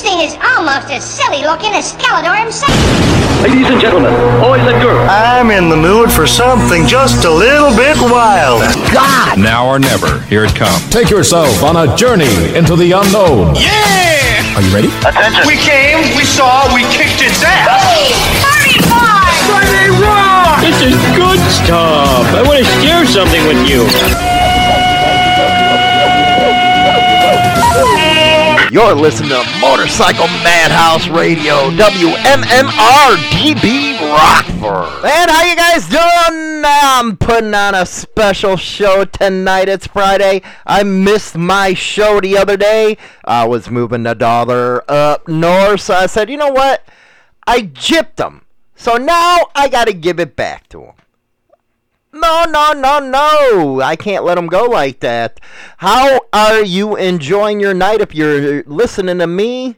This 0.00 0.08
thing 0.08 0.24
is 0.24 0.36
almost 0.56 0.88
as 0.88 1.04
silly 1.04 1.42
looking 1.42 1.76
as 1.76 1.92
Skeletor 1.92 2.32
himself. 2.32 2.72
Ladies 3.44 3.68
and 3.68 3.78
gentlemen, 3.78 4.08
boys 4.40 4.64
and 4.64 4.80
girls. 4.80 5.06
I'm 5.12 5.50
in 5.50 5.68
the 5.68 5.76
mood 5.76 6.10
for 6.10 6.26
something 6.26 6.86
just 6.86 7.26
a 7.26 7.30
little 7.30 7.68
bit 7.76 8.00
wild. 8.00 8.62
God! 8.96 9.36
Now 9.38 9.68
or 9.68 9.78
never, 9.78 10.22
here 10.22 10.46
it 10.46 10.56
comes. 10.56 10.88
Take 10.88 11.10
yourself 11.10 11.62
on 11.62 11.76
a 11.76 11.94
journey 11.98 12.32
into 12.56 12.76
the 12.76 12.92
unknown. 12.92 13.56
Yeah! 13.56 14.56
Are 14.56 14.64
you 14.64 14.72
ready? 14.72 14.88
Attention. 15.04 15.44
We 15.44 15.60
came, 15.60 16.16
we 16.16 16.24
saw, 16.24 16.64
we 16.72 16.80
kicked 16.88 17.20
its 17.20 17.44
ass. 17.44 17.68
This 20.64 20.80
is 20.80 20.96
good 21.12 21.40
stuff. 21.60 22.24
I 22.32 22.40
want 22.48 22.56
to 22.56 22.64
share 22.80 23.04
something 23.04 23.44
with 23.44 23.68
you. 23.68 24.29
You're 28.70 28.94
listening 28.94 29.30
to 29.30 29.44
Motorcycle 29.60 30.28
Madhouse 30.44 31.08
Radio, 31.08 31.70
WMMR 31.70 33.16
DB 33.32 33.98
Rockford. 34.00 35.04
And 35.04 35.28
how 35.28 35.42
you 35.42 35.56
guys 35.56 35.88
doing? 35.88 36.62
I'm 36.64 37.16
putting 37.16 37.52
on 37.52 37.74
a 37.74 37.84
special 37.84 38.56
show 38.56 39.04
tonight. 39.06 39.68
It's 39.68 39.88
Friday. 39.88 40.42
I 40.64 40.84
missed 40.84 41.36
my 41.36 41.74
show 41.74 42.20
the 42.20 42.38
other 42.38 42.56
day. 42.56 42.96
I 43.24 43.44
was 43.44 43.70
moving 43.70 44.04
the 44.04 44.14
dollar 44.14 44.88
up 44.88 45.26
north, 45.26 45.80
so 45.80 45.94
I 45.94 46.06
said, 46.06 46.30
you 46.30 46.36
know 46.36 46.52
what? 46.52 46.86
I 47.48 47.62
gypped 47.62 48.24
him. 48.24 48.42
So 48.76 48.94
now 48.94 49.48
I 49.56 49.68
got 49.68 49.88
to 49.88 49.92
give 49.92 50.20
it 50.20 50.36
back 50.36 50.68
to 50.68 50.82
him. 50.84 50.94
No, 52.12 52.44
no, 52.48 52.72
no, 52.72 52.98
no. 52.98 53.80
I 53.80 53.94
can't 53.94 54.24
let 54.24 54.34
them 54.34 54.48
go 54.48 54.64
like 54.64 55.00
that. 55.00 55.38
How 55.78 56.20
are 56.32 56.64
you 56.64 56.96
enjoying 56.96 57.60
your 57.60 57.74
night 57.74 58.00
if 58.00 58.14
you're 58.14 58.64
listening 58.64 59.18
to 59.18 59.26
me? 59.28 59.76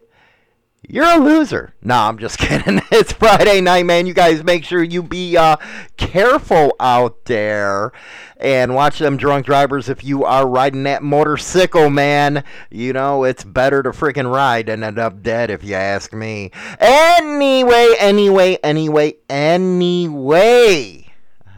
You're 0.89 1.05
a 1.05 1.19
loser. 1.19 1.75
No, 1.83 1.95
I'm 1.95 2.19
just 2.19 2.39
kidding. 2.39 2.81
It's 2.91 3.13
Friday 3.13 3.61
night, 3.61 3.85
man. 3.85 4.07
You 4.07 4.15
guys 4.15 4.43
make 4.43 4.65
sure 4.65 4.83
you 4.83 5.03
be 5.03 5.37
uh, 5.37 5.57
careful 5.97 6.75
out 6.81 7.27
there 7.27 7.93
and 8.39 8.75
watch 8.75 8.99
them 8.99 9.17
drunk 9.17 9.47
drivers 9.47 9.89
if 9.89 10.03
you 10.03 10.25
are 10.25 10.49
riding 10.49 10.83
that 10.85 11.03
motorcycle, 11.03 11.91
man. 11.91 12.45
You 12.71 12.95
know, 12.95 13.25
it's 13.25 13.45
better 13.45 13.83
to 13.83 13.91
freaking 13.91 14.33
ride 14.33 14.67
than 14.67 14.83
end 14.83 14.99
up 14.99 15.23
dead 15.23 15.51
if 15.51 15.63
you 15.63 15.75
ask 15.75 16.13
me. 16.15 16.51
Anyway, 16.81 17.95
anyway, 17.99 18.57
anyway, 18.63 19.15
anyway. 19.29 21.02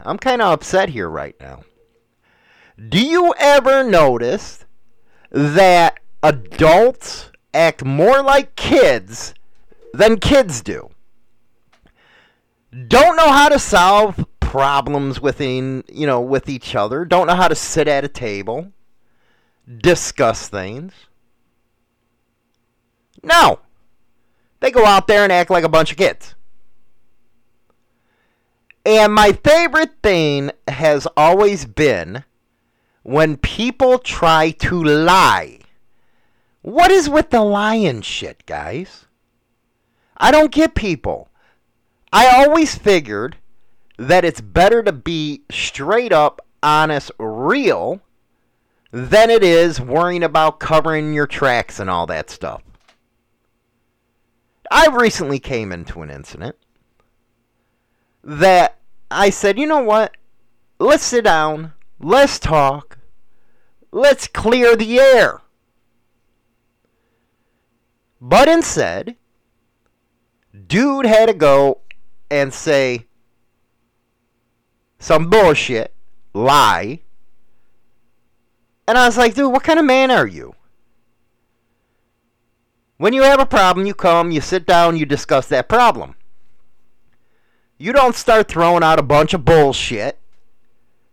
I'm 0.05 0.17
kind 0.17 0.41
of 0.41 0.51
upset 0.53 0.89
here 0.89 1.09
right 1.09 1.35
now. 1.39 1.63
Do 2.89 3.03
you 3.03 3.33
ever 3.37 3.83
notice 3.83 4.65
that 5.31 5.99
adults 6.21 7.31
act 7.53 7.83
more 7.83 8.21
like 8.21 8.55
kids 8.55 9.33
than 9.93 10.19
kids 10.19 10.61
do? 10.61 10.89
Don't 12.87 13.15
know 13.15 13.29
how 13.29 13.49
to 13.49 13.57
solve 13.57 14.25
problems 14.41 15.21
within, 15.21 15.83
you 15.87 16.05
know, 16.05 16.21
with 16.21 16.49
each 16.49 16.75
other. 16.75 17.05
Don't 17.05 17.27
know 17.27 17.35
how 17.35 17.47
to 17.47 17.55
sit 17.55 17.87
at 17.87 18.03
a 18.03 18.09
table, 18.09 18.71
discuss 19.81 20.47
things. 20.49 20.93
No. 23.23 23.59
They 24.59 24.71
go 24.71 24.85
out 24.85 25.07
there 25.07 25.23
and 25.23 25.31
act 25.31 25.49
like 25.49 25.63
a 25.63 25.69
bunch 25.69 25.91
of 25.91 25.97
kids. 25.97 26.34
And 28.85 29.13
my 29.13 29.31
favorite 29.31 29.93
thing 30.03 30.51
has 30.67 31.07
always 31.17 31.65
been 31.65 32.23
when 33.01 33.37
people 33.37 33.97
try 33.97 34.51
to 34.51 34.83
lie. 34.83 35.59
What 36.61 36.91
is 36.91 37.09
with 37.09 37.31
the 37.31 37.41
lying 37.41 38.01
shit, 38.01 38.45
guys? 38.45 39.05
I 40.17 40.29
don't 40.29 40.51
get 40.51 40.75
people. 40.75 41.29
I 42.13 42.27
always 42.27 42.75
figured 42.75 43.37
that 43.97 44.23
it's 44.23 44.41
better 44.41 44.83
to 44.83 44.91
be 44.91 45.41
straight 45.49 46.11
up, 46.13 46.45
honest, 46.61 47.11
real 47.17 48.01
than 48.91 49.29
it 49.31 49.43
is 49.43 49.81
worrying 49.81 50.23
about 50.23 50.59
covering 50.59 51.13
your 51.13 51.27
tracks 51.27 51.79
and 51.79 51.89
all 51.89 52.05
that 52.05 52.29
stuff. 52.29 52.61
I 54.69 54.87
recently 54.87 55.39
came 55.39 55.71
into 55.71 56.01
an 56.01 56.09
incident 56.09 56.55
that 58.25 58.79
I 59.09 59.29
said, 59.29 59.57
you 59.59 59.67
know 59.67 59.83
what? 59.83 60.17
Let's 60.79 61.03
sit 61.03 61.23
down. 61.23 61.73
Let's 61.99 62.39
talk. 62.39 62.97
Let's 63.91 64.27
clear 64.27 64.75
the 64.75 64.99
air. 64.99 65.41
But 68.19 68.47
instead, 68.47 69.15
dude 70.67 71.05
had 71.05 71.27
to 71.27 71.33
go 71.33 71.81
and 72.31 72.53
say 72.53 73.05
some 74.97 75.29
bullshit, 75.29 75.93
lie. 76.33 77.01
And 78.87 78.97
I 78.97 79.05
was 79.05 79.17
like, 79.17 79.35
dude, 79.35 79.51
what 79.51 79.63
kind 79.63 79.79
of 79.79 79.85
man 79.85 80.09
are 80.09 80.27
you? 80.27 80.55
When 82.97 83.13
you 83.13 83.21
have 83.23 83.39
a 83.39 83.45
problem, 83.45 83.85
you 83.85 83.93
come, 83.93 84.31
you 84.31 84.41
sit 84.41 84.65
down, 84.65 84.97
you 84.97 85.05
discuss 85.05 85.47
that 85.49 85.69
problem. 85.69 86.15
You 87.77 87.91
don't 87.91 88.15
start 88.15 88.47
throwing 88.47 88.83
out 88.83 88.99
a 88.99 89.03
bunch 89.03 89.33
of 89.33 89.43
bullshit 89.43 90.17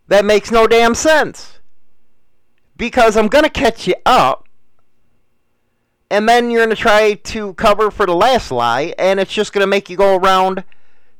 that 0.07 0.25
makes 0.25 0.51
no 0.51 0.67
damn 0.67 0.95
sense. 0.95 1.59
Because 2.77 3.17
I'm 3.17 3.27
going 3.27 3.43
to 3.43 3.49
catch 3.49 3.87
you 3.87 3.95
up, 4.05 4.47
and 6.09 6.27
then 6.27 6.49
you're 6.49 6.65
going 6.65 6.75
to 6.75 6.81
try 6.81 7.13
to 7.13 7.53
cover 7.55 7.91
for 7.91 8.05
the 8.05 8.15
last 8.15 8.51
lie, 8.51 8.93
and 8.97 9.19
it's 9.19 9.33
just 9.33 9.53
going 9.53 9.61
to 9.61 9.67
make 9.67 9.89
you 9.89 9.97
go 9.97 10.15
around 10.17 10.63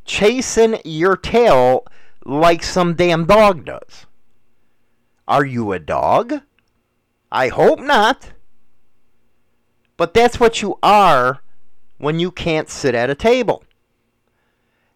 chasing 0.06 0.80
your 0.84 1.16
tail 1.16 1.86
like 2.26 2.64
some 2.64 2.96
damn 2.96 3.26
dog 3.26 3.66
does. 3.66 4.06
Are 5.28 5.46
you 5.46 5.72
a 5.72 5.80
dog? 5.80 6.42
I 7.32 7.50
hope 7.50 7.80
not. 7.80 8.34
But 9.98 10.14
that's 10.14 10.40
what 10.40 10.62
you 10.62 10.78
are 10.82 11.42
when 11.98 12.20
you 12.20 12.32
can't 12.32 12.70
sit 12.70 12.96
at 12.96 13.10
a 13.10 13.16
table. 13.16 13.64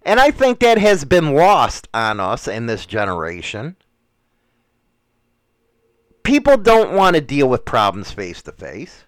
And 0.08 0.22
I 0.22 0.32
think 0.32 0.60
that 0.60 0.78
has 0.78 1.04
been 1.04 1.34
lost 1.34 1.90
on 1.94 2.22
us 2.22 2.48
in 2.48 2.66
this 2.66 2.86
generation. 2.86 3.76
People 6.24 6.56
don't 6.56 6.94
want 6.94 7.18
to 7.18 7.22
deal 7.22 7.50
with 7.50 7.66
problems 7.66 8.14
face 8.14 8.42
to 8.44 8.54
face. 8.54 9.04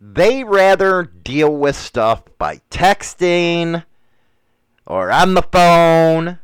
They 0.00 0.44
rather 0.44 1.02
deal 1.02 1.52
with 1.52 1.74
stuff 1.74 2.22
by 2.38 2.60
texting 2.70 3.84
or 4.86 5.10
on 5.10 5.34
the 5.34 5.42
phone. 5.42 6.38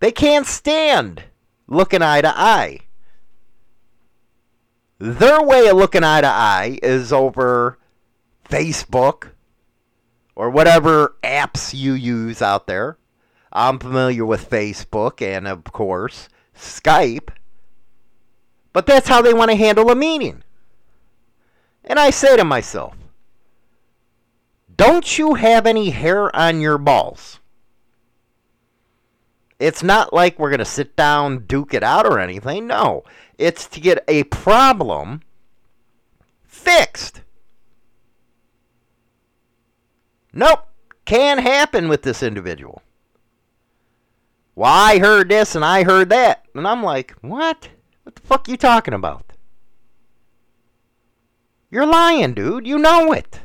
They 0.00 0.12
can't 0.12 0.46
stand 0.46 1.22
looking 1.68 2.02
eye 2.02 2.20
to 2.20 2.38
eye. 2.38 2.80
Their 4.98 5.42
way 5.42 5.68
of 5.68 5.78
looking 5.78 6.04
eye 6.04 6.20
to 6.20 6.26
eye 6.26 6.78
is 6.82 7.14
over 7.14 7.78
Facebook 8.46 9.30
or 10.38 10.48
whatever 10.48 11.16
apps 11.24 11.74
you 11.74 11.92
use 11.92 12.40
out 12.40 12.68
there. 12.68 12.96
I'm 13.52 13.80
familiar 13.80 14.24
with 14.24 14.48
Facebook 14.48 15.20
and, 15.20 15.48
of 15.48 15.64
course, 15.64 16.28
Skype. 16.56 17.30
But 18.72 18.86
that's 18.86 19.08
how 19.08 19.20
they 19.20 19.34
want 19.34 19.50
to 19.50 19.56
handle 19.56 19.90
a 19.90 19.96
meeting. 19.96 20.44
And 21.84 21.98
I 21.98 22.10
say 22.10 22.36
to 22.36 22.44
myself, 22.44 22.94
don't 24.76 25.18
you 25.18 25.34
have 25.34 25.66
any 25.66 25.90
hair 25.90 26.34
on 26.36 26.60
your 26.60 26.78
balls? 26.78 27.40
It's 29.58 29.82
not 29.82 30.12
like 30.12 30.38
we're 30.38 30.50
going 30.50 30.58
to 30.60 30.64
sit 30.64 30.94
down, 30.94 31.46
duke 31.46 31.74
it 31.74 31.82
out, 31.82 32.06
or 32.06 32.20
anything. 32.20 32.68
No. 32.68 33.02
It's 33.38 33.66
to 33.70 33.80
get 33.80 34.04
a 34.06 34.22
problem 34.24 35.22
fixed. 36.44 37.22
Nope. 40.32 40.64
Can't 41.04 41.40
happen 41.40 41.88
with 41.88 42.02
this 42.02 42.22
individual. 42.22 42.82
Well, 44.54 44.72
I 44.72 44.98
heard 44.98 45.28
this 45.28 45.54
and 45.54 45.64
I 45.64 45.84
heard 45.84 46.10
that. 46.10 46.44
And 46.54 46.66
I'm 46.66 46.82
like, 46.82 47.14
what? 47.20 47.68
What 48.02 48.14
the 48.16 48.22
fuck 48.22 48.48
are 48.48 48.50
you 48.50 48.56
talking 48.56 48.94
about? 48.94 49.32
You're 51.70 51.86
lying, 51.86 52.34
dude. 52.34 52.66
You 52.66 52.78
know 52.78 53.12
it. 53.12 53.40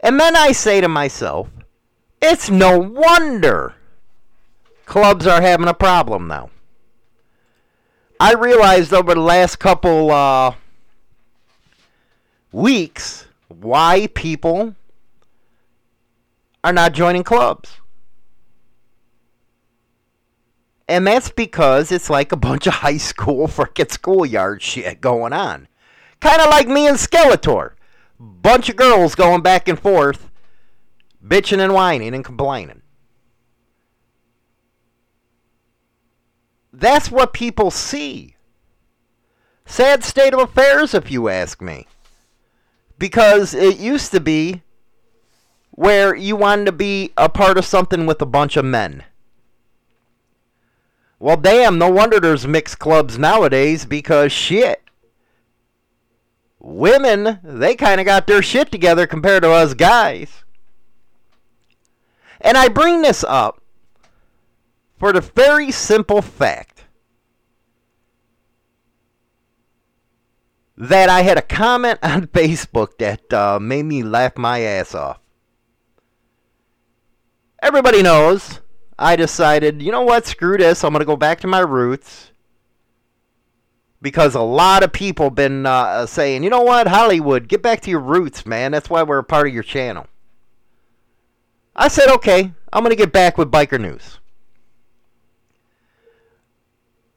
And 0.00 0.18
then 0.18 0.36
I 0.36 0.52
say 0.52 0.80
to 0.80 0.88
myself, 0.88 1.48
it's 2.22 2.50
no 2.50 2.78
wonder 2.78 3.74
clubs 4.86 5.26
are 5.26 5.40
having 5.40 5.68
a 5.68 5.74
problem 5.74 6.26
now. 6.26 6.50
I 8.18 8.34
realized 8.34 8.92
over 8.92 9.14
the 9.14 9.20
last 9.20 9.58
couple 9.58 10.10
uh, 10.10 10.54
weeks 12.52 13.26
why 13.48 14.08
people 14.14 14.74
are 16.62 16.72
not 16.72 16.92
joining 16.92 17.24
clubs. 17.24 17.80
And 20.88 21.06
that's 21.06 21.30
because 21.30 21.92
it's 21.92 22.10
like 22.10 22.32
a 22.32 22.36
bunch 22.36 22.66
of 22.66 22.74
high 22.74 22.96
school 22.96 23.46
frickin' 23.46 23.90
schoolyard 23.90 24.60
shit 24.60 25.00
going 25.00 25.32
on. 25.32 25.68
Kind 26.20 26.40
of 26.40 26.48
like 26.48 26.66
me 26.66 26.86
and 26.86 26.98
Skeletor. 26.98 27.72
bunch 28.18 28.68
of 28.68 28.76
girls 28.76 29.14
going 29.14 29.40
back 29.40 29.68
and 29.68 29.78
forth, 29.78 30.30
bitching 31.24 31.60
and 31.60 31.72
whining 31.72 32.14
and 32.14 32.24
complaining. 32.24 32.82
That's 36.72 37.10
what 37.10 37.32
people 37.32 37.70
see. 37.70 38.36
Sad 39.64 40.02
state 40.02 40.34
of 40.34 40.40
affairs, 40.40 40.94
if 40.94 41.10
you 41.10 41.28
ask 41.28 41.62
me. 41.62 41.86
Because 42.98 43.54
it 43.54 43.78
used 43.78 44.10
to 44.10 44.20
be 44.20 44.62
where 45.70 46.14
you 46.14 46.36
wanted 46.36 46.66
to 46.66 46.72
be 46.72 47.12
a 47.16 47.28
part 47.28 47.58
of 47.58 47.64
something 47.64 48.06
with 48.06 48.20
a 48.20 48.26
bunch 48.26 48.56
of 48.56 48.64
men. 48.64 49.04
Well, 51.18 51.36
damn, 51.36 51.78
no 51.78 51.90
wonder 51.90 52.18
there's 52.18 52.46
mixed 52.46 52.78
clubs 52.78 53.18
nowadays 53.18 53.84
because 53.84 54.32
shit. 54.32 54.82
Women, 56.58 57.40
they 57.42 57.74
kind 57.74 58.00
of 58.00 58.06
got 58.06 58.26
their 58.26 58.42
shit 58.42 58.70
together 58.72 59.06
compared 59.06 59.42
to 59.42 59.50
us 59.50 59.74
guys. 59.74 60.44
And 62.40 62.56
I 62.56 62.68
bring 62.68 63.02
this 63.02 63.22
up 63.24 63.62
for 64.98 65.12
the 65.12 65.20
very 65.20 65.70
simple 65.70 66.22
fact 66.22 66.84
that 70.76 71.10
I 71.10 71.20
had 71.20 71.36
a 71.36 71.42
comment 71.42 71.98
on 72.02 72.26
Facebook 72.28 72.96
that 72.98 73.32
uh, 73.32 73.58
made 73.60 73.84
me 73.84 74.02
laugh 74.02 74.38
my 74.38 74.60
ass 74.60 74.94
off. 74.94 75.19
Everybody 77.62 78.02
knows 78.02 78.60
I 79.00 79.16
decided, 79.16 79.80
you 79.80 79.90
know 79.90 80.02
what, 80.02 80.26
screw 80.26 80.58
this. 80.58 80.84
I'm 80.84 80.92
going 80.92 81.00
to 81.00 81.06
go 81.06 81.16
back 81.16 81.40
to 81.40 81.46
my 81.46 81.60
roots. 81.60 82.32
Because 84.02 84.34
a 84.34 84.42
lot 84.42 84.82
of 84.82 84.92
people 84.92 85.30
been 85.30 85.64
uh, 85.64 86.04
saying, 86.04 86.44
you 86.44 86.50
know 86.50 86.60
what, 86.60 86.86
Hollywood, 86.86 87.48
get 87.48 87.62
back 87.62 87.80
to 87.82 87.90
your 87.90 88.00
roots, 88.00 88.44
man. 88.44 88.72
That's 88.72 88.90
why 88.90 89.02
we're 89.02 89.18
a 89.18 89.24
part 89.24 89.46
of 89.46 89.54
your 89.54 89.62
channel. 89.62 90.06
I 91.74 91.88
said, 91.88 92.08
okay, 92.08 92.52
I'm 92.72 92.82
going 92.82 92.90
to 92.90 93.02
get 93.02 93.12
back 93.12 93.38
with 93.38 93.50
biker 93.50 93.80
news. 93.80 94.20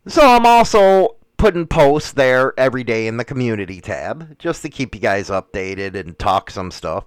So 0.07 0.25
I'm 0.25 0.45
also 0.45 1.17
putting 1.37 1.67
posts 1.67 2.13
there 2.13 2.53
every 2.57 2.85
day 2.85 3.07
in 3.07 3.17
the 3.17 3.25
community 3.25 3.81
tab 3.81 4.39
just 4.39 4.61
to 4.61 4.69
keep 4.69 4.95
you 4.95 5.01
guys 5.01 5.29
updated 5.29 5.95
and 5.95 6.17
talk 6.17 6.49
some 6.49 6.71
stuff. 6.71 7.05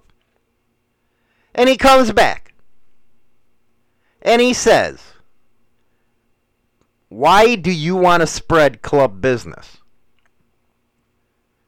And 1.55 1.67
he 1.67 1.77
comes 1.77 2.11
back. 2.11 2.53
And 4.21 4.41
he 4.41 4.53
says, 4.53 5.01
Why 7.09 7.55
do 7.55 7.71
you 7.71 7.95
want 7.95 8.21
to 8.21 8.27
spread 8.27 8.81
club 8.81 9.21
business? 9.21 9.77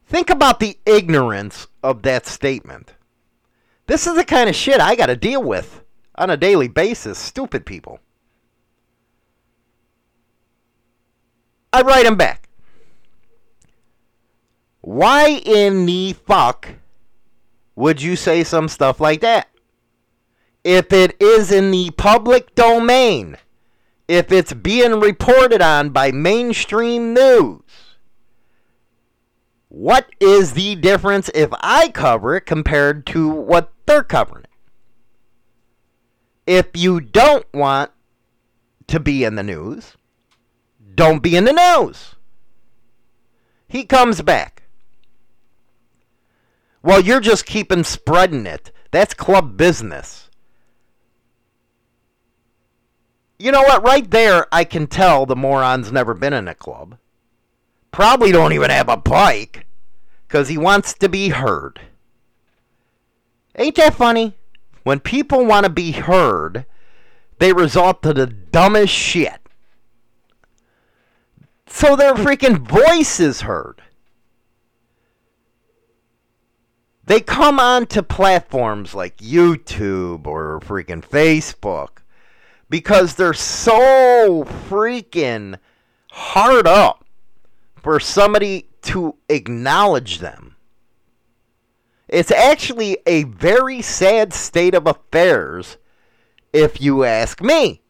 Think 0.06 0.30
about 0.30 0.58
the 0.58 0.76
ignorance 0.84 1.68
of 1.82 2.02
that 2.02 2.26
statement. 2.26 2.94
This 3.86 4.06
is 4.06 4.16
the 4.16 4.24
kind 4.24 4.48
of 4.48 4.56
shit 4.56 4.80
I 4.80 4.96
got 4.96 5.06
to 5.06 5.16
deal 5.16 5.42
with 5.42 5.84
on 6.16 6.30
a 6.30 6.36
daily 6.36 6.68
basis. 6.68 7.18
Stupid 7.18 7.64
people. 7.64 8.00
I 11.72 11.82
write 11.82 12.06
him 12.06 12.16
back. 12.16 12.48
Why 14.80 15.28
in 15.44 15.86
the 15.86 16.14
fuck 16.14 16.68
would 17.76 18.02
you 18.02 18.16
say 18.16 18.42
some 18.42 18.68
stuff 18.68 19.00
like 19.00 19.20
that? 19.20 19.49
If 20.64 20.92
it 20.92 21.20
is 21.20 21.50
in 21.50 21.70
the 21.70 21.90
public 21.92 22.54
domain, 22.54 23.36
if 24.08 24.30
it's 24.32 24.52
being 24.52 25.00
reported 25.00 25.62
on 25.62 25.90
by 25.90 26.10
mainstream 26.10 27.14
news, 27.14 27.62
what 29.68 30.10
is 30.18 30.54
the 30.54 30.74
difference 30.74 31.30
if 31.34 31.50
I 31.60 31.88
cover 31.88 32.36
it 32.36 32.42
compared 32.42 33.06
to 33.06 33.28
what 33.28 33.72
they're 33.86 34.02
covering 34.02 34.44
it? 34.44 34.50
If 36.46 36.66
you 36.74 37.00
don't 37.00 37.46
want 37.54 37.92
to 38.88 38.98
be 38.98 39.22
in 39.22 39.36
the 39.36 39.44
news, 39.44 39.96
don't 40.96 41.22
be 41.22 41.36
in 41.36 41.44
the 41.44 41.52
news. 41.52 42.16
He 43.68 43.84
comes 43.84 44.20
back. 44.22 44.64
Well, 46.82 47.00
you're 47.00 47.20
just 47.20 47.46
keeping 47.46 47.84
spreading 47.84 48.46
it. 48.46 48.72
That's 48.90 49.14
club 49.14 49.56
business. 49.56 50.29
You 53.40 53.52
know 53.52 53.62
what? 53.62 53.82
Right 53.82 54.08
there, 54.10 54.46
I 54.52 54.64
can 54.64 54.86
tell 54.86 55.24
the 55.24 55.34
moron's 55.34 55.90
never 55.90 56.12
been 56.12 56.34
in 56.34 56.46
a 56.46 56.54
club. 56.54 56.98
Probably 57.90 58.32
don't 58.32 58.52
even 58.52 58.68
have 58.68 58.90
a 58.90 58.98
bike 58.98 59.64
because 60.28 60.48
he 60.48 60.58
wants 60.58 60.92
to 60.92 61.08
be 61.08 61.30
heard. 61.30 61.80
Ain't 63.56 63.76
that 63.76 63.94
funny? 63.94 64.36
When 64.82 65.00
people 65.00 65.46
want 65.46 65.64
to 65.64 65.72
be 65.72 65.92
heard, 65.92 66.66
they 67.38 67.54
resort 67.54 68.02
to 68.02 68.12
the 68.12 68.26
dumbest 68.26 68.92
shit. 68.92 69.40
So 71.66 71.96
their 71.96 72.12
freaking 72.12 72.58
voice 72.58 73.20
is 73.20 73.40
heard. 73.40 73.80
They 77.06 77.20
come 77.20 77.58
onto 77.58 78.02
platforms 78.02 78.94
like 78.94 79.16
YouTube 79.16 80.26
or 80.26 80.60
freaking 80.60 81.02
Facebook 81.02 81.99
because 82.70 83.16
they're 83.16 83.34
so 83.34 84.44
freaking 84.68 85.58
hard 86.10 86.66
up 86.66 87.04
for 87.76 88.00
somebody 88.00 88.68
to 88.82 89.16
acknowledge 89.28 90.20
them. 90.20 90.56
It's 92.08 92.30
actually 92.30 92.98
a 93.06 93.24
very 93.24 93.82
sad 93.82 94.32
state 94.32 94.74
of 94.74 94.86
affairs, 94.86 95.76
if 96.52 96.80
you 96.80 97.04
ask 97.04 97.42
me. 97.42 97.82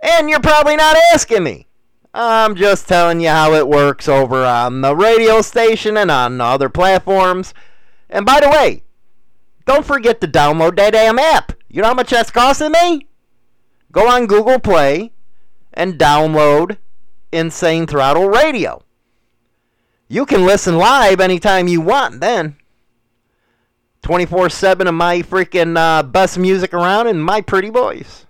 And 0.00 0.28
you're 0.28 0.40
probably 0.40 0.76
not 0.76 0.96
asking 1.12 1.44
me. 1.44 1.66
I'm 2.12 2.54
just 2.54 2.86
telling 2.86 3.20
you 3.20 3.30
how 3.30 3.54
it 3.54 3.66
works 3.66 4.08
over 4.08 4.44
on 4.44 4.82
the 4.82 4.94
radio 4.94 5.40
station 5.40 5.96
and 5.96 6.10
on 6.10 6.40
other 6.40 6.68
platforms. 6.68 7.54
And 8.10 8.24
by 8.24 8.40
the 8.40 8.50
way, 8.50 8.82
don't 9.66 9.86
forget 9.86 10.20
to 10.20 10.28
download 10.28 10.76
that 10.76 10.92
damn 10.92 11.18
app. 11.18 11.52
You 11.74 11.82
know 11.82 11.88
how 11.88 11.94
much 11.94 12.10
that's 12.10 12.30
costing 12.30 12.70
me? 12.70 13.08
Go 13.90 14.08
on 14.08 14.28
Google 14.28 14.60
Play 14.60 15.10
and 15.72 15.94
download 15.94 16.76
Insane 17.32 17.88
Throttle 17.88 18.28
Radio. 18.28 18.84
You 20.06 20.24
can 20.24 20.46
listen 20.46 20.78
live 20.78 21.18
anytime 21.18 21.66
you 21.66 21.80
want 21.80 22.20
then. 22.20 22.58
24 24.02 24.50
7 24.50 24.86
of 24.86 24.94
my 24.94 25.22
freaking 25.22 25.76
uh, 25.76 26.04
best 26.04 26.38
music 26.38 26.72
around 26.72 27.08
and 27.08 27.24
my 27.24 27.40
pretty 27.40 27.70
voice. 27.70 28.24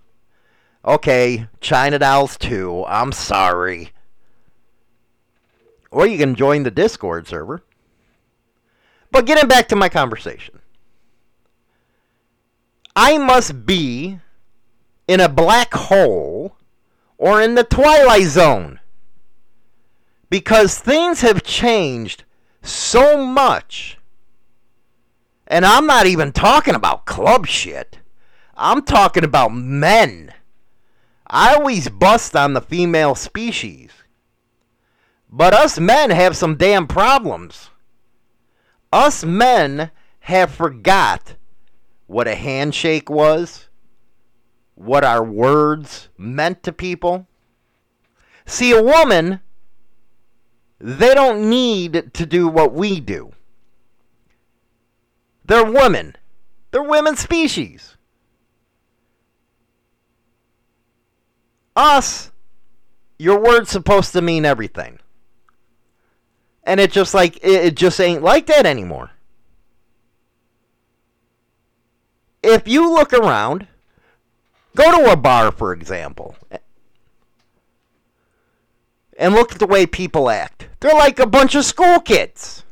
Okay, 0.83 1.47
China 1.61 1.99
Dolls 1.99 2.39
2. 2.39 2.87
I'm 2.89 3.13
sorry. 3.13 3.91
Or 5.91 6.07
you 6.07 6.17
can 6.17 6.35
join 6.35 6.63
the 6.63 6.71
Discord 6.71 7.29
server. 7.29 7.63
But 9.11 9.27
getting 9.27 9.51
back 9.51 9.69
to 9.69 9.77
my 9.77 9.91
conversation. 9.91 10.61
I 12.97 13.19
must 13.19 13.67
be 13.67 14.21
in 15.09 15.21
a 15.21 15.29
black 15.29 15.75
hole 15.75 16.57
or 17.19 17.43
in 17.43 17.55
the 17.55 17.65
twilight 17.65 18.27
zone 18.27 18.81
because 20.31 20.79
things 20.79 21.21
have 21.23 21.43
changed 21.43 22.25
so 22.63 23.25
much. 23.25 23.99
And 25.47 25.65
I'm 25.65 25.87
not 25.87 26.07
even 26.07 26.33
talking 26.33 26.75
about 26.75 27.05
club 27.05 27.47
shit. 27.47 27.99
I'm 28.57 28.83
talking 28.83 29.25
about 29.25 29.53
men. 29.53 30.33
I 31.27 31.55
always 31.55 31.89
bust 31.89 32.37
on 32.37 32.55
the 32.55 32.61
female 32.61 33.15
species. 33.15 33.91
But 35.31 35.53
us 35.53 35.81
men 35.81 36.11
have 36.11 36.37
some 36.37 36.57
damn 36.57 36.87
problems. 36.87 37.71
Us 38.93 39.25
men 39.25 39.91
have 40.21 40.53
forgot 40.53 41.35
what 42.07 42.29
a 42.29 42.35
handshake 42.35 43.09
was, 43.09 43.69
what 44.75 45.05
our 45.05 45.25
words 45.25 46.09
meant 46.19 46.63
to 46.63 46.73
people. 46.73 47.27
See, 48.47 48.73
a 48.73 48.83
woman, 48.83 49.41
they 50.79 51.15
don't 51.15 51.49
need 51.49 52.13
to 52.15 52.27
do 52.27 52.49
what 52.49 52.73
we 52.73 53.01
do. 53.01 53.33
They're 55.45 55.65
women. 55.65 56.17
They're 56.71 56.83
women 56.83 57.17
species. 57.17 57.97
Us, 61.77 62.31
your 63.19 63.41
word's 63.41 63.71
supposed 63.71 64.13
to 64.13 64.23
mean 64.23 64.45
everything. 64.45 64.99
And 66.65 66.81
it 66.81 66.93
just 66.93 67.15
like 67.15 67.39
it 67.43 67.77
just 67.77 68.01
ain't 68.01 68.23
like 68.23 68.47
that 68.47 68.65
anymore. 68.65 69.11
If 72.45 72.69
you 72.69 72.93
look 72.93 73.13
around, 73.13 73.67
go 74.77 74.99
to 74.99 75.11
a 75.11 75.17
bar, 75.17 75.51
for 75.51 75.73
example, 75.73 76.37
and 79.19 79.35
look 79.35 79.53
at 79.53 79.59
the 79.59 79.67
way 79.67 79.87
people 79.87 80.31
act. 80.31 80.69
They're 80.81 80.95
like 80.95 81.19
a 81.19 81.27
bunch 81.27 81.55
of 81.55 81.65
school 81.65 82.01
kids. 82.01 82.65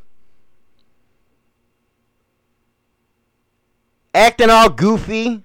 acting 4.14 4.50
all 4.50 4.70
goofy. 4.70 5.42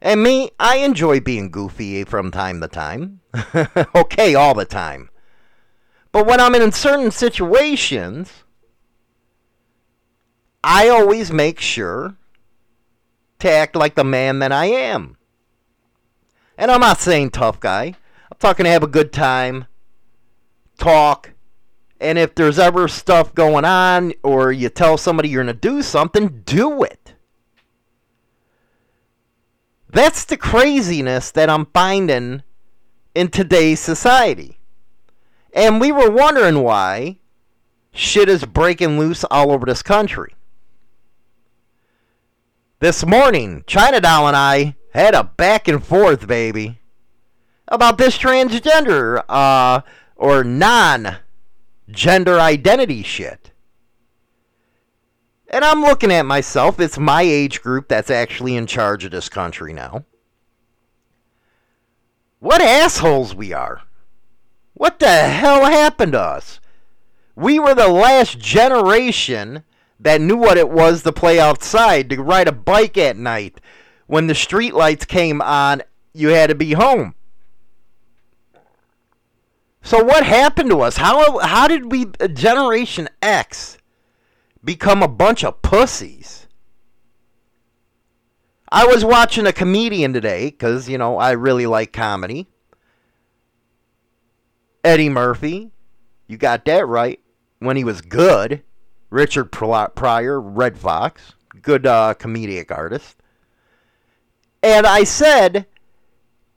And 0.00 0.22
me, 0.22 0.50
I 0.60 0.78
enjoy 0.78 1.20
being 1.20 1.50
goofy 1.50 2.04
from 2.04 2.30
time 2.30 2.60
to 2.60 2.68
time. 2.68 3.20
okay, 3.94 4.34
all 4.34 4.54
the 4.54 4.66
time. 4.66 5.08
But 6.12 6.26
when 6.26 6.40
I'm 6.40 6.54
in 6.54 6.72
certain 6.72 7.10
situations, 7.10 8.44
I 10.62 10.88
always 10.88 11.32
make 11.32 11.58
sure 11.58 12.16
to 13.44 13.50
act 13.50 13.76
like 13.76 13.94
the 13.94 14.04
man 14.04 14.38
that 14.38 14.52
I 14.52 14.66
am. 14.66 15.16
And 16.56 16.70
I'm 16.70 16.80
not 16.80 16.98
saying 16.98 17.30
tough 17.30 17.60
guy. 17.60 17.94
I'm 18.30 18.38
talking 18.38 18.64
to 18.64 18.70
have 18.70 18.82
a 18.82 18.88
good 18.88 19.12
time, 19.12 19.66
talk, 20.78 21.32
and 22.00 22.18
if 22.18 22.34
there's 22.34 22.58
ever 22.58 22.88
stuff 22.88 23.34
going 23.34 23.66
on 23.66 24.14
or 24.22 24.50
you 24.50 24.70
tell 24.70 24.96
somebody 24.96 25.28
you're 25.28 25.44
going 25.44 25.54
to 25.54 25.60
do 25.60 25.82
something, 25.82 26.42
do 26.46 26.82
it. 26.82 27.14
That's 29.90 30.24
the 30.24 30.38
craziness 30.38 31.30
that 31.32 31.50
I'm 31.50 31.66
finding 31.66 32.42
in 33.14 33.28
today's 33.28 33.78
society. 33.78 34.58
And 35.52 35.82
we 35.82 35.92
were 35.92 36.10
wondering 36.10 36.62
why 36.62 37.18
shit 37.92 38.28
is 38.28 38.44
breaking 38.44 38.98
loose 38.98 39.22
all 39.24 39.52
over 39.52 39.66
this 39.66 39.82
country. 39.82 40.34
This 42.84 43.06
morning, 43.06 43.64
China 43.66 43.98
Doll 43.98 44.28
and 44.28 44.36
I 44.36 44.76
had 44.92 45.14
a 45.14 45.24
back 45.24 45.68
and 45.68 45.82
forth, 45.82 46.26
baby, 46.26 46.80
about 47.66 47.96
this 47.96 48.18
transgender 48.18 49.24
uh, 49.26 49.80
or 50.16 50.44
non 50.44 51.16
gender 51.90 52.38
identity 52.38 53.02
shit. 53.02 53.52
And 55.48 55.64
I'm 55.64 55.80
looking 55.80 56.12
at 56.12 56.26
myself. 56.26 56.78
It's 56.78 56.98
my 56.98 57.22
age 57.22 57.62
group 57.62 57.88
that's 57.88 58.10
actually 58.10 58.54
in 58.54 58.66
charge 58.66 59.06
of 59.06 59.12
this 59.12 59.30
country 59.30 59.72
now. 59.72 60.04
What 62.38 62.60
assholes 62.60 63.34
we 63.34 63.54
are. 63.54 63.80
What 64.74 64.98
the 64.98 65.08
hell 65.08 65.64
happened 65.64 66.12
to 66.12 66.20
us? 66.20 66.60
We 67.34 67.58
were 67.58 67.74
the 67.74 67.88
last 67.88 68.38
generation 68.38 69.64
that 70.00 70.20
knew 70.20 70.36
what 70.36 70.58
it 70.58 70.68
was 70.68 71.02
to 71.02 71.12
play 71.12 71.38
outside, 71.38 72.10
to 72.10 72.22
ride 72.22 72.48
a 72.48 72.52
bike 72.52 72.98
at 72.98 73.16
night. 73.16 73.60
When 74.06 74.26
the 74.26 74.34
street 74.34 74.74
lights 74.74 75.04
came 75.04 75.40
on, 75.40 75.82
you 76.12 76.28
had 76.28 76.48
to 76.48 76.54
be 76.54 76.72
home. 76.72 77.14
So 79.82 80.02
what 80.02 80.24
happened 80.24 80.70
to 80.70 80.80
us? 80.80 80.96
How 80.96 81.38
how 81.40 81.68
did 81.68 81.92
we 81.92 82.06
uh, 82.18 82.28
Generation 82.28 83.08
X 83.20 83.76
become 84.64 85.02
a 85.02 85.08
bunch 85.08 85.44
of 85.44 85.60
pussies? 85.60 86.46
I 88.72 88.86
was 88.86 89.04
watching 89.04 89.46
a 89.46 89.52
comedian 89.52 90.14
today 90.14 90.50
cuz 90.50 90.88
you 90.88 90.96
know, 90.96 91.18
I 91.18 91.32
really 91.32 91.66
like 91.66 91.92
comedy. 91.92 92.48
Eddie 94.82 95.10
Murphy, 95.10 95.70
you 96.26 96.38
got 96.38 96.64
that 96.64 96.86
right. 96.86 97.20
When 97.58 97.76
he 97.76 97.84
was 97.84 98.00
good, 98.00 98.62
Richard 99.14 99.52
Pryor, 99.52 100.40
Redd 100.40 100.76
Foxx, 100.76 101.34
good 101.62 101.86
uh, 101.86 102.14
comedic 102.18 102.72
artist. 102.72 103.16
And 104.60 104.88
I 104.88 105.04
said, 105.04 105.66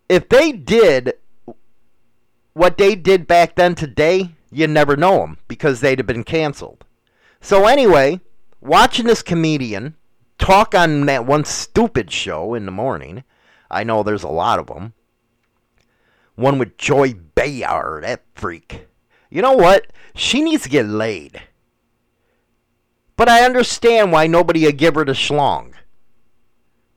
if 0.10 0.28
they 0.28 0.54
did 0.54 1.14
what 2.54 2.80
they 2.80 2.96
did 2.96 3.28
back 3.28 3.54
then 3.54 3.76
today, 3.76 4.32
you'd 4.52 4.72
never 4.72 4.98
know 4.98 5.20
them 5.20 5.38
because 5.48 5.82
they'd 5.82 6.00
have 6.00 6.08
been 6.08 6.24
canceled. 6.24 6.84
So 7.42 7.68
anyway, 7.68 8.22
watching 8.60 9.06
this 9.06 9.22
comedian 9.22 9.96
talk 10.40 10.74
on 10.74 11.06
that 11.06 11.28
one 11.28 11.46
stupid 11.46 12.10
show 12.10 12.56
in 12.56 12.66
the 12.66 12.72
morning, 12.72 13.24
I 13.70 13.84
know 13.84 14.02
there's 14.02 14.24
a 14.24 14.30
lot 14.30 14.58
of 14.58 14.66
them. 14.66 14.94
One 16.34 16.58
with 16.58 16.76
Joy 16.80 17.14
Behar, 17.36 18.02
that 18.02 18.24
freak. 18.34 18.88
You 19.30 19.44
know 19.44 19.54
what? 19.54 19.86
She 20.16 20.42
needs 20.42 20.64
to 20.64 20.70
get 20.70 20.88
laid. 20.88 21.44
But 23.18 23.28
I 23.28 23.44
understand 23.44 24.12
why 24.12 24.28
nobody 24.28 24.66
would 24.66 24.78
give 24.78 24.96
her 24.96 25.04
the 25.04 25.12
schlong. 25.12 25.74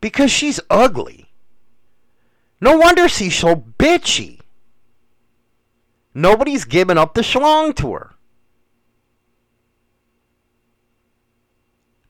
Because 0.00 0.30
she's 0.30 0.60
ugly. 0.70 1.30
No 2.60 2.76
wonder 2.76 3.08
she's 3.08 3.34
so 3.34 3.56
bitchy. 3.56 4.40
Nobody's 6.14 6.64
giving 6.64 6.98
up 6.98 7.14
the 7.14 7.22
schlong 7.22 7.74
to 7.76 7.92
her. 7.94 8.14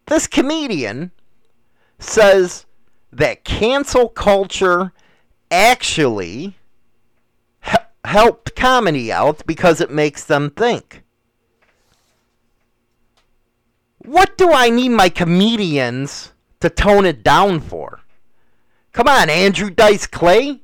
This 0.07 0.27
comedian 0.27 1.13
says 2.01 2.67
that 3.13 3.45
cancel 3.45 4.09
culture 4.09 4.93
actually 5.53 6.57
helped 8.05 8.57
comedy 8.57 9.13
out 9.13 9.47
because 9.47 9.81
it 9.81 9.91
makes 9.91 10.25
them 10.25 10.51
think. 10.51 11.00
What 14.05 14.39
do 14.39 14.51
I 14.51 14.71
need 14.71 14.91
my 14.91 15.09
comedians 15.09 16.33
to 16.61 16.71
tone 16.71 17.05
it 17.07 17.23
down 17.23 17.61
for? 17.61 18.01
Come 18.93 19.09
on, 19.09 19.29
Andrew 19.29 19.71
Dice 19.71 20.07
Clay. 20.07 20.61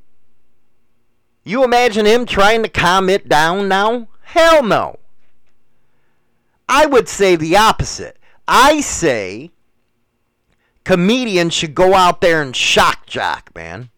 You 1.45 1.63
imagine 1.63 2.07
him 2.07 2.27
trying 2.27 2.63
to 2.63 2.69
calm 2.69 3.09
it 3.09 3.29
down 3.29 3.69
now? 3.69 4.09
Hell 4.23 4.63
no. 4.63 4.99
I 6.69 6.87
would 6.87 7.09
say 7.09 7.37
the 7.37 7.57
opposite. 7.57 8.19
I 8.49 8.81
say 8.81 9.51
comedians 10.85 11.55
should 11.55 11.75
go 11.75 11.95
out 11.95 12.21
there 12.21 12.43
and 12.43 12.57
shock 12.57 13.07
jock, 13.07 13.51
man. 13.55 13.91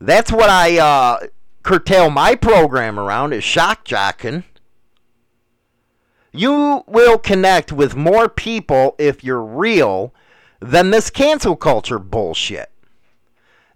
That's 0.00 0.30
what 0.30 0.48
I 0.48 0.78
uh, 0.78 1.26
curtail 1.62 2.08
my 2.08 2.34
program 2.34 2.98
around 3.00 3.32
is 3.32 3.44
shock 3.44 3.84
jocking. 3.84 4.44
You 6.32 6.84
will 6.86 7.18
connect 7.18 7.72
with 7.72 7.96
more 7.96 8.28
people 8.28 8.94
if 8.98 9.24
you're 9.24 9.42
real 9.42 10.12
than 10.60 10.90
this 10.90 11.10
cancel 11.10 11.56
culture 11.56 11.98
bullshit. 11.98 12.70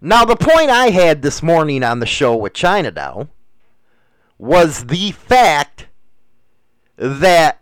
Now, 0.01 0.25
the 0.25 0.35
point 0.35 0.69
I 0.69 0.89
had 0.89 1.21
this 1.21 1.41
morning 1.41 1.81
on 1.83 1.99
the 1.99 2.05
show 2.05 2.35
with 2.35 2.53
China 2.53 2.91
Doll 2.91 3.29
was 4.37 4.85
the 4.87 5.11
fact 5.11 5.87
that 6.97 7.61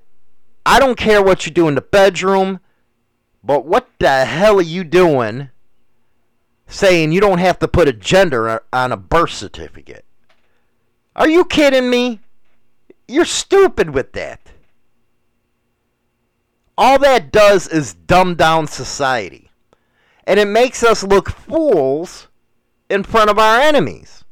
I 0.65 0.79
don't 0.79 0.97
care 0.97 1.21
what 1.21 1.45
you 1.45 1.51
do 1.51 1.67
in 1.67 1.75
the 1.75 1.81
bedroom, 1.81 2.59
but 3.43 3.65
what 3.65 3.87
the 3.99 4.25
hell 4.25 4.57
are 4.57 4.63
you 4.63 4.83
doing 4.83 5.49
saying 6.67 7.11
you 7.11 7.21
don't 7.21 7.39
have 7.39 7.59
to 7.59 7.67
put 7.67 7.87
a 7.87 7.93
gender 7.93 8.63
on 8.73 8.91
a 8.91 8.97
birth 8.97 9.31
certificate? 9.31 10.05
Are 11.15 11.29
you 11.29 11.45
kidding 11.45 11.89
me? 11.89 12.21
You're 13.07 13.25
stupid 13.25 13.91
with 13.91 14.13
that. 14.13 14.39
All 16.77 16.97
that 16.99 17.31
does 17.31 17.67
is 17.67 17.93
dumb 17.93 18.35
down 18.35 18.67
society. 18.67 19.51
And 20.25 20.39
it 20.39 20.47
makes 20.47 20.83
us 20.83 21.03
look 21.03 21.29
fools 21.29 22.27
in 22.89 23.03
front 23.03 23.29
of 23.29 23.39
our 23.39 23.59
enemies. 23.59 24.23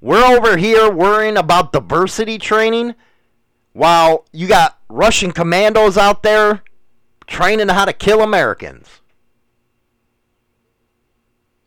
We're 0.00 0.24
over 0.24 0.56
here 0.56 0.90
worrying 0.90 1.36
about 1.36 1.72
diversity 1.72 2.38
training 2.38 2.94
while 3.72 4.24
you 4.32 4.48
got 4.48 4.78
Russian 4.88 5.32
commandos 5.32 5.98
out 5.98 6.22
there 6.22 6.62
training 7.26 7.68
how 7.68 7.84
to 7.84 7.92
kill 7.92 8.22
Americans. 8.22 9.00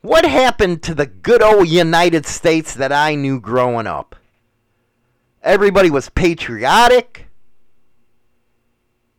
What 0.01 0.25
happened 0.25 0.83
to 0.83 0.93
the 0.93 1.05
good 1.05 1.41
old 1.41 1.69
United 1.69 2.25
States 2.25 2.73
that 2.73 2.91
I 2.91 3.15
knew 3.15 3.39
growing 3.39 3.87
up? 3.87 4.17
Everybody 5.41 5.89
was 5.89 6.09
patriotic. 6.09 7.22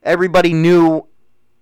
Everybody 0.04 0.52
knew 0.52 1.08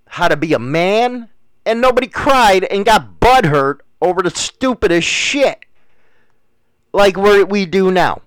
how 0.07 0.29
to 0.29 0.37
be 0.37 0.53
a 0.53 0.59
man. 0.59 1.31
And 1.65 1.81
nobody 1.81 2.09
cried 2.09 2.65
and 2.65 2.85
got 2.85 3.21
butthurt 3.21 3.79
over 4.01 4.21
the 4.21 4.31
stupidest 4.31 5.07
shit 5.07 5.65
like 6.93 7.17
we 7.17 7.67
do 7.67 7.91
now. 7.91 8.23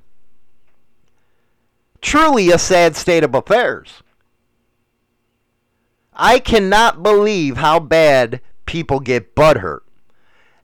Truly 2.02 2.50
a 2.50 2.58
sad 2.58 2.96
state 2.96 3.24
of 3.26 3.36
affairs. 3.36 4.02
I 6.14 6.40
cannot 6.40 7.04
believe 7.04 7.58
how 7.58 7.82
bad 7.82 8.40
people 8.66 9.02
get 9.02 9.36
butthurt. 9.36 9.82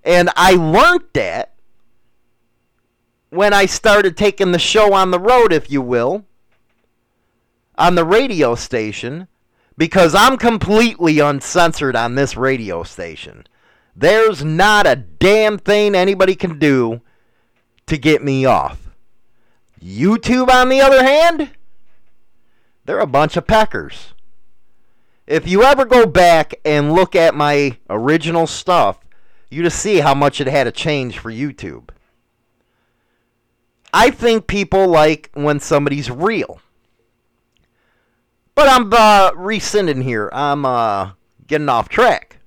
And 0.04 0.30
I 0.38 0.54
learned 0.54 1.04
that 1.14 1.54
when 3.30 3.54
I 3.54 3.66
started 3.66 4.16
taking 4.16 4.54
the 4.54 4.60
show 4.60 4.94
on 4.94 5.12
the 5.12 5.20
road, 5.20 5.52
if 5.52 5.70
you 5.70 5.82
will, 5.82 6.26
on 7.78 7.96
the 7.96 8.06
radio 8.06 8.56
station, 8.56 9.28
because 9.78 10.14
I'm 10.14 10.38
completely 10.38 11.20
uncensored 11.20 11.96
on 11.96 12.16
this 12.16 12.36
radio 12.36 12.84
station. 12.84 13.46
There's 13.96 14.44
not 14.44 14.88
a 14.88 14.96
damn 14.96 15.58
thing 15.58 15.96
anybody 15.96 16.36
can 16.36 16.60
do 16.60 17.02
to 17.88 17.98
get 17.98 18.24
me 18.24 18.46
off. 18.46 18.90
YouTube, 19.84 20.50
on 20.50 20.70
the 20.70 20.82
other 20.82 21.04
hand, 21.04 21.52
they're 22.86 23.00
a 23.00 23.08
bunch 23.08 23.36
of 23.36 23.48
peckers. 23.48 24.14
If 25.28 25.48
you 25.48 25.64
ever 25.64 25.86
go 25.86 26.06
back 26.06 26.54
and 26.66 26.94
look 26.94 27.16
at 27.16 27.36
my 27.36 27.78
original 27.90 28.48
stuff, 28.48 29.00
you 29.50 29.64
just 29.64 29.80
see 29.80 29.98
how 29.98 30.14
much 30.14 30.42
it 30.42 30.48
had 30.48 30.66
to 30.66 30.72
change 30.72 31.20
for 31.20 31.32
YouTube. 31.32 31.90
I 33.94 34.10
think 34.10 34.48
people 34.48 34.88
like 34.88 35.30
when 35.34 35.60
somebody's 35.60 36.10
real. 36.10 36.62
But 38.56 38.70
I'm 38.70 38.92
uh, 38.92 39.32
rescinding 39.36 40.02
here. 40.02 40.30
I'm 40.34 40.66
uh, 40.66 41.12
getting 41.48 41.70
off 41.70 41.90
track. 41.90 42.38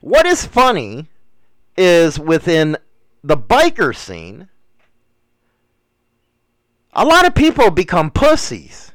What 0.00 0.26
is 0.26 0.46
funny 0.46 1.06
is 1.76 2.18
within 2.18 2.76
the 3.22 3.36
biker 3.36 3.94
scene, 3.94 4.48
a 6.92 7.04
lot 7.04 7.26
of 7.26 7.34
people 7.34 7.70
become 7.70 8.10
pussies. 8.10 8.92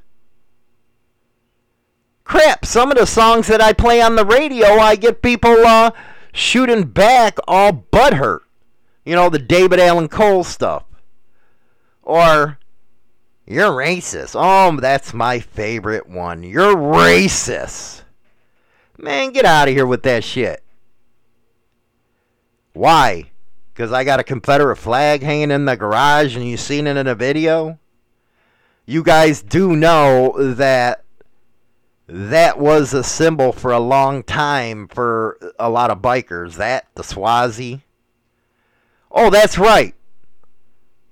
Crap, 2.24 2.66
some 2.66 2.90
of 2.90 2.98
the 2.98 3.06
songs 3.06 3.48
that 3.48 3.62
I 3.62 3.74
play 3.74 4.02
on 4.02 4.16
the 4.16 4.26
radio, 4.26 4.80
I 4.80 4.96
get 4.96 5.22
people 5.22 5.66
uh, 5.66 5.92
shooting 6.34 6.84
back 6.84 7.38
all 7.48 7.86
butthurt. 7.92 8.40
You 9.06 9.16
know, 9.16 9.30
the 9.30 9.40
David 9.40 9.80
Allan 9.80 10.08
Coe 10.08 10.44
stuff. 10.44 10.84
Or, 12.02 12.58
you're 13.46 13.72
racist. 13.72 14.36
Oh, 14.36 14.80
that's 14.80 15.14
my 15.14 15.40
favorite 15.40 16.08
one. 16.08 16.44
You're 16.44 16.76
racist. 16.76 18.04
Man, 18.98 19.32
get 19.32 19.46
out 19.46 19.68
of 19.68 19.74
here 19.74 19.86
with 19.86 20.04
that 20.04 20.24
shit. 20.24 20.64
Why? 22.74 23.32
Because 23.74 23.92
I 23.92 24.04
got 24.04 24.20
a 24.20 24.24
Confederate 24.24 24.78
flag 24.78 25.24
hanging 25.24 25.52
in 25.52 25.66
the 25.66 25.76
garage 25.76 26.36
and 26.36 26.48
you 26.48 26.58
seen 26.58 26.88
it 26.88 26.96
in 26.96 27.08
a 27.08 27.16
video? 27.16 27.80
You 28.86 29.04
guys 29.04 29.42
do 29.42 29.76
know 29.76 30.54
that 30.54 31.04
that 32.08 32.60
was 32.60 32.94
a 32.94 33.04
symbol 33.04 33.52
for 33.52 33.72
a 33.72 33.80
long 33.80 34.24
time 34.24 34.88
for 34.88 35.38
a 35.60 35.70
lot 35.70 35.90
of 35.90 36.02
bikers. 36.02 36.56
That, 36.56 36.88
the 36.96 37.04
Swazi. 37.04 37.84
Oh, 39.12 39.30
that's 39.30 39.58
right. 39.58 39.96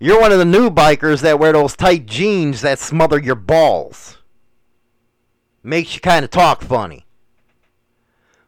You're 0.04 0.20
one 0.20 0.32
of 0.32 0.40
the 0.40 0.46
new 0.46 0.72
bikers 0.72 1.22
that 1.22 1.38
wear 1.38 1.54
those 1.54 1.76
tight 1.76 2.08
jeans 2.08 2.62
that 2.62 2.80
smother 2.80 3.20
your 3.20 3.36
balls. 3.36 4.18
Makes 5.62 5.94
you 5.94 6.02
kind 6.02 6.26
of 6.26 6.32
talk 6.32 6.64
funny. 6.64 7.06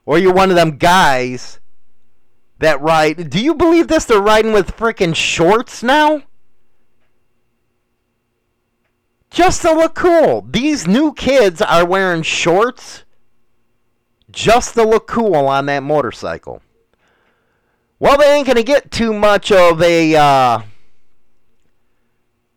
Or 0.03 0.17
you're 0.17 0.33
one 0.33 0.49
of 0.49 0.55
them 0.55 0.77
guys 0.77 1.59
that 2.57 2.81
ride. 2.81 3.29
Do 3.29 3.39
you 3.39 3.53
believe 3.53 3.87
this? 3.87 4.05
They're 4.05 4.19
riding 4.19 4.51
with 4.51 4.75
freaking 4.75 5.15
shorts 5.15 5.83
now? 5.83 6.23
Just 9.29 9.61
to 9.61 9.73
look 9.73 9.93
cool. 9.93 10.47
These 10.49 10.87
new 10.87 11.13
kids 11.13 11.61
are 11.61 11.85
wearing 11.85 12.23
shorts 12.23 13.03
just 14.31 14.73
to 14.73 14.83
look 14.83 15.05
cool 15.05 15.35
on 15.35 15.67
that 15.67 15.83
motorcycle. 15.83 16.63
Well, 17.99 18.17
they 18.17 18.33
ain't 18.33 18.47
going 18.47 18.57
to 18.57 18.63
get 18.63 18.89
too 18.89 19.13
much 19.13 19.51
of 19.51 19.79
a 19.83 20.15
uh, 20.15 20.61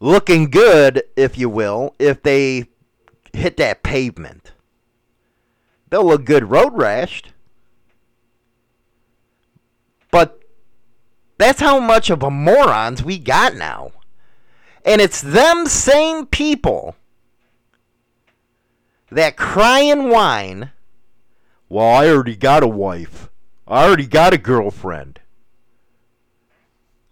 looking 0.00 0.50
good, 0.50 1.02
if 1.16 1.38
you 1.38 1.48
will, 1.48 1.94
if 1.98 2.22
they 2.22 2.66
hit 3.32 3.56
that 3.58 3.82
pavement. 3.82 4.52
They'll 5.90 6.06
look 6.06 6.24
good 6.24 6.50
road 6.50 6.74
rashed. 6.74 7.26
But 10.10 10.40
that's 11.38 11.60
how 11.60 11.78
much 11.78 12.10
of 12.10 12.22
a 12.22 12.30
morons 12.30 13.02
we 13.02 13.18
got 13.18 13.54
now. 13.54 13.92
And 14.84 15.00
it's 15.00 15.20
them 15.20 15.66
same 15.66 16.26
people 16.26 16.96
that 19.10 19.36
cry 19.36 19.80
and 19.80 20.10
whine, 20.10 20.70
well, 21.68 21.86
I 21.86 22.08
already 22.08 22.36
got 22.36 22.62
a 22.62 22.68
wife. 22.68 23.28
I 23.66 23.84
already 23.84 24.06
got 24.06 24.32
a 24.32 24.38
girlfriend. 24.38 25.20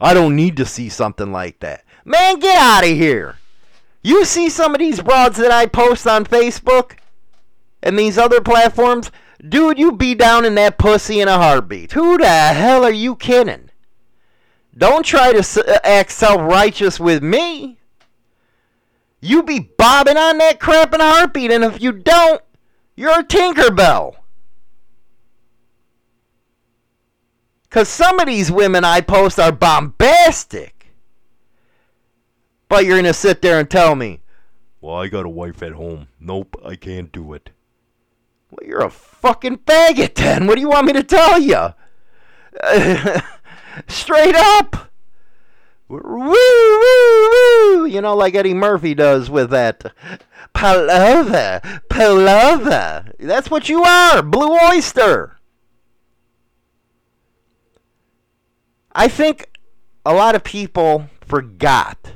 I 0.01 0.15
don't 0.15 0.37
need 0.37 0.57
to 0.59 0.67
see 0.67 0.89
something 0.89 1.33
like 1.33 1.61
that. 1.61 1.85
Man, 2.05 2.39
get 2.39 2.59
out 2.59 2.85
of 2.85 2.91
here. 2.91 3.37
You 4.03 4.25
see 4.25 4.51
some 4.51 4.75
of 4.75 4.79
these 4.79 5.01
broads 5.01 5.39
that 5.39 5.51
I 5.51 5.67
post 5.67 6.07
on 6.07 6.27
Facebook 6.27 6.99
and 7.83 7.99
these 7.99 8.19
other 8.19 8.41
platforms? 8.41 9.11
Dude, 9.47 9.79
you 9.79 9.93
be 9.93 10.15
down 10.15 10.45
in 10.45 10.55
that 10.57 10.79
pussy 10.79 11.21
in 11.21 11.29
a 11.29 11.39
heartbeat. 11.39 11.93
Who 11.93 12.19
the 12.19 12.29
hell 12.29 12.85
are 12.85 12.91
you 12.91 13.17
kidding? 13.17 13.71
Don't 14.77 15.05
try 15.05 15.33
to 15.33 15.65
uh, 15.67 15.79
act 15.85 16.11
self 16.11 16.41
righteous 16.41 17.01
with 17.01 17.23
me. 17.23 17.79
You 19.21 19.43
be 19.43 19.61
bobbing 19.61 20.19
on 20.19 20.39
that 20.39 20.61
crap 20.61 20.93
in 20.93 21.01
a 21.01 21.05
heartbeat, 21.05 21.51
and 21.51 21.65
if 21.65 21.81
you 21.81 21.93
don't, 21.93 22.43
you're 22.97 23.21
a 23.21 23.25
Tinkerbell. 23.25 24.17
Because 27.63 27.89
some 27.89 28.21
of 28.21 28.27
these 28.27 28.53
women 28.53 28.85
I 28.85 29.01
post 29.01 29.39
are 29.39 29.53
bombastic. 29.53 30.74
But 32.69 32.85
you're 32.85 32.95
going 32.95 33.05
to 33.05 33.15
sit 33.15 33.43
there 33.43 33.59
and 33.59 33.71
tell 33.71 33.95
me, 33.95 34.21
well, 34.81 34.97
I 34.97 35.09
got 35.09 35.27
a 35.27 35.31
wife 35.31 35.63
at 35.63 35.73
home. 35.73 36.09
Nope, 36.21 36.57
I 36.65 36.77
can't 36.77 37.11
do 37.11 37.33
it. 37.33 37.51
Well, 38.51 38.69
you're 38.69 38.85
a 38.85 38.91
fucking 38.91 39.59
faggot 39.59 40.15
then. 40.15 40.47
What 40.47 40.57
do 40.57 40.61
you 40.61 40.69
want 40.69 40.87
me 40.87 40.93
to 40.93 41.03
tell 41.03 41.41
you? 41.41 41.75
straight 43.89 44.37
up. 44.37 44.91
Woo, 45.89 46.01
woo, 46.05 46.31
woo. 47.31 47.87
You 47.87 48.01
know, 48.01 48.17
like 48.17 48.35
Eddie 48.35 48.55
Murphy 48.55 48.95
does 48.95 49.29
with 49.29 49.51
that. 49.51 49.93
Palova. 50.55 51.83
Palova. 51.89 53.13
That's 53.19 53.51
what 53.51 53.69
you 53.69 53.83
are. 53.85 54.23
Blue 54.23 54.57
Oyster. 54.57 55.39
I 58.93 59.09
think 59.09 59.51
a 60.07 60.15
lot 60.15 60.35
of 60.35 60.45
people 60.45 61.09
forgot 61.21 62.14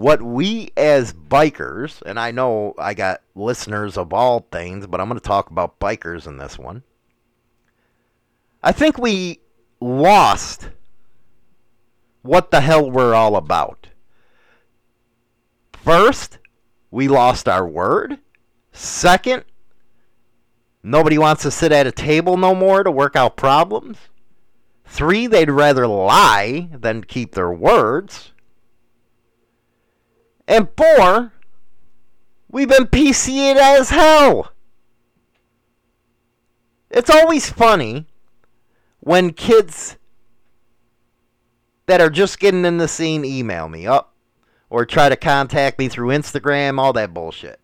what 0.00 0.22
we 0.22 0.70
as 0.78 1.12
bikers, 1.12 2.00
and 2.06 2.18
I 2.18 2.30
know 2.30 2.72
I 2.78 2.94
got 2.94 3.20
listeners 3.34 3.98
of 3.98 4.14
all 4.14 4.48
things, 4.50 4.86
but 4.86 4.98
I'm 4.98 5.08
going 5.08 5.20
to 5.20 5.26
talk 5.26 5.50
about 5.50 5.78
bikers 5.78 6.26
in 6.26 6.38
this 6.38 6.58
one. 6.58 6.84
I 8.62 8.72
think 8.72 8.96
we 8.96 9.40
lost 9.78 10.70
what 12.22 12.50
the 12.50 12.62
hell 12.62 12.90
we're 12.90 13.12
all 13.12 13.36
about. 13.36 13.88
First, 15.74 16.38
we 16.90 17.06
lost 17.06 17.46
our 17.46 17.68
word. 17.68 18.20
Second, 18.72 19.44
nobody 20.82 21.18
wants 21.18 21.42
to 21.42 21.50
sit 21.50 21.72
at 21.72 21.86
a 21.86 21.92
table 21.92 22.38
no 22.38 22.54
more 22.54 22.82
to 22.82 22.90
work 22.90 23.16
out 23.16 23.36
problems. 23.36 23.98
Three, 24.86 25.26
they'd 25.26 25.50
rather 25.50 25.86
lie 25.86 26.70
than 26.72 27.04
keep 27.04 27.34
their 27.34 27.52
words. 27.52 28.32
And 30.50 30.68
four, 30.76 31.32
we've 32.50 32.68
been 32.68 32.88
PC'd 32.88 33.56
as 33.56 33.90
hell. 33.90 34.50
It's 36.90 37.08
always 37.08 37.48
funny 37.48 38.08
when 38.98 39.32
kids 39.32 39.96
that 41.86 42.00
are 42.00 42.10
just 42.10 42.40
getting 42.40 42.64
in 42.64 42.78
the 42.78 42.88
scene 42.88 43.24
email 43.24 43.68
me 43.68 43.86
up 43.86 44.12
or 44.70 44.84
try 44.84 45.08
to 45.08 45.14
contact 45.14 45.78
me 45.78 45.88
through 45.88 46.08
Instagram, 46.08 46.80
all 46.80 46.92
that 46.94 47.14
bullshit. 47.14 47.60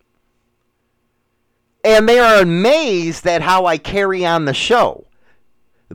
And 1.83 2.07
they 2.07 2.19
are 2.19 2.41
amazed 2.41 3.27
at 3.27 3.41
how 3.41 3.65
I 3.65 3.77
carry 3.77 4.25
on 4.25 4.45
the 4.45 4.53
show. 4.53 5.07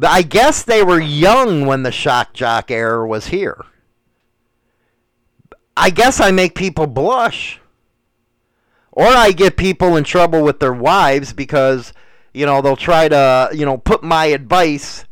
I 0.02 0.20
guess 0.20 0.62
they 0.62 0.82
were 0.82 1.00
young 1.00 1.64
when 1.64 1.84
the 1.84 1.92
shock 1.92 2.34
jock 2.34 2.70
era 2.70 3.08
was 3.08 3.28
here. 3.28 3.64
I 5.76 5.90
guess 5.90 6.20
I 6.20 6.30
make 6.30 6.54
people 6.54 6.86
blush. 6.86 7.60
Or 8.92 9.06
I 9.06 9.32
get 9.32 9.56
people 9.56 9.96
in 9.96 10.04
trouble 10.04 10.42
with 10.42 10.60
their 10.60 10.72
wives 10.72 11.32
because, 11.32 11.94
you 12.34 12.44
know, 12.44 12.60
they'll 12.60 12.76
try 12.76 13.08
to, 13.08 13.48
you 13.54 13.64
know, 13.64 13.78
put 13.78 14.02
my 14.02 14.26
advice 14.26 15.06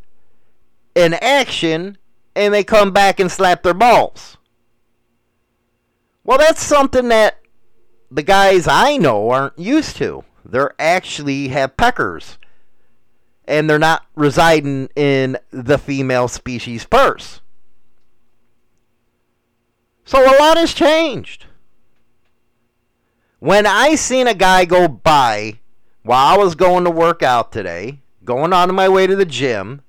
in 0.93 1.15
action 1.15 1.97
and 2.35 2.53
they 2.53 2.63
come 2.63 2.91
back 2.91 3.19
and 3.19 3.31
slap 3.31 3.63
their 3.63 3.73
balls. 3.73 4.37
Well, 6.23 6.37
that's 6.37 6.61
something 6.61 7.07
that 7.09 7.39
the 8.11 8.23
guys 8.23 8.67
I 8.67 8.97
know 8.97 9.31
aren't 9.31 9.57
used 9.57 9.95
to. 9.97 10.23
They're 10.45 10.75
actually 10.77 11.47
have 11.47 11.77
peckers. 11.77 12.37
And 13.45 13.69
they're 13.69 13.79
not 13.79 14.05
residing 14.15 14.89
in 14.95 15.37
the 15.49 15.79
female 15.79 16.27
species 16.27 16.85
purse. 16.85 17.40
So 20.11 20.19
a 20.21 20.35
lot 20.41 20.57
has 20.57 20.73
changed. 20.73 21.45
When 23.39 23.65
I 23.65 23.95
seen 23.95 24.27
a 24.27 24.33
guy 24.33 24.65
go 24.65 24.89
by 24.89 25.61
while 26.03 26.33
I 26.33 26.37
was 26.37 26.53
going 26.53 26.83
to 26.83 26.91
work 26.91 27.23
out 27.23 27.53
today, 27.53 28.01
going 28.25 28.51
on 28.51 28.75
my 28.75 28.89
way 28.89 29.07
to 29.07 29.15
the 29.15 29.23
gym, 29.23 29.83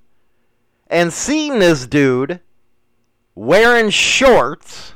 and 0.86 1.12
seen 1.12 1.58
this 1.58 1.88
dude 1.88 2.38
wearing 3.34 3.90
shorts, 3.90 4.94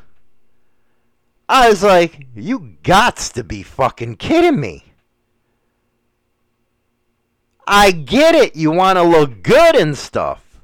I 1.48 1.70
was 1.70 1.82
like, 1.82 2.28
you 2.36 2.76
gots 2.84 3.32
to 3.32 3.42
be 3.42 3.64
fucking 3.64 4.18
kidding 4.18 4.60
me. 4.60 4.92
I 7.66 7.90
get 7.90 8.36
it. 8.36 8.54
You 8.54 8.70
want 8.70 8.96
to 8.96 9.02
look 9.02 9.42
good 9.42 9.74
and 9.74 9.98
stuff. 9.98 10.62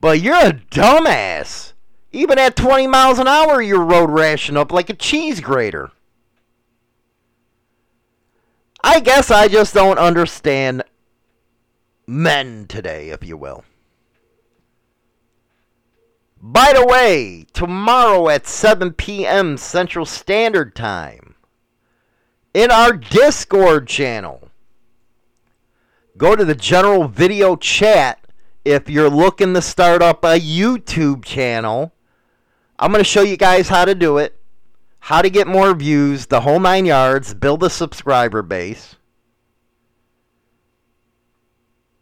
But 0.00 0.20
you're 0.20 0.34
a 0.34 0.54
dumbass. 0.54 1.74
Even 2.12 2.38
at 2.38 2.56
20 2.56 2.86
miles 2.86 3.18
an 3.18 3.28
hour, 3.28 3.62
you're 3.62 3.84
road 3.84 4.10
rashing 4.10 4.56
up 4.56 4.72
like 4.72 4.90
a 4.90 4.94
cheese 4.94 5.40
grater. 5.40 5.92
I 8.82 9.00
guess 9.00 9.30
I 9.30 9.46
just 9.48 9.74
don't 9.74 9.98
understand 9.98 10.82
men 12.06 12.66
today, 12.66 13.10
if 13.10 13.24
you 13.24 13.36
will. 13.36 13.64
By 16.42 16.72
the 16.72 16.86
way, 16.86 17.44
tomorrow 17.52 18.28
at 18.30 18.46
7 18.46 18.94
p.m. 18.94 19.58
Central 19.58 20.06
Standard 20.06 20.74
Time, 20.74 21.34
in 22.54 22.70
our 22.70 22.94
Discord 22.94 23.86
channel, 23.86 24.48
go 26.16 26.34
to 26.34 26.44
the 26.44 26.54
general 26.54 27.06
video 27.06 27.56
chat 27.56 28.26
if 28.64 28.88
you're 28.88 29.10
looking 29.10 29.52
to 29.54 29.62
start 29.62 30.02
up 30.02 30.24
a 30.24 30.40
YouTube 30.40 31.24
channel. 31.24 31.92
I'm 32.80 32.90
going 32.90 33.04
to 33.04 33.08
show 33.08 33.20
you 33.20 33.36
guys 33.36 33.68
how 33.68 33.84
to 33.84 33.94
do 33.94 34.16
it, 34.16 34.40
how 35.00 35.20
to 35.20 35.28
get 35.28 35.46
more 35.46 35.74
views, 35.74 36.26
the 36.26 36.40
whole 36.40 36.58
nine 36.58 36.86
yards, 36.86 37.34
build 37.34 37.62
a 37.62 37.68
subscriber 37.68 38.40
base 38.40 38.96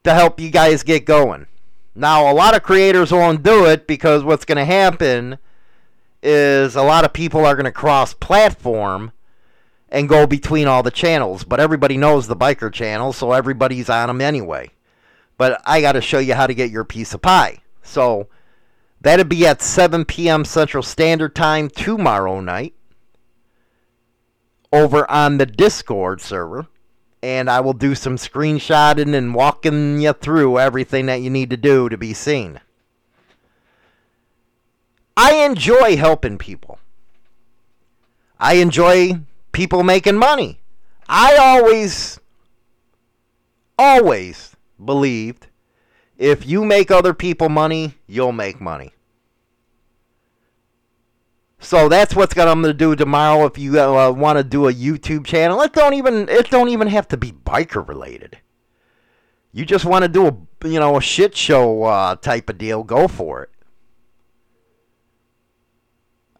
to 0.05 0.15
help 0.15 0.39
you 0.39 0.51
guys 0.51 0.85
get 0.85 1.05
going. 1.05 1.49
Now, 1.97 2.31
a 2.31 2.33
lot 2.33 2.55
of 2.55 2.63
creators 2.63 3.11
won't 3.11 3.43
do 3.43 3.67
it 3.67 3.89
because 3.89 4.23
what's 4.23 4.45
going 4.45 4.59
to 4.59 4.65
happen 4.65 5.39
is 6.23 6.77
a 6.77 6.83
lot 6.83 7.05
of 7.05 7.13
people 7.13 7.45
are 7.45 7.57
going 7.57 7.65
to 7.65 7.73
cross 7.73 8.15
platform 8.15 9.11
and 9.89 10.09
go 10.09 10.29
between 10.29 10.69
all 10.69 10.85
the 10.85 10.93
channels. 10.93 11.43
But 11.43 11.59
everybody 11.59 11.97
knows 11.97 12.29
the 12.29 12.37
biker 12.37 12.73
channel, 12.73 13.13
so 13.13 13.33
everybody's 13.33 13.91
on 13.91 14.07
them 14.07 14.21
anyway. 14.21 14.71
But 15.37 15.61
I 15.67 15.81
got 15.81 15.93
to 15.93 16.01
show 16.01 16.21
you 16.21 16.35
how 16.35 16.47
to 16.47 16.55
get 16.55 16.71
your 16.71 16.85
piece 16.85 17.15
of 17.15 17.23
pie. 17.23 17.63
So 17.83 18.29
that'll 19.01 19.25
be 19.25 19.47
at 19.47 19.63
7 19.63 20.05
p.m. 20.05 20.45
Central 20.45 20.83
Standard 20.83 21.35
Time 21.35 21.69
tomorrow 21.69 22.41
night 22.41 22.75
over 24.73 25.11
on 25.11 25.39
the 25.39 25.47
Discord 25.47 26.21
server 26.21 26.67
and 27.23 27.51
I 27.51 27.61
will 27.61 27.73
do 27.73 27.95
some 27.95 28.17
screenshotting 28.17 29.15
and 29.15 29.35
walking 29.35 30.01
you 30.01 30.13
through 30.13 30.59
everything 30.59 31.07
that 31.07 31.21
you 31.21 31.31
need 31.31 31.51
to 31.51 31.57
do 31.57 31.89
to 31.89 31.97
be 31.97 32.15
seen. 32.15 32.61
I 35.17 35.45
enjoy 35.45 35.97
helping 35.97 36.39
people. 36.39 36.79
I 38.39 38.55
enjoy 38.55 39.21
people 39.51 39.83
making 39.83 40.17
money. 40.17 40.61
I 41.09 41.37
always, 41.37 42.21
always 43.77 44.55
believed 44.83 45.48
if 46.19 46.47
you 46.47 46.65
make 46.65 46.91
other 46.91 47.15
people 47.15 47.49
money, 47.49 47.95
you'll 48.07 48.33
make 48.33 48.61
money. 48.61 48.93
So 51.61 51.89
that's 51.89 52.15
what's 52.15 52.35
gonna, 52.35 52.51
I'm 52.51 52.61
gonna 52.61 52.75
do 52.75 52.95
tomorrow. 52.95 53.47
If 53.47 53.57
you 53.57 53.81
uh, 53.81 54.11
want 54.11 54.39
to 54.39 54.45
do 54.45 54.69
a 54.69 54.73
YouTube 54.73 55.25
channel, 55.25 55.61
it 55.63 55.73
don't 55.73 55.95
even 55.95 56.29
it 56.29 56.51
don't 56.51 56.69
even 56.69 56.89
have 56.89 57.09
to 57.09 57.17
be 57.17 57.33
biker 57.33 57.87
related. 57.87 58.39
You 59.53 59.65
just 59.65 59.85
want 59.85 60.03
to 60.03 60.09
do 60.09 60.27
a 60.27 60.69
you 60.69 60.79
know 60.79 60.97
a 60.97 61.01
shit 61.01 61.37
show 61.37 61.85
uh, 61.85 62.17
type 62.17 62.51
of 62.51 62.59
deal, 62.59 62.85
go 62.85 63.09
for 63.09 63.45
it. 63.45 63.51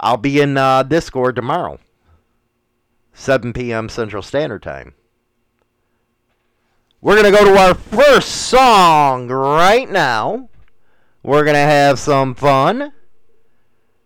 I'll 0.01 0.17
be 0.17 0.41
in 0.41 0.57
uh, 0.57 0.85
Discord 0.85 1.35
tomorrow, 1.35 1.81
7 3.13 3.53
p.m. 3.53 3.89
Central 3.89 4.23
Standard 4.23 4.63
Time. 4.63 4.95
We're 7.01 7.15
gonna 7.15 7.31
go 7.31 7.45
to 7.45 7.57
our 7.57 7.75
first 7.75 8.29
song 8.29 9.29
right 9.29 9.89
now. 9.89 10.49
We're 11.23 11.45
gonna 11.45 11.59
have 11.59 12.01
some 12.01 12.35
fun. 12.35 12.93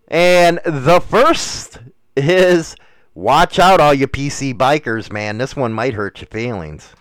And 0.09 0.61
the 0.67 1.01
first 1.01 1.79
is 2.17 2.77
watch 3.15 3.59
out, 3.59 3.81
all 3.81 3.95
you 3.95 4.07
PC 4.07 4.53
bikers, 4.53 5.11
man. 5.11 5.39
This 5.39 5.57
one 5.57 5.73
might 5.73 5.95
hurt 5.95 6.21
your 6.21 6.27
feelings. 6.27 6.93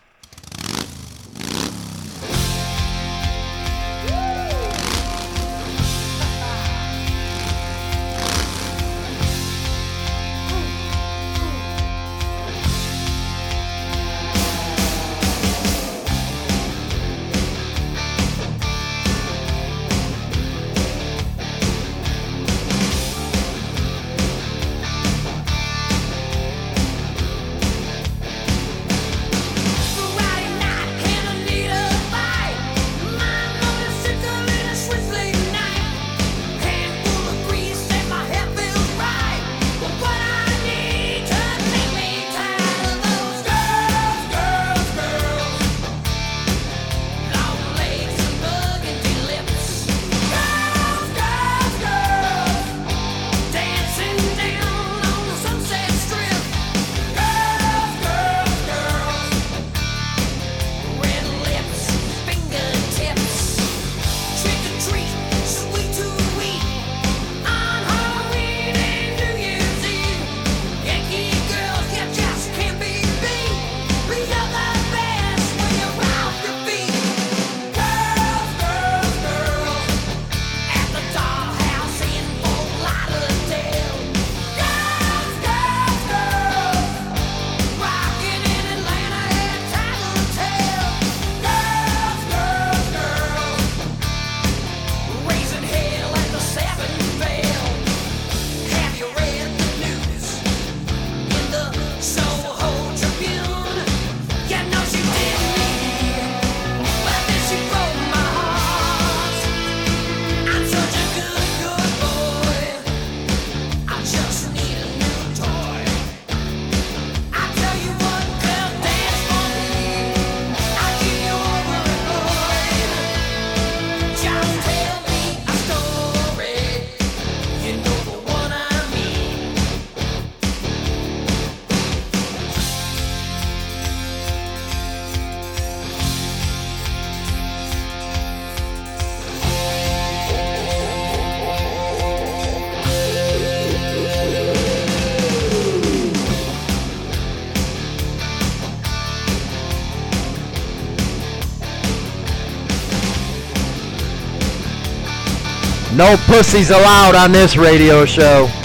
No 155.93 156.15
pussies 156.25 156.69
allowed 156.69 157.15
on 157.15 157.33
this 157.33 157.57
radio 157.57 158.05
show. 158.05 158.60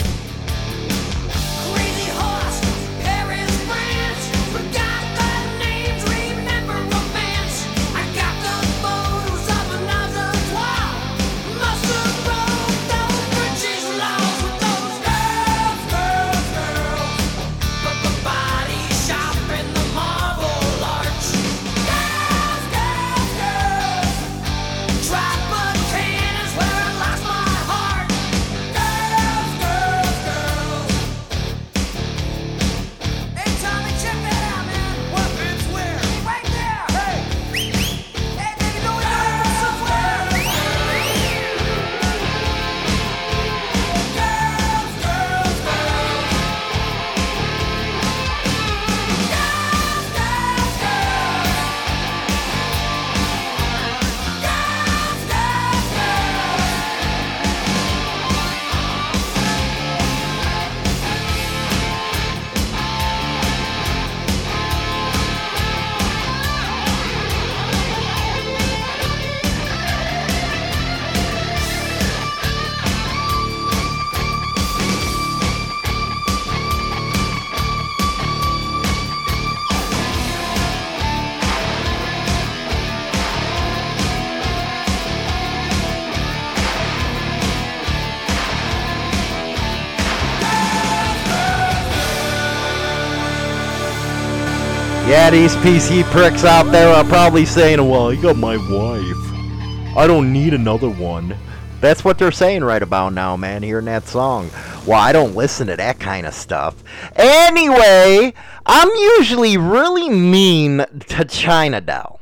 PC 95.67 96.05
pricks 96.11 96.45
out 96.45 96.71
there 96.71 96.87
are 96.95 97.03
probably 97.03 97.45
saying, 97.45 97.89
well, 97.89 98.13
you 98.13 98.21
got 98.21 98.37
my 98.37 98.55
wife. 98.55 99.97
I 99.97 100.07
don't 100.07 100.31
need 100.31 100.53
another 100.53 100.89
one. 100.89 101.35
That's 101.81 102.05
what 102.05 102.17
they're 102.17 102.31
saying 102.31 102.63
right 102.63 102.81
about 102.81 103.11
now, 103.11 103.35
man, 103.35 103.63
hearing 103.63 103.83
that 103.83 104.07
song. 104.07 104.49
Well, 104.85 104.97
I 104.97 105.11
don't 105.11 105.35
listen 105.35 105.67
to 105.67 105.75
that 105.75 105.99
kind 105.99 106.25
of 106.25 106.33
stuff. 106.33 106.81
Anyway, 107.17 108.33
I'm 108.65 108.87
usually 109.17 109.57
really 109.57 110.07
mean 110.07 110.85
to 111.09 111.25
China 111.25 111.81
Doll. 111.81 112.21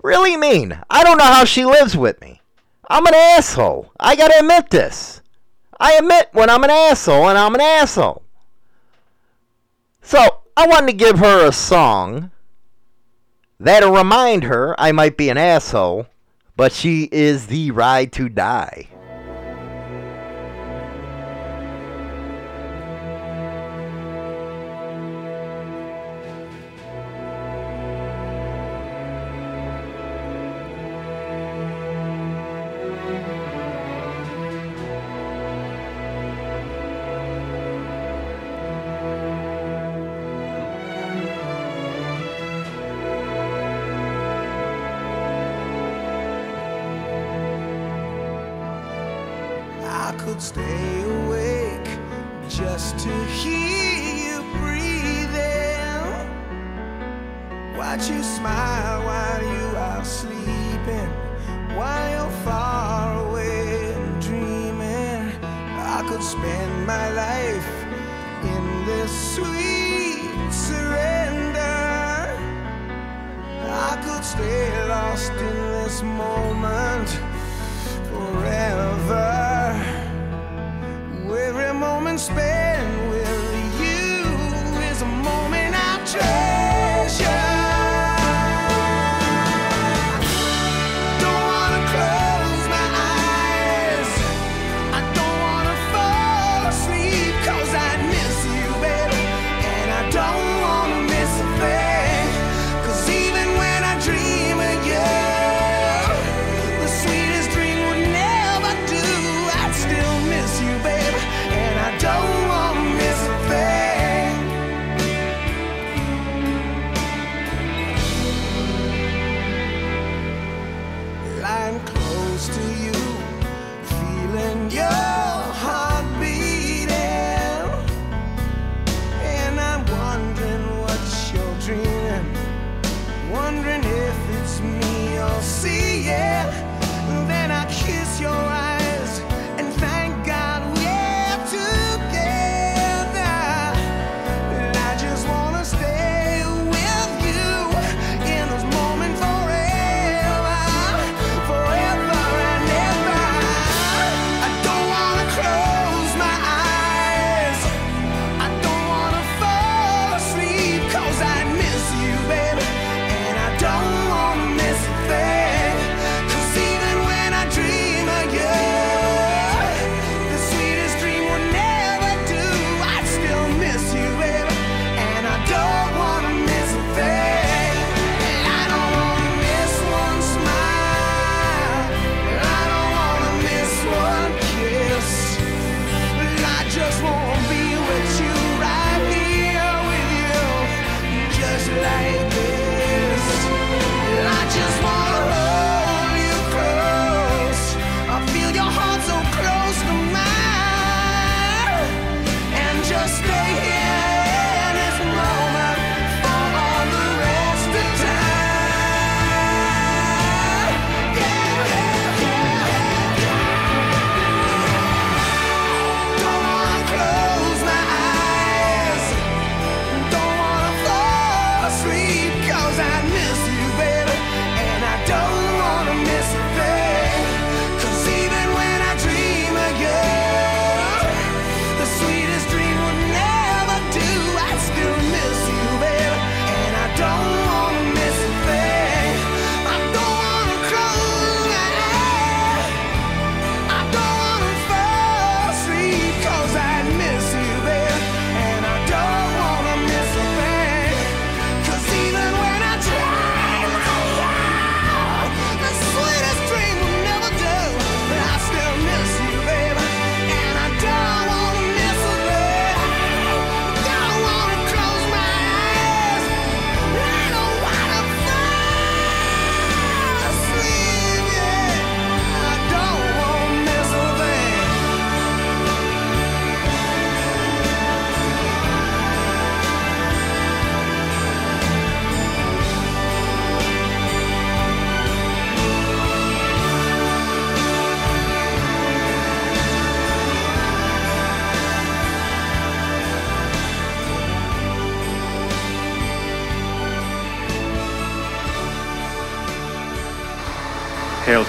Really 0.00 0.36
mean. 0.36 0.78
I 0.88 1.02
don't 1.02 1.18
know 1.18 1.24
how 1.24 1.44
she 1.44 1.64
lives 1.64 1.96
with 1.96 2.20
me. 2.20 2.40
I'm 2.88 3.04
an 3.06 3.16
asshole. 3.16 3.90
I 3.98 4.14
gotta 4.14 4.38
admit 4.38 4.70
this. 4.70 5.22
I 5.80 5.94
admit 5.94 6.28
when 6.30 6.50
I'm 6.50 6.62
an 6.62 6.70
asshole, 6.70 7.28
and 7.28 7.36
I'm 7.36 7.56
an 7.56 7.60
asshole. 7.60 8.22
So, 10.02 10.42
I 10.58 10.66
wanted 10.66 10.86
to 10.86 10.96
give 10.96 11.18
her 11.18 11.46
a 11.46 11.52
song 11.52 12.30
that'll 13.60 13.92
remind 13.92 14.44
her 14.44 14.74
I 14.78 14.90
might 14.90 15.18
be 15.18 15.28
an 15.28 15.36
asshole, 15.36 16.06
but 16.56 16.72
she 16.72 17.10
is 17.12 17.48
the 17.48 17.70
ride 17.72 18.10
to 18.12 18.30
die. 18.30 18.88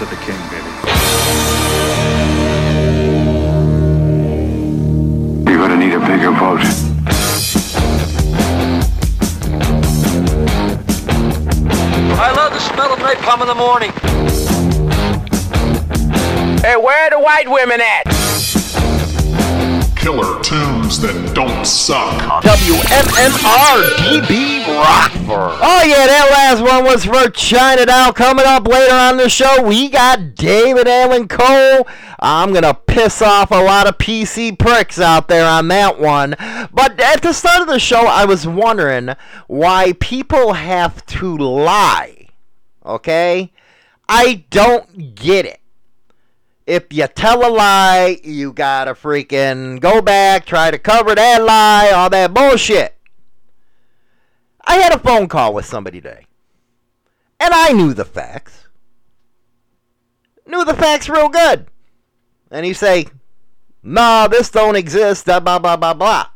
The 0.09 0.15
king, 0.17 0.39
baby. 0.49 0.71
You're 5.49 5.59
gonna 5.59 5.75
need 5.75 5.93
a 5.93 5.99
bigger 5.99 6.31
boat. 6.31 6.61
I 12.19 12.31
love 12.35 12.53
the 12.53 12.59
smell 12.59 12.93
of 12.93 12.99
napalm 12.99 13.41
in 13.41 13.47
the 13.47 13.55
morning. 13.55 13.91
Hey, 16.61 16.77
where 16.77 17.05
are 17.05 17.09
the 17.09 17.19
white 17.19 17.49
women 17.49 17.81
at? 17.81 18.03
Killer 19.95 20.41
tunes 20.41 21.01
that 21.01 21.31
don't 21.35 21.65
suck. 21.65 22.21
WMMR 22.43 23.83
DB 23.97 24.63
Rockford. 25.27 25.59
Oh 25.61 25.83
yeah, 25.83 26.07
that 26.07 26.29
last 26.31 26.61
one 26.61 26.83
was 26.83 27.05
for 27.05 27.29
Chinatown. 27.29 28.13
Coming 28.13 28.45
up 28.45 28.67
later 28.67 28.93
on 28.93 29.17
the 29.17 29.29
show, 29.29 29.61
we 29.63 29.89
got 29.89 30.35
David 30.35 30.87
Allan 30.87 31.27
Coe. 31.27 31.85
I'm 32.19 32.53
gonna 32.53 32.73
piss 32.73 33.21
off 33.21 33.51
a 33.51 33.55
lot 33.55 33.87
of 33.87 33.97
PC 33.97 34.57
pricks 34.57 34.99
out 34.99 35.27
there 35.27 35.47
on 35.47 35.67
that 35.67 35.99
one. 35.99 36.35
But 36.71 36.99
at 36.99 37.21
the 37.21 37.33
start 37.33 37.61
of 37.61 37.67
the 37.67 37.79
show, 37.79 38.05
I 38.05 38.25
was 38.25 38.47
wondering 38.47 39.15
why 39.47 39.93
people 39.93 40.53
have 40.53 41.05
to 41.07 41.37
lie. 41.37 42.29
Okay? 42.85 43.51
I 44.09 44.45
don't 44.49 45.15
get 45.15 45.45
it 45.45 45.59
if 46.67 46.91
you 46.91 47.07
tell 47.07 47.47
a 47.47 47.49
lie, 47.49 48.19
you 48.23 48.51
gotta 48.51 48.93
freaking 48.93 49.79
go 49.79 50.01
back, 50.01 50.45
try 50.45 50.69
to 50.69 50.77
cover 50.77 51.15
that 51.15 51.41
lie, 51.41 51.91
all 51.91 52.09
that 52.09 52.33
bullshit. 52.33 52.96
I 54.67 54.79
had 54.79 54.93
a 54.93 54.99
phone 54.99 55.27
call 55.29 55.53
with 55.53 55.65
somebody 55.65 56.01
today, 56.01 56.25
and 57.39 57.53
I 57.53 57.71
knew 57.71 57.93
the 57.93 58.05
facts. 58.05 58.67
Knew 60.45 60.65
the 60.65 60.73
facts 60.73 61.07
real 61.07 61.29
good. 61.29 61.67
And 62.51 62.65
he 62.65 62.73
say, 62.73 63.07
nah, 63.81 64.27
this 64.27 64.49
don't 64.49 64.75
exist, 64.75 65.25
blah, 65.25 65.39
blah, 65.39 65.59
blah, 65.59 65.77
blah, 65.77 65.93
blah. 65.93 66.27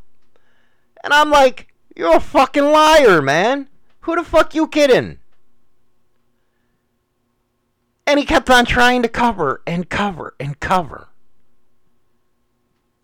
And 1.04 1.14
I'm 1.14 1.30
like, 1.30 1.74
you're 1.96 2.16
a 2.16 2.22
fucking 2.22 2.64
liar, 2.64 3.22
man. 3.22 3.68
Who 4.02 4.16
the 4.16 4.24
fuck 4.24 4.56
you 4.56 4.68
kidding? 4.68 5.20
And 8.08 8.20
he 8.20 8.26
kept 8.26 8.50
on 8.50 8.66
trying 8.66 9.04
to 9.04 9.10
cover 9.10 9.62
and 9.68 9.90
cover 9.90 10.36
and 10.40 10.60
cover. 10.60 11.10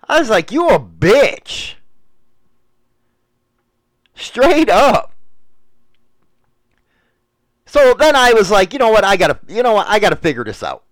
I 0.07 0.19
was 0.19 0.29
like, 0.29 0.51
you 0.51 0.69
a 0.69 0.79
bitch. 0.79 1.75
Straight 4.15 4.69
up. 4.69 5.13
So 7.67 7.93
then 7.93 8.15
I 8.15 8.33
was 8.33 8.49
like, 8.49 8.73
you 8.73 8.79
know 8.79 8.89
what, 8.89 9.03
I 9.03 9.17
gotta 9.17 9.39
you 9.47 9.61
know 9.61 9.73
what, 9.73 9.87
I 9.87 9.99
gotta 9.99 10.15
figure 10.15 10.43
this 10.43 10.63
out. 10.63 10.83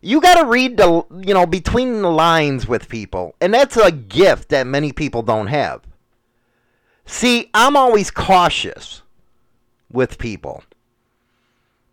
You 0.00 0.20
gotta 0.20 0.46
read 0.46 0.76
the 0.76 1.04
you 1.24 1.34
know, 1.34 1.44
between 1.44 2.02
the 2.02 2.10
lines 2.10 2.66
with 2.66 2.88
people. 2.88 3.34
And 3.40 3.52
that's 3.52 3.76
a 3.76 3.92
gift 3.92 4.48
that 4.48 4.66
many 4.66 4.92
people 4.92 5.22
don't 5.22 5.48
have. 5.48 5.82
See, 7.04 7.50
I'm 7.52 7.76
always 7.76 8.10
cautious 8.10 9.02
with 9.90 10.18
people. 10.18 10.64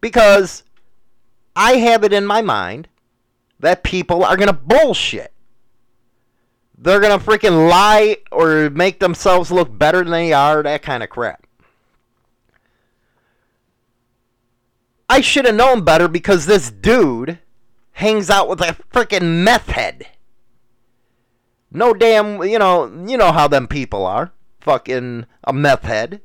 Because 0.01 0.63
I 1.55 1.73
have 1.73 2.03
it 2.03 2.13
in 2.13 2.25
my 2.25 2.41
mind 2.41 2.87
that 3.59 3.83
people 3.83 4.23
are 4.23 4.37
to 4.47 4.53
bullshit. 4.53 5.33
They're 6.77 7.01
to 7.19 7.25
freaking 7.25 7.69
lie 7.69 8.17
or 8.31 8.69
make 8.69 8.99
themselves 8.99 9.51
look 9.51 9.77
better 9.77 9.99
than 9.99 10.11
they 10.11 10.31
are, 10.31 10.63
that 10.63 10.81
kind 10.81 11.03
of 11.03 11.09
crap. 11.09 11.45
I 15.09 15.21
should 15.21 15.45
have 15.45 15.55
known 15.55 15.83
better 15.83 16.07
because 16.07 16.45
this 16.45 16.69
dude 16.69 17.39
hangs 17.93 18.29
out 18.29 18.47
with 18.47 18.61
a 18.61 18.77
freaking 18.93 19.43
meth 19.43 19.69
head. 19.69 20.07
No 21.71 21.93
damn, 21.93 22.43
you 22.43 22.59
know, 22.59 22.85
you 23.07 23.17
know 23.17 23.31
how 23.31 23.47
them 23.47 23.67
people 23.67 24.05
are. 24.05 24.31
Fucking 24.61 25.25
a 25.43 25.53
meth 25.53 25.83
head. 25.83 26.21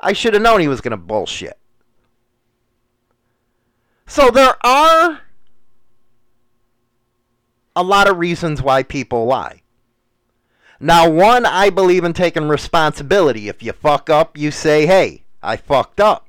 I 0.00 0.12
should 0.12 0.32
have 0.32 0.42
known 0.42 0.60
he 0.60 0.68
was 0.68 0.80
going 0.80 0.92
to 0.92 0.96
bullshit. 0.96 1.58
So 4.06 4.30
there 4.30 4.54
are 4.64 5.20
a 7.76 7.82
lot 7.82 8.08
of 8.08 8.18
reasons 8.18 8.62
why 8.62 8.82
people 8.82 9.26
lie. 9.26 9.62
Now, 10.80 11.10
one, 11.10 11.44
I 11.44 11.70
believe 11.70 12.04
in 12.04 12.12
taking 12.12 12.48
responsibility. 12.48 13.48
If 13.48 13.62
you 13.62 13.72
fuck 13.72 14.08
up, 14.08 14.38
you 14.38 14.50
say, 14.50 14.86
hey, 14.86 15.24
I 15.42 15.56
fucked 15.56 16.00
up. 16.00 16.27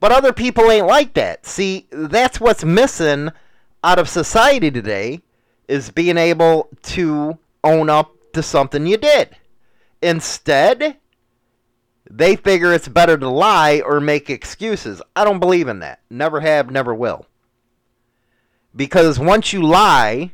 But 0.00 0.12
other 0.12 0.32
people 0.32 0.70
ain't 0.70 0.86
like 0.86 1.14
that. 1.14 1.44
See, 1.46 1.86
that's 1.90 2.40
what's 2.40 2.64
missing 2.64 3.30
out 3.82 3.98
of 3.98 4.08
society 4.08 4.70
today 4.70 5.22
is 5.66 5.90
being 5.90 6.16
able 6.16 6.68
to 6.82 7.38
own 7.64 7.90
up 7.90 8.14
to 8.32 8.42
something 8.42 8.86
you 8.86 8.96
did. 8.96 9.36
Instead, 10.00 10.96
they 12.10 12.36
figure 12.36 12.72
it's 12.72 12.88
better 12.88 13.18
to 13.18 13.28
lie 13.28 13.82
or 13.84 14.00
make 14.00 14.30
excuses. 14.30 15.02
I 15.14 15.24
don't 15.24 15.40
believe 15.40 15.68
in 15.68 15.80
that. 15.80 16.00
Never 16.08 16.40
have, 16.40 16.70
never 16.70 16.94
will. 16.94 17.26
Because 18.74 19.18
once 19.18 19.52
you 19.52 19.62
lie, 19.62 20.32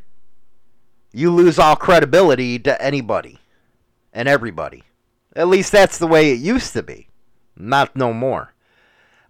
you 1.12 1.30
lose 1.30 1.58
all 1.58 1.76
credibility 1.76 2.58
to 2.60 2.80
anybody 2.82 3.38
and 4.12 4.28
everybody. 4.28 4.82
At 5.34 5.48
least 5.48 5.72
that's 5.72 5.98
the 5.98 6.06
way 6.06 6.32
it 6.32 6.38
used 6.38 6.72
to 6.74 6.82
be. 6.82 7.08
Not 7.56 7.96
no 7.96 8.12
more. 8.12 8.53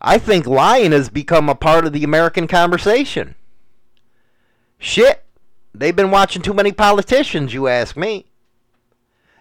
I 0.07 0.18
think 0.18 0.46
lying 0.46 0.92
has 0.92 1.09
become 1.09 1.48
a 1.48 1.55
part 1.55 1.86
of 1.86 1.94
the 1.94 2.05
American 2.05 2.46
conversation. 2.46 3.36
Shit. 4.78 5.24
They've 5.74 5.96
been 5.96 6.11
watching 6.11 6.42
too 6.42 6.52
many 6.52 6.72
politicians, 6.72 7.55
you 7.55 7.68
ask 7.68 7.96
me. 7.96 8.26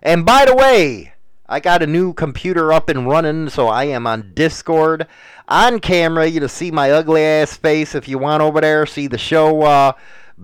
And 0.02 0.26
by 0.26 0.46
the 0.46 0.56
way, 0.56 1.14
I 1.50 1.60
got 1.60 1.84
a 1.84 1.88
new 1.88 2.14
computer 2.14 2.72
up 2.72 2.88
and 2.88 3.06
running, 3.06 3.50
so 3.50 3.68
I 3.68 3.84
am 3.84 4.08
on 4.08 4.32
Discord. 4.34 5.06
On 5.50 5.82
camera, 5.82 6.28
you 6.28 6.40
to 6.40 6.48
see 6.48 6.72
my 6.72 6.92
ugly 6.92 7.24
ass 7.24 7.58
face 7.58 7.94
if 7.94 8.08
you 8.08 8.18
want 8.18 8.42
over 8.42 8.62
there. 8.62 8.86
See 8.86 9.08
the 9.08 9.18
show 9.18 9.64
uh, 9.64 9.92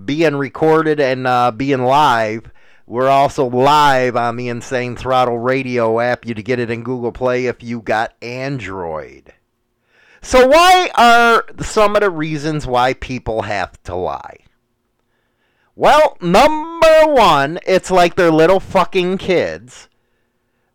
being 0.04 0.36
recorded 0.36 1.00
and 1.00 1.26
uh, 1.26 1.50
being 1.50 1.82
live. 1.82 2.52
We're 2.86 3.08
also 3.08 3.46
live 3.46 4.16
on 4.16 4.36
the 4.36 4.48
Insane 4.48 4.96
Throttle 4.96 5.38
Radio 5.38 5.98
app. 5.98 6.26
You 6.26 6.34
to 6.34 6.42
get 6.42 6.58
it 6.58 6.70
in 6.70 6.82
Google 6.82 7.10
Play 7.10 7.46
if 7.46 7.62
you 7.62 7.80
got 7.80 8.12
Android. 8.20 9.32
So 10.22 10.46
why 10.46 10.90
are 10.96 11.44
some 11.62 11.96
of 11.96 12.02
the 12.02 12.10
reasons 12.10 12.66
why 12.66 12.94
people 12.94 13.42
have 13.42 13.82
to 13.84 13.94
lie? 13.94 14.38
Well, 15.74 16.18
number 16.20 17.06
one, 17.06 17.58
it's 17.66 17.90
like 17.90 18.14
they're 18.14 18.30
little 18.30 18.60
fucking 18.60 19.18
kids 19.18 19.88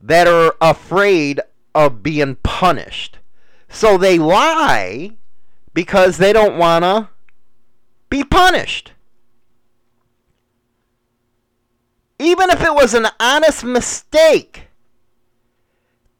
that 0.02 0.28
are 0.28 0.56
afraid 0.60 1.42
of 1.76 2.02
being 2.02 2.36
punished. 2.38 3.20
So 3.70 3.98
they 3.98 4.18
lie 4.18 5.18
because 5.74 6.18
they 6.18 6.34
don't 6.34 6.58
want 6.58 6.84
to 6.84 7.10
be 8.10 8.24
punished. 8.24 8.94
Even 12.18 12.50
if 12.50 12.64
it 12.64 12.74
was 12.74 12.94
an 12.94 13.08
honest 13.20 13.64
mistake, 13.64 14.65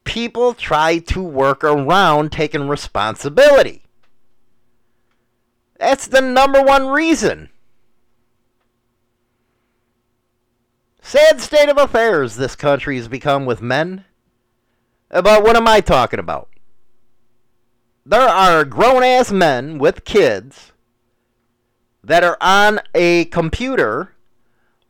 people 0.06 0.54
try 0.54 0.98
to 0.98 1.22
work 1.22 1.62
around 1.62 2.32
taking 2.32 2.68
responsibility. 2.68 3.82
That's 5.78 6.06
the 6.06 6.22
number 6.22 6.62
one 6.62 6.86
reason. 6.86 7.50
Sad 11.02 11.40
state 11.40 11.68
of 11.68 11.76
affairs 11.76 12.36
this 12.36 12.56
country 12.56 12.96
has 12.96 13.08
become 13.08 13.44
with 13.44 13.60
men. 13.60 14.06
But 15.10 15.44
what 15.44 15.56
am 15.56 15.68
I 15.68 15.80
talking 15.80 16.18
about? 16.18 16.48
There 18.04 18.28
are 18.28 18.64
grown 18.64 19.02
ass 19.02 19.30
men 19.30 19.78
with 19.78 20.04
kids 20.04 20.72
that 22.02 22.24
are 22.24 22.38
on 22.40 22.80
a 22.94 23.26
computer 23.26 24.12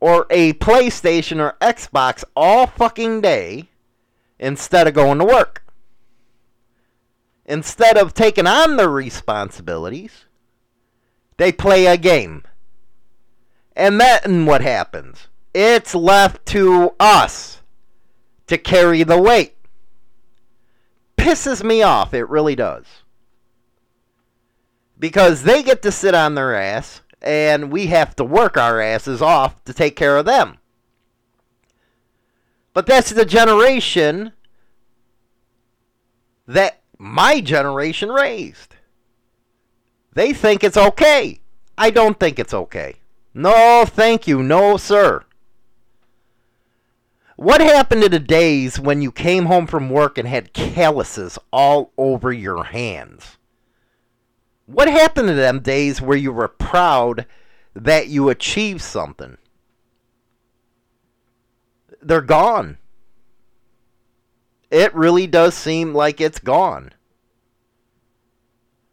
or 0.01 0.27
a 0.31 0.53
PlayStation 0.55 1.41
or 1.41 1.57
Xbox 1.61 2.25
all 2.37 2.67
fucking 2.67 3.23
day 3.23 3.69
instead 4.39 4.87
of 4.87 4.95
going 4.95 5.18
to 5.18 5.24
work. 5.24 5.64
Instead 7.45 7.97
of 7.97 8.12
taking 8.12 8.47
on 8.47 8.76
their 8.76 8.91
responsibilities, 8.91 10.24
they 11.37 11.53
play 11.53 11.87
a 11.87 11.97
game. 11.97 12.43
And 13.76 14.01
then 14.01 14.47
what 14.47 14.62
happens? 14.62 15.28
It's 15.55 15.95
left 15.95 16.45
to 16.47 16.95
us 16.99 17.62
to 18.47 18.59
carry 18.59 19.03
the 19.03 19.20
weight. 19.20 19.55
Pisses 21.16 21.62
me 21.62 21.82
off, 21.82 22.14
it 22.14 22.28
really 22.28 22.57
does. 22.57 22.84
Because 24.99 25.43
they 25.43 25.62
get 25.62 25.82
to 25.82 25.93
sit 25.93 26.14
on 26.14 26.34
their 26.34 26.55
ass, 26.55 27.03
and 27.20 27.70
we 27.70 27.87
have 27.87 28.16
to 28.16 28.24
work 28.24 28.57
our 28.57 28.80
asses 28.80 29.20
off 29.20 29.62
to 29.64 29.74
take 29.74 29.97
care 29.97 30.16
of 30.16 30.24
them. 30.24 30.59
But 32.77 32.85
that's 32.85 33.09
the 33.09 33.24
generation 33.24 34.33
that 36.47 36.83
my 36.99 37.41
generation 37.41 38.11
raised. 38.11 38.77
They 40.12 40.35
think 40.35 40.62
it's 40.62 40.77
okay. 40.77 41.41
I 41.79 41.89
don't 41.89 42.20
think 42.20 42.39
it's 42.39 42.53
okay. 42.53 42.97
No, 43.33 43.87
thank 43.87 44.29
you. 44.29 44.43
No, 44.43 44.77
sir. 44.77 45.24
What 47.37 47.62
happened 47.62 48.03
to 48.03 48.11
the 48.11 48.18
days 48.18 48.79
when 48.79 49.01
you 49.01 49.11
came 49.11 49.47
home 49.47 49.66
from 49.66 49.89
work 49.89 50.18
and 50.18 50.29
had 50.29 50.53
calluses 50.53 51.39
all 51.51 51.93
over 51.97 52.31
your 52.31 52.64
hands? 52.64 53.39
What 54.66 54.89
happened 54.89 55.29
to 55.29 55.35
them 55.35 55.61
days 55.61 56.03
where 56.03 56.18
you 56.18 56.31
were 56.31 56.47
proud 56.47 57.24
that 57.72 58.09
you 58.09 58.29
achieved 58.29 58.83
something? 58.83 59.39
They're 62.07 62.21
gone. 62.21 62.79
It 64.71 64.95
really 64.95 65.27
does 65.27 65.55
seem 65.55 65.93
like 65.93 66.21
it's 66.21 66.39
gone. 66.39 66.93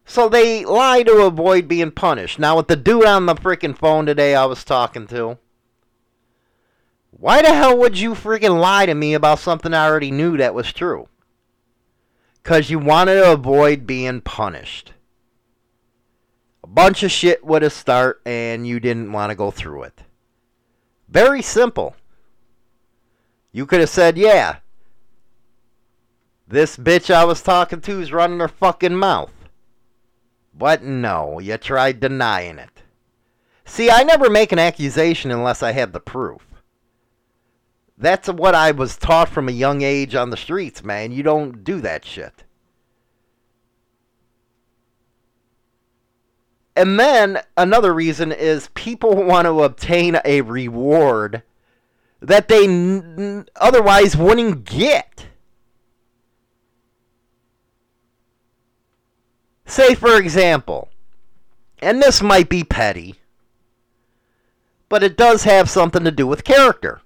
So 0.03 0.27
they 0.27 0.65
lie 0.65 1.03
to 1.03 1.21
avoid 1.21 1.67
being 1.67 1.91
punished. 1.91 2.39
Now, 2.39 2.57
with 2.57 2.67
the 2.67 2.75
dude 2.75 3.05
on 3.05 3.27
the 3.27 3.35
freaking 3.35 3.77
phone 3.77 4.07
today 4.07 4.33
I 4.33 4.45
was 4.45 4.63
talking 4.63 5.05
to, 5.07 5.37
why 7.11 7.43
the 7.43 7.53
hell 7.53 7.77
would 7.77 7.99
you 7.99 8.15
freaking 8.15 8.59
lie 8.59 8.87
to 8.87 8.95
me 8.95 9.13
about 9.13 9.37
something 9.37 9.75
I 9.75 9.85
already 9.87 10.09
knew 10.09 10.35
that 10.37 10.55
was 10.55 10.73
true? 10.73 11.07
Because 12.41 12.71
you 12.71 12.79
wanted 12.79 13.15
to 13.15 13.31
avoid 13.31 13.85
being 13.85 14.21
punished. 14.21 14.93
A 16.63 16.67
bunch 16.67 17.03
of 17.03 17.11
shit 17.11 17.45
would 17.45 17.61
have 17.61 17.73
start 17.73 18.23
and 18.25 18.65
you 18.65 18.79
didn't 18.79 19.11
want 19.11 19.29
to 19.29 19.35
go 19.35 19.51
through 19.51 19.83
it. 19.83 20.01
Very 21.07 21.43
simple. 21.43 21.95
You 23.53 23.67
could 23.67 23.79
have 23.79 23.89
said, 23.89 24.17
yeah, 24.17 24.57
this 26.47 26.75
bitch 26.75 27.13
I 27.13 27.23
was 27.23 27.41
talking 27.41 27.79
to 27.81 28.01
is 28.01 28.11
running 28.11 28.39
her 28.39 28.47
fucking 28.47 28.95
mouth. 28.95 29.31
But 30.53 30.83
no, 30.83 31.39
you 31.39 31.57
tried 31.57 31.99
denying 31.99 32.57
it. 32.57 32.83
See, 33.65 33.89
I 33.89 34.03
never 34.03 34.29
make 34.29 34.51
an 34.51 34.59
accusation 34.59 35.31
unless 35.31 35.63
I 35.63 35.71
have 35.71 35.93
the 35.93 35.99
proof. 35.99 36.41
That's 37.97 38.27
what 38.27 38.55
I 38.55 38.71
was 38.71 38.97
taught 38.97 39.29
from 39.29 39.47
a 39.47 39.53
young 39.53 39.81
age 39.81 40.15
on 40.15 40.31
the 40.31 40.37
streets, 40.37 40.83
man. 40.83 41.11
You 41.11 41.23
don't 41.23 41.63
do 41.63 41.79
that 41.81 42.03
shit. 42.03 42.43
And 46.75 46.99
then 46.99 47.39
another 47.55 47.93
reason 47.93 48.31
is 48.31 48.69
people 48.73 49.15
want 49.23 49.45
to 49.45 49.63
obtain 49.63 50.19
a 50.25 50.41
reward 50.41 51.43
that 52.23 52.47
they 52.47 52.63
n- 52.63 53.45
otherwise 53.57 54.15
wouldn't 54.15 54.63
get. 54.63 55.27
Say, 59.65 59.93
for 59.93 60.17
example, 60.17 60.89
and 61.79 62.01
this 62.01 62.21
might 62.21 62.47
be 62.47 62.63
petty, 62.63 63.15
but 64.87 65.03
it 65.03 65.17
does 65.17 65.43
have 65.43 65.69
something 65.69 66.03
to 66.03 66.11
do 66.11 66.25
with 66.25 66.43
character. 66.43 67.01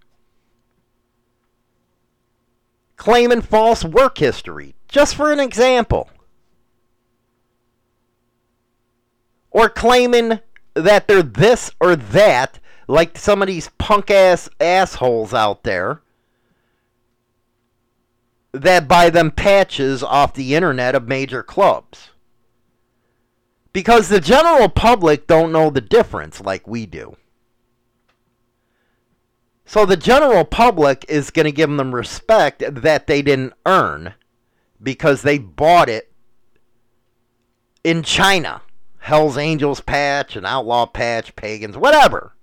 Claiming 2.96 3.42
false 3.42 3.84
work 3.84 4.18
history, 4.20 4.76
just 4.88 5.16
for 5.16 5.32
an 5.32 5.40
example. 5.40 6.10
Or 9.50 9.70
claiming 9.70 10.42
that 10.74 11.08
they're 11.08 11.24
this 11.24 11.72
or 11.80 11.96
that, 11.96 12.60
like 12.88 13.18
some 13.18 13.42
of 13.42 13.48
these 13.48 13.70
punk 13.78 14.10
ass 14.10 14.50
assholes 14.60 15.34
out 15.34 15.64
there 15.64 16.02
that 18.54 18.88
buy 18.88 19.10
them 19.10 19.30
patches 19.32 20.02
off 20.02 20.34
the 20.34 20.56
internet 20.56 20.96
of 20.96 21.08
major 21.08 21.44
clubs. 21.44 22.10
Because 23.74 24.10
the 24.10 24.22
general 24.22 24.70
public 24.70 25.28
don't 25.28 25.52
know 25.52 25.70
the 25.70 25.82
difference 25.82 26.42
like 26.42 26.68
we 26.68 26.86
do. 26.86 27.16
So 29.66 29.86
the 29.86 29.98
general 29.98 30.46
public 30.46 31.06
is 31.10 31.30
going 31.30 31.46
to 31.46 31.52
give 31.52 31.70
them 31.70 31.94
respect 31.94 32.64
that 32.66 33.06
they 33.06 33.22
didn't 33.22 33.54
earn 33.66 34.14
because 34.82 35.22
they 35.22 35.38
bought 35.38 35.90
it 35.90 36.12
in 37.84 38.02
China. 38.02 38.62
Hell's 39.00 39.38
Angels 39.38 39.82
patch, 39.82 40.38
an 40.38 40.46
outlaw 40.46 40.86
patch, 40.86 41.36
pagans, 41.36 41.78
whatever. 41.78 42.37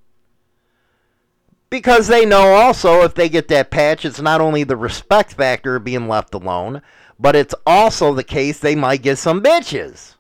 Because 1.75 2.07
they 2.07 2.25
know 2.25 2.55
also 2.55 3.03
if 3.03 3.15
they 3.15 3.29
get 3.29 3.49
that 3.49 3.73
patch, 3.73 4.05
it's 4.05 4.21
not 4.21 4.41
only 4.41 4.63
the 4.63 4.77
respect 4.77 5.33
factor 5.33 5.75
of 5.75 5.83
being 5.83 6.07
left 6.07 6.33
alone, 6.33 6.83
but 7.19 7.35
it's 7.35 7.53
also 7.67 8.15
the 8.15 8.23
case 8.23 8.61
they 8.61 8.77
might 8.77 9.03
get 9.03 9.19
some 9.19 9.43
bitches. 9.43 10.15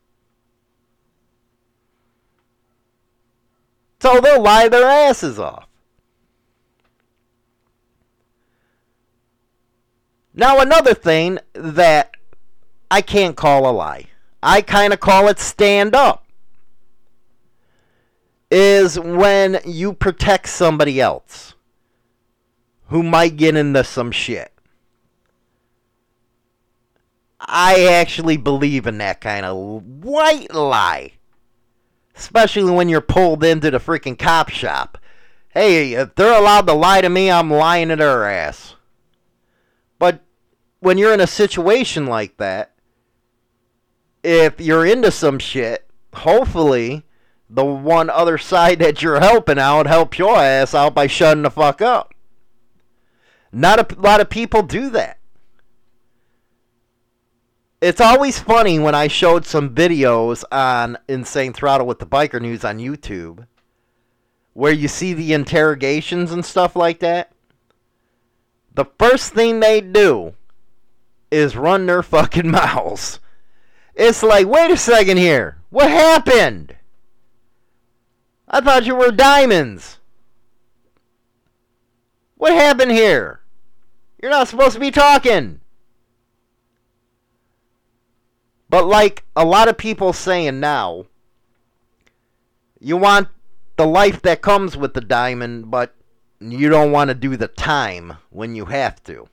So 4.00 4.18
they'll 4.18 4.42
lie 4.42 4.66
their 4.66 4.84
asses 4.84 5.38
off. 5.38 5.68
Now, 10.34 10.58
another 10.58 10.92
thing 10.92 11.38
that 11.52 12.16
I 12.90 13.00
can't 13.00 13.36
call 13.36 13.70
a 13.70 13.70
lie, 13.70 14.08
I 14.42 14.60
kind 14.60 14.92
of 14.92 14.98
call 14.98 15.28
it 15.28 15.38
stand 15.38 15.94
up, 15.94 16.23
is 18.54 19.00
when 19.00 19.58
you 19.64 19.92
protect 19.92 20.48
somebody 20.48 21.00
else 21.00 21.54
who 22.86 23.02
might 23.02 23.36
get 23.36 23.56
into 23.56 23.82
some 23.82 24.12
shit. 24.12 24.52
I 27.40 27.86
actually 27.86 28.36
believe 28.36 28.86
in 28.86 28.98
that 28.98 29.20
kind 29.20 29.44
of 29.44 29.56
white 29.56 30.54
lie. 30.54 31.14
Especially 32.14 32.70
when 32.70 32.88
you're 32.88 33.00
pulled 33.00 33.42
into 33.42 33.72
the 33.72 33.78
freaking 33.78 34.16
cop 34.16 34.50
shop. 34.50 34.98
Hey, 35.48 35.94
if 35.94 36.14
they're 36.14 36.38
allowed 36.38 36.68
to 36.68 36.74
lie 36.74 37.00
to 37.00 37.08
me, 37.08 37.32
I'm 37.32 37.50
lying 37.50 37.88
to 37.88 37.96
their 37.96 38.30
ass. 38.30 38.76
But 39.98 40.22
when 40.78 40.96
you're 40.96 41.12
in 41.12 41.20
a 41.20 41.26
situation 41.26 42.06
like 42.06 42.36
that, 42.36 42.72
if 44.22 44.60
you're 44.60 44.86
into 44.86 45.10
some 45.10 45.40
shit, 45.40 45.90
hopefully 46.14 47.04
the 47.54 47.64
one 47.64 48.10
other 48.10 48.36
side 48.36 48.80
that 48.80 49.00
you're 49.00 49.20
helping 49.20 49.58
out 49.58 49.86
helps 49.86 50.18
your 50.18 50.36
ass 50.36 50.74
out 50.74 50.94
by 50.94 51.06
shutting 51.06 51.44
the 51.44 51.50
fuck 51.50 51.80
up. 51.80 52.12
Not 53.52 53.92
a 53.92 54.00
lot 54.00 54.20
of 54.20 54.28
people 54.28 54.62
do 54.62 54.90
that. 54.90 55.18
It's 57.80 58.00
always 58.00 58.40
funny 58.40 58.78
when 58.78 58.94
I 58.94 59.06
showed 59.08 59.46
some 59.46 59.74
videos 59.74 60.42
on 60.50 60.98
Insane 61.06 61.52
Throttle 61.52 61.86
with 61.86 62.00
the 62.00 62.06
Biker 62.06 62.40
News 62.40 62.64
on 62.64 62.78
YouTube 62.78 63.46
where 64.54 64.72
you 64.72 64.88
see 64.88 65.12
the 65.12 65.32
interrogations 65.32 66.32
and 66.32 66.44
stuff 66.44 66.74
like 66.74 67.00
that. 67.00 67.32
The 68.74 68.86
first 68.98 69.34
thing 69.34 69.60
they 69.60 69.80
do 69.80 70.34
is 71.30 71.56
run 71.56 71.86
their 71.86 72.02
fucking 72.14 72.50
mouths. 72.50 73.20
It's 73.94 74.22
like, 74.22 74.46
wait 74.46 74.70
a 74.70 74.76
second 74.76 75.18
here. 75.18 75.58
What 75.70 75.90
happened? 75.90 76.74
I 78.48 78.60
thought 78.60 78.86
you 78.86 78.94
were 78.94 79.10
diamonds. 79.10 79.98
What 82.36 82.52
happened 82.52 82.92
here? 82.92 83.40
You're 84.20 84.30
not 84.30 84.48
supposed 84.48 84.74
to 84.74 84.80
be 84.80 84.90
talking. 84.90 85.60
But 88.68 88.86
like 88.86 89.24
a 89.36 89.44
lot 89.44 89.68
of 89.68 89.78
people 89.78 90.12
saying 90.12 90.60
now, 90.60 91.06
you 92.80 92.96
want 92.96 93.28
the 93.76 93.86
life 93.86 94.20
that 94.22 94.42
comes 94.42 94.76
with 94.76 94.94
the 94.94 95.00
diamond, 95.00 95.70
but 95.70 95.94
you 96.40 96.68
don't 96.68 96.92
want 96.92 97.08
to 97.08 97.14
do 97.14 97.36
the 97.36 97.48
time 97.48 98.18
when 98.30 98.54
you 98.54 98.66
have 98.66 99.02
to. 99.04 99.28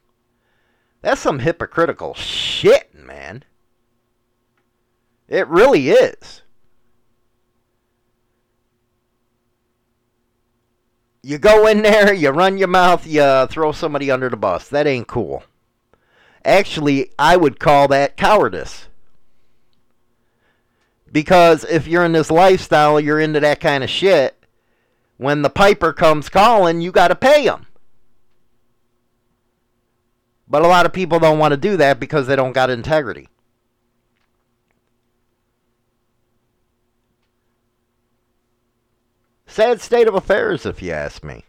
That's 1.01 1.22
some 1.22 1.39
hypocritical 1.39 2.14
shit, 2.14 2.93
man. 2.93 3.43
It 5.28 5.47
really 5.47 5.89
is. 5.89 6.43
You 11.24 11.38
go 11.38 11.67
in 11.67 11.84
there, 11.84 12.13
you 12.13 12.30
run 12.30 12.57
your 12.57 12.67
mouth, 12.67 13.05
you 13.05 13.45
throw 13.47 13.72
somebody 13.72 14.09
under 14.09 14.30
the 14.30 14.38
bus. 14.38 14.67
That 14.69 14.88
ain't 14.88 15.07
cool. 15.07 15.43
Actually, 16.43 17.11
I 17.19 17.38
would 17.38 17.59
call 17.59 17.88
that 17.89 18.17
cowardice. 18.17 18.88
Because 21.11 21.63
if 21.65 21.88
you're 21.88 22.05
in 22.05 22.13
this 22.13 22.32
lifestyle, 22.32 22.99
you're 22.99 23.19
into 23.19 23.39
that 23.41 23.59
kind 23.59 23.84
of 23.84 23.89
shit. 23.89 24.36
When 25.17 25.43
the 25.43 25.49
piper 25.49 25.93
comes 25.93 26.30
calling, 26.30 26.82
you 26.82 26.91
got 26.91 27.09
to 27.09 27.15
pay 27.15 27.43
him. 27.43 27.67
But 30.47 30.63
a 30.63 30.67
lot 30.67 30.86
of 30.86 30.93
people 30.93 31.19
don't 31.19 31.38
want 31.38 31.51
to 31.51 31.57
do 31.57 31.78
that 31.78 31.99
because 31.99 32.26
they 32.26 32.36
don't 32.36 32.53
got 32.53 32.69
integrity. 32.72 33.30
Sad 39.51 39.81
state 39.81 40.07
of 40.07 40.15
affairs, 40.15 40.65
if 40.65 40.81
you 40.81 40.93
ask 40.93 41.25
me. 41.25 41.43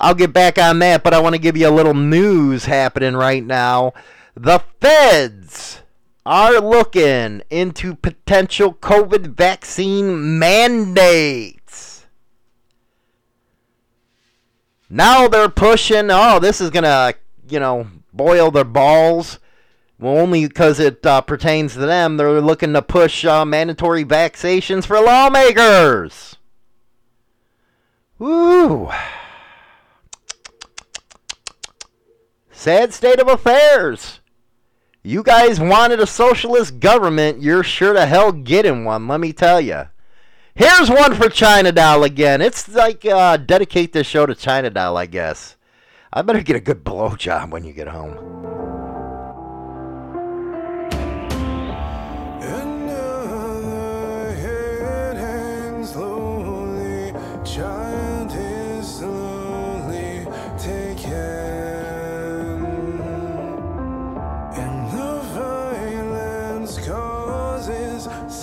I'll 0.00 0.14
get 0.14 0.32
back 0.32 0.56
on 0.56 0.78
that, 0.78 1.04
but 1.04 1.12
I 1.12 1.20
want 1.20 1.34
to 1.34 1.40
give 1.40 1.58
you 1.58 1.68
a 1.68 1.70
little 1.70 1.92
news 1.92 2.64
happening 2.64 3.14
right 3.14 3.44
now. 3.44 3.92
The 4.34 4.62
feds 4.80 5.82
are 6.24 6.58
looking 6.60 7.42
into 7.50 7.94
potential 7.94 8.72
COVID 8.72 9.36
vaccine 9.36 10.38
mandates. 10.38 12.06
Now 14.88 15.28
they're 15.28 15.50
pushing, 15.50 16.08
oh, 16.10 16.38
this 16.38 16.62
is 16.62 16.70
going 16.70 16.84
to, 16.84 17.14
you 17.46 17.60
know, 17.60 17.88
boil 18.14 18.50
their 18.50 18.64
balls. 18.64 19.38
Well, 19.98 20.16
only 20.16 20.48
because 20.48 20.80
it 20.80 21.04
uh, 21.04 21.20
pertains 21.20 21.74
to 21.74 21.80
them. 21.80 22.16
They're 22.16 22.40
looking 22.40 22.72
to 22.72 22.80
push 22.80 23.26
uh, 23.26 23.44
mandatory 23.44 24.06
vaccinations 24.06 24.86
for 24.86 24.98
lawmakers. 24.98 26.36
Woo. 28.18 28.90
Sad 32.52 32.94
state 32.94 33.20
of 33.20 33.28
affairs. 33.28 34.20
You 35.02 35.22
guys 35.22 35.60
wanted 35.60 36.00
a 36.00 36.06
socialist 36.06 36.80
government. 36.80 37.42
You're 37.42 37.62
sure 37.62 37.92
to 37.92 38.06
hell 38.06 38.32
getting 38.32 38.84
one, 38.84 39.06
let 39.06 39.20
me 39.20 39.32
tell 39.32 39.60
you. 39.60 39.88
Here's 40.54 40.88
one 40.88 41.14
for 41.14 41.28
China 41.28 41.72
Doll 41.72 42.04
again. 42.04 42.40
It's 42.40 42.68
like 42.68 43.04
uh, 43.04 43.36
dedicate 43.36 43.92
this 43.92 44.06
show 44.06 44.24
to 44.24 44.34
China 44.34 44.70
Doll, 44.70 44.96
I 44.96 45.06
guess. 45.06 45.56
I 46.12 46.22
better 46.22 46.42
get 46.42 46.56
a 46.56 46.60
good 46.60 46.84
blowjob 46.84 47.50
when 47.50 47.64
you 47.64 47.72
get 47.72 47.88
home. 47.88 48.64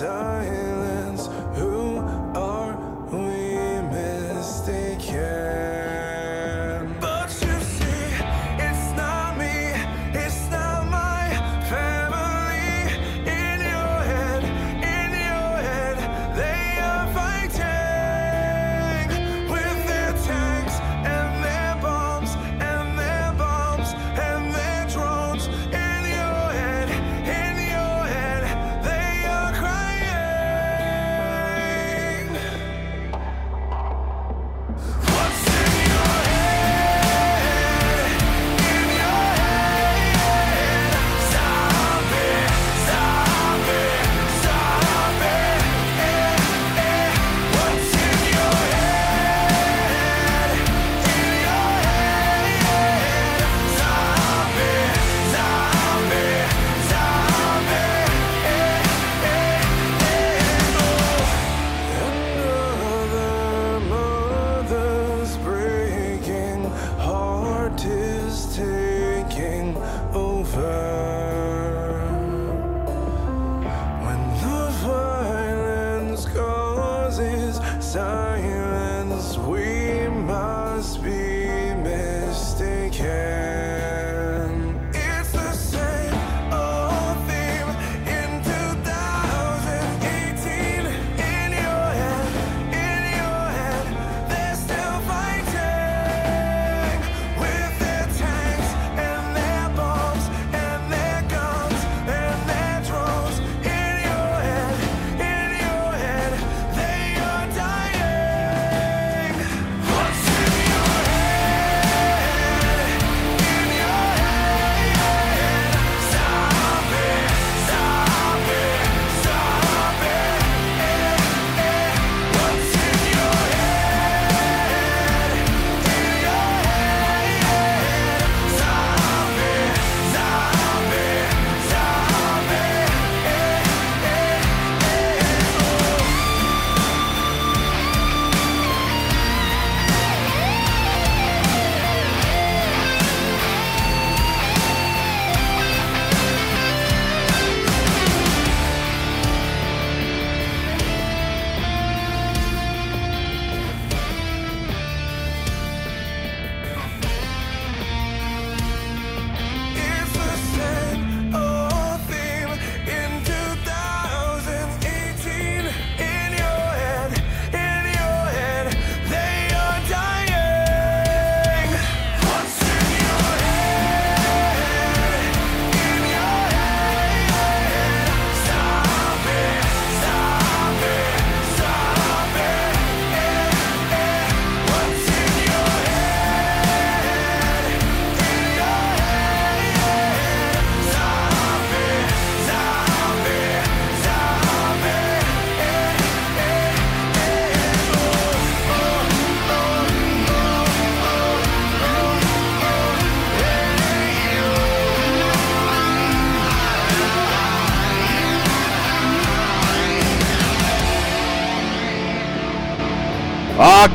Causes 0.02 0.61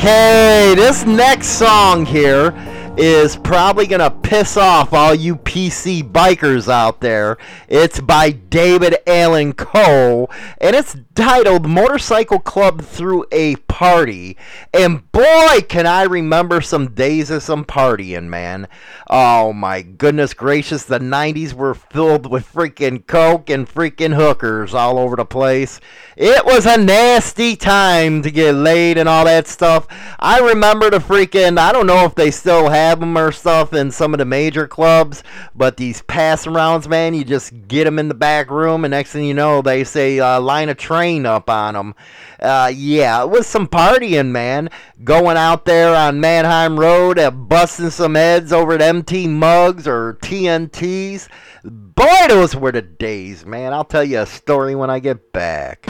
Okay, 0.07 0.75
this 0.77 1.05
next 1.05 1.49
song 1.49 2.07
here 2.07 2.55
is 2.97 3.37
probably 3.37 3.89
going 3.89 3.99
to 3.99 4.13
piss 4.13 4.57
off 4.57 4.93
all 4.93 5.13
you 5.13 5.35
PC 5.35 6.05
bikers 6.05 6.69
out 6.69 7.01
there. 7.01 7.39
It's 7.67 8.01
by 8.01 8.31
David 8.31 8.99
Allan 9.05 9.53
Coe, 9.53 10.29
and 10.59 10.77
it's 10.77 10.97
titled 11.17 11.67
Motorcycle 11.67 12.39
Club 12.39 12.83
Through 12.83 13.27
a 13.33 13.57
party. 13.77 14.39
And 14.73 15.13
boy, 15.13 15.61
can 15.69 15.87
I 15.87 16.05
remember 16.05 16.63
some 16.63 16.95
days 16.95 17.31
of 17.31 17.43
some 17.43 17.63
partying, 17.67 18.25
man. 18.25 18.69
Oh 19.11 19.53
my 19.53 19.83
goodness 19.83 20.33
gracious, 20.33 20.85
the 20.85 20.99
90s 20.99 21.53
were 21.53 21.75
filled 21.75 22.31
with 22.31 22.51
freaking 22.51 23.07
coke 23.07 23.51
and 23.51 23.69
freaking 23.69 24.15
hookers 24.15 24.73
all 24.73 24.99
over 24.99 25.15
the 25.15 25.27
place. 25.27 25.79
It 26.17 26.47
was 26.47 26.65
a 26.65 26.79
nasty 26.79 27.55
time 27.55 28.23
to 28.23 28.31
get 28.31 28.55
laid 28.55 28.97
and 28.97 29.11
all 29.11 29.27
that 29.27 29.47
stuff. 29.47 29.87
I 30.19 30.39
remember 30.39 30.89
the 30.89 30.97
freaking, 30.97 31.59
I 31.59 31.71
don't 31.71 31.87
know 31.87 32.07
if 32.07 32.15
they 32.15 32.31
still 32.31 32.71
have 32.71 33.01
them 33.01 33.19
or 33.19 33.31
stuff 33.31 33.75
in 33.75 33.91
some 33.91 34.15
of 34.15 34.19
the 34.19 34.25
major 34.25 34.67
clubs, 34.67 35.23
but 35.55 35.77
these 35.77 36.01
pass 36.01 36.47
arounds, 36.47 36.89
man, 36.89 37.13
you 37.13 37.25
just 37.25 37.69
get 37.69 37.85
them 37.85 37.99
in 37.99 38.09
the 38.09 38.15
back 38.15 38.51
room, 38.51 38.87
and 38.87 38.93
next 38.93 39.13
thing 39.13 39.27
you 39.27 39.35
know, 39.35 39.61
they 39.61 39.85
say 39.85 40.19
uh, 40.19 40.41
line 40.41 40.71
a 40.71 40.75
train 40.75 41.27
up 41.27 41.51
on 41.51 41.75
them. 41.75 41.95
Uh, 42.41 42.73
yeah, 42.75 43.23
it 43.23 43.31
was 43.31 43.47
some 43.47 43.67
partying, 43.67 44.31
man. 44.31 44.69
Going 45.05 45.37
out 45.37 45.65
there 45.65 45.95
on 45.95 46.21
Mannheim 46.21 46.79
Road, 46.79 47.19
uh, 47.19 47.31
busting 47.31 47.91
some 47.91 48.15
heads 48.15 48.53
over 48.53 48.75
at 48.75 48.83
MT 48.83 49.29
mugs 49.29 49.89
or 49.89 50.19
TNTs. 50.23 51.29
Boy, 51.65 52.29
those 52.29 52.55
were 52.55 52.73
the 52.73 52.83
days, 52.83 53.47
man. 53.47 53.73
I'll 53.73 53.85
tell 53.85 54.05
you 54.05 54.21
a 54.21 54.27
story 54.27 54.75
when 54.75 54.91
I 54.91 54.99
get 54.99 55.33
back. 55.33 55.87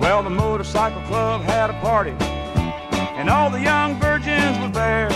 Well, 0.00 0.22
the 0.22 0.30
motorcycle 0.30 1.02
club 1.02 1.42
had 1.42 1.70
a 1.70 1.74
party, 1.74 2.10
and 2.10 3.30
all 3.30 3.50
the 3.50 3.60
young 3.60 4.00
virgins 4.00 4.58
were 4.58 4.68
there. 4.68 5.12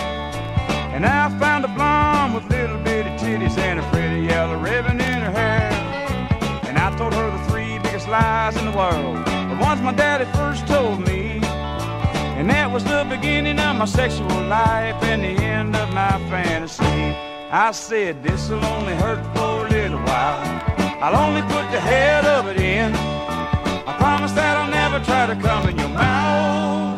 And 0.97 1.05
I 1.05 1.29
found 1.37 1.65
a 1.65 1.67
blonde 1.67 2.33
with 2.33 2.45
little 2.49 2.81
bitty 2.83 3.09
titties 3.17 3.57
and 3.57 3.79
a 3.79 3.83
pretty 3.91 4.16
told 6.97 7.13
her 7.13 7.29
the 7.29 7.43
three 7.51 7.77
biggest 7.79 8.07
lies 8.07 8.57
in 8.57 8.65
the 8.65 8.71
world, 8.71 9.17
the 9.25 9.57
ones 9.61 9.79
my 9.81 9.93
daddy 9.93 10.25
first 10.35 10.65
told 10.67 10.99
me. 11.05 11.39
And 12.37 12.49
that 12.49 12.71
was 12.71 12.83
the 12.83 13.05
beginning 13.09 13.59
of 13.59 13.75
my 13.75 13.85
sexual 13.85 14.41
life 14.45 15.01
and 15.03 15.21
the 15.23 15.43
end 15.43 15.75
of 15.75 15.93
my 15.93 16.17
fantasy. 16.29 16.83
I 17.51 17.71
said, 17.71 18.23
this'll 18.23 18.63
only 18.65 18.95
hurt 18.95 19.23
for 19.35 19.67
a 19.67 19.69
little 19.69 19.99
while. 19.99 20.41
I'll 21.01 21.15
only 21.15 21.41
put 21.43 21.71
the 21.71 21.79
head 21.79 22.25
of 22.25 22.47
it 22.47 22.57
in. 22.57 22.93
I 22.95 23.95
promise 23.97 24.31
that 24.33 24.57
I'll 24.57 24.71
never 24.71 25.03
try 25.05 25.27
to 25.27 25.35
come 25.35 25.69
in 25.69 25.77
your 25.77 25.89
mouth. 25.89 26.96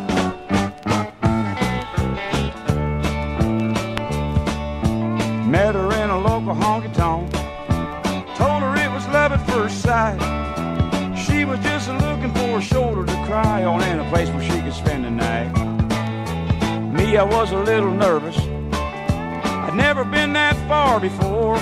A 12.60 12.62
shoulder 12.62 13.06
to 13.06 13.14
cry 13.26 13.64
on 13.64 13.82
and 13.84 14.02
a 14.02 14.10
place 14.10 14.30
where 14.32 14.44
she 14.44 14.62
could 14.62 14.74
spend 14.74 15.06
the 15.06 15.10
night. 15.10 15.50
Me, 16.92 17.16
I 17.16 17.24
was 17.24 17.52
a 17.52 17.58
little 17.58 17.92
nervous. 17.92 18.38
I'd 19.66 19.76
never 19.76 20.04
been 20.04 20.34
that 20.34 20.58
far 20.68 21.00
before. 21.00 21.58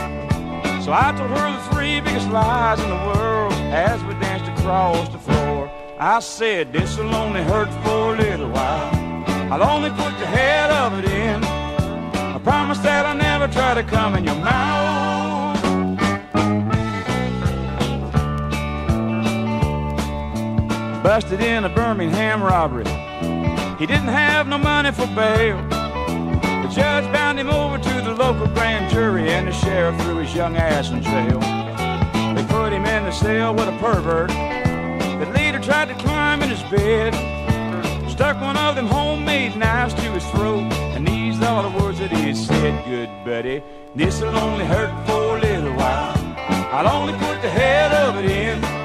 So 0.82 0.92
I 0.92 1.14
told 1.16 1.30
her 1.38 1.52
the 1.56 1.76
three 1.76 2.02
biggest 2.02 2.30
lies 2.30 2.80
in 2.80 2.90
the 2.90 3.02
world 3.14 3.54
as 3.88 4.04
we 4.06 4.14
danced 4.16 4.50
across 4.60 5.08
the 5.10 5.20
floor. 5.20 5.70
I 6.00 6.20
said, 6.20 6.74
this'll 6.74 7.14
only 7.14 7.44
hurt 7.44 7.70
for 7.84 8.16
a 8.16 8.18
little 8.18 8.50
while. 8.50 8.90
I'll 9.54 9.70
only 9.76 9.92
put 9.92 10.14
the 10.18 10.26
head 10.26 10.72
of 10.72 10.98
it 10.98 11.06
in. 11.06 11.44
I 11.44 12.40
promise 12.44 12.80
that 12.80 13.06
I'll 13.06 13.16
never 13.16 13.48
try 13.54 13.76
to 13.76 13.84
come 13.84 14.16
in 14.16 14.24
your 14.24 14.36
mouth. 14.36 15.17
Busted 21.08 21.40
in 21.40 21.64
a 21.64 21.70
Birmingham 21.70 22.44
robbery. 22.44 22.84
He 23.80 23.86
didn't 23.86 24.10
have 24.10 24.46
no 24.46 24.58
money 24.58 24.92
for 24.92 25.08
bail. 25.16 25.56
The 25.70 26.70
judge 26.70 27.06
bound 27.14 27.40
him 27.40 27.50
over 27.50 27.78
to 27.78 28.02
the 28.02 28.14
local 28.14 28.46
grand 28.48 28.92
jury, 28.92 29.30
and 29.30 29.48
the 29.48 29.54
sheriff 29.54 29.98
threw 30.02 30.18
his 30.18 30.36
young 30.36 30.58
ass 30.58 30.90
in 30.90 31.02
jail. 31.02 31.40
They 32.36 32.44
put 32.50 32.74
him 32.74 32.84
in 32.86 33.06
the 33.06 33.12
cell 33.12 33.56
with 33.56 33.70
a 33.70 33.78
pervert 33.78 34.32
The 34.32 35.32
leader 35.34 35.60
tried 35.60 35.88
to 35.88 35.96
climb 35.96 36.42
in 36.42 36.50
his 36.50 36.64
bed. 36.64 37.14
Stuck 38.12 38.42
one 38.42 38.58
of 38.58 38.76
them 38.76 38.88
homemade 38.88 39.56
knives 39.56 39.94
to 39.94 40.12
his 40.12 40.26
throat, 40.32 40.74
and 40.94 41.08
these 41.08 41.42
are 41.42 41.64
the 41.64 41.82
words 41.82 42.00
that 42.00 42.12
he 42.12 42.36
said, 42.36 42.84
Good 42.84 43.10
buddy, 43.24 43.64
this'll 43.96 44.36
only 44.36 44.66
hurt 44.66 44.92
for 45.08 45.38
a 45.38 45.40
little 45.40 45.74
while. 45.74 46.18
I'll 46.74 47.02
only 47.02 47.14
put 47.14 47.42
the 47.42 47.50
head 47.50 47.94
of 47.94 48.18
it 48.18 48.30
in. 48.30 48.77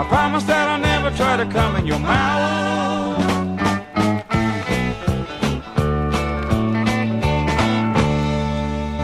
I 0.00 0.04
promise 0.04 0.44
that 0.44 0.66
I'll 0.66 0.78
never 0.78 1.14
try 1.14 1.36
to 1.36 1.44
come 1.44 1.76
in 1.76 1.86
your 1.86 1.98
mouth. 1.98 3.20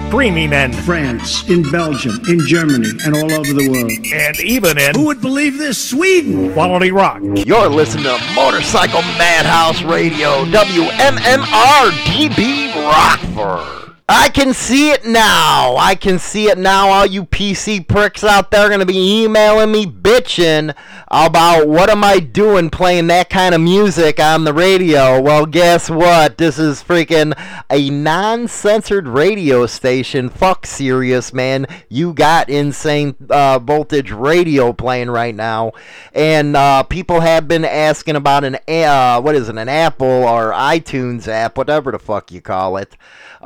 Streaming 0.09 0.55
in 0.55 0.73
France, 0.73 1.47
in 1.51 1.71
Belgium, 1.71 2.19
in 2.31 2.39
Germany, 2.47 2.89
and 3.05 3.15
all 3.15 3.31
over 3.31 3.53
the 3.53 3.69
world. 3.69 3.93
and 4.15 4.41
even 4.41 4.79
in 4.79 4.95
Who 4.95 5.05
would 5.05 5.21
believe 5.21 5.59
this? 5.59 5.77
Sweden! 5.77 6.55
Quality 6.55 6.91
Rock. 6.91 7.21
You're 7.23 7.69
listening 7.69 8.05
to 8.05 8.19
Motorcycle 8.35 9.03
Madhouse 9.19 9.83
Radio, 9.83 10.47
WMMR 10.47 11.91
DB 12.07 12.75
Rockford. 12.75 13.76
I 14.09 14.29
can 14.29 14.55
see 14.55 14.91
it 14.91 15.05
now. 15.05 15.75
I 15.77 15.97
can 15.97 16.21
see 16.21 16.45
it 16.49 16.59
now. 16.59 16.91
All 16.91 17.07
you 17.07 17.25
PC 17.25 17.89
pricks 17.89 18.23
out 18.23 18.53
there 18.53 18.67
are 18.67 18.69
going 18.69 18.79
to 18.79 18.87
be 18.87 19.25
emailing 19.25 19.73
me 19.73 19.85
bitching 19.85 20.77
about 21.09 21.67
what 21.67 21.91
am 21.91 22.05
I 22.05 22.21
doing 22.21 22.71
playing 22.71 23.09
that 23.09 23.31
kind 23.31 23.53
of 23.53 23.61
music 23.61 24.21
on 24.21 24.45
the 24.45 24.55
radio. 24.55 25.21
Well, 25.21 25.45
guess 25.45 25.91
what? 25.91 26.39
This 26.39 26.57
is 26.57 26.85
freaking 26.85 27.33
a 27.69 27.91
non 27.91 28.47
censored 28.47 29.09
radio 29.09 29.67
station. 29.67 30.29
Fuck 30.29 30.67
serious, 30.67 31.33
man. 31.33 31.67
You 31.89 32.13
got 32.15 32.49
insane 32.49 33.17
uh, 33.29 33.59
voltage 33.59 34.13
radio 34.13 34.73
playing 34.73 35.11
right 35.11 35.35
now. 35.35 35.73
And 36.13 36.55
uh, 36.55 36.85
people 36.85 37.23
have 37.23 37.49
been 37.49 37.65
asking 37.65 38.15
about 38.15 38.45
an, 38.45 38.59
uh, 38.69 39.21
what 39.21 39.35
is 39.35 39.49
it, 39.49 39.59
an 39.59 39.69
Apple 39.69 40.07
or 40.07 40.53
iTunes 40.53 41.27
app, 41.27 41.59
whatever 41.59 41.91
the 41.91 41.99
fuck 41.99 42.31
you 42.31 42.41
call 42.41 42.77
it. 42.77 42.97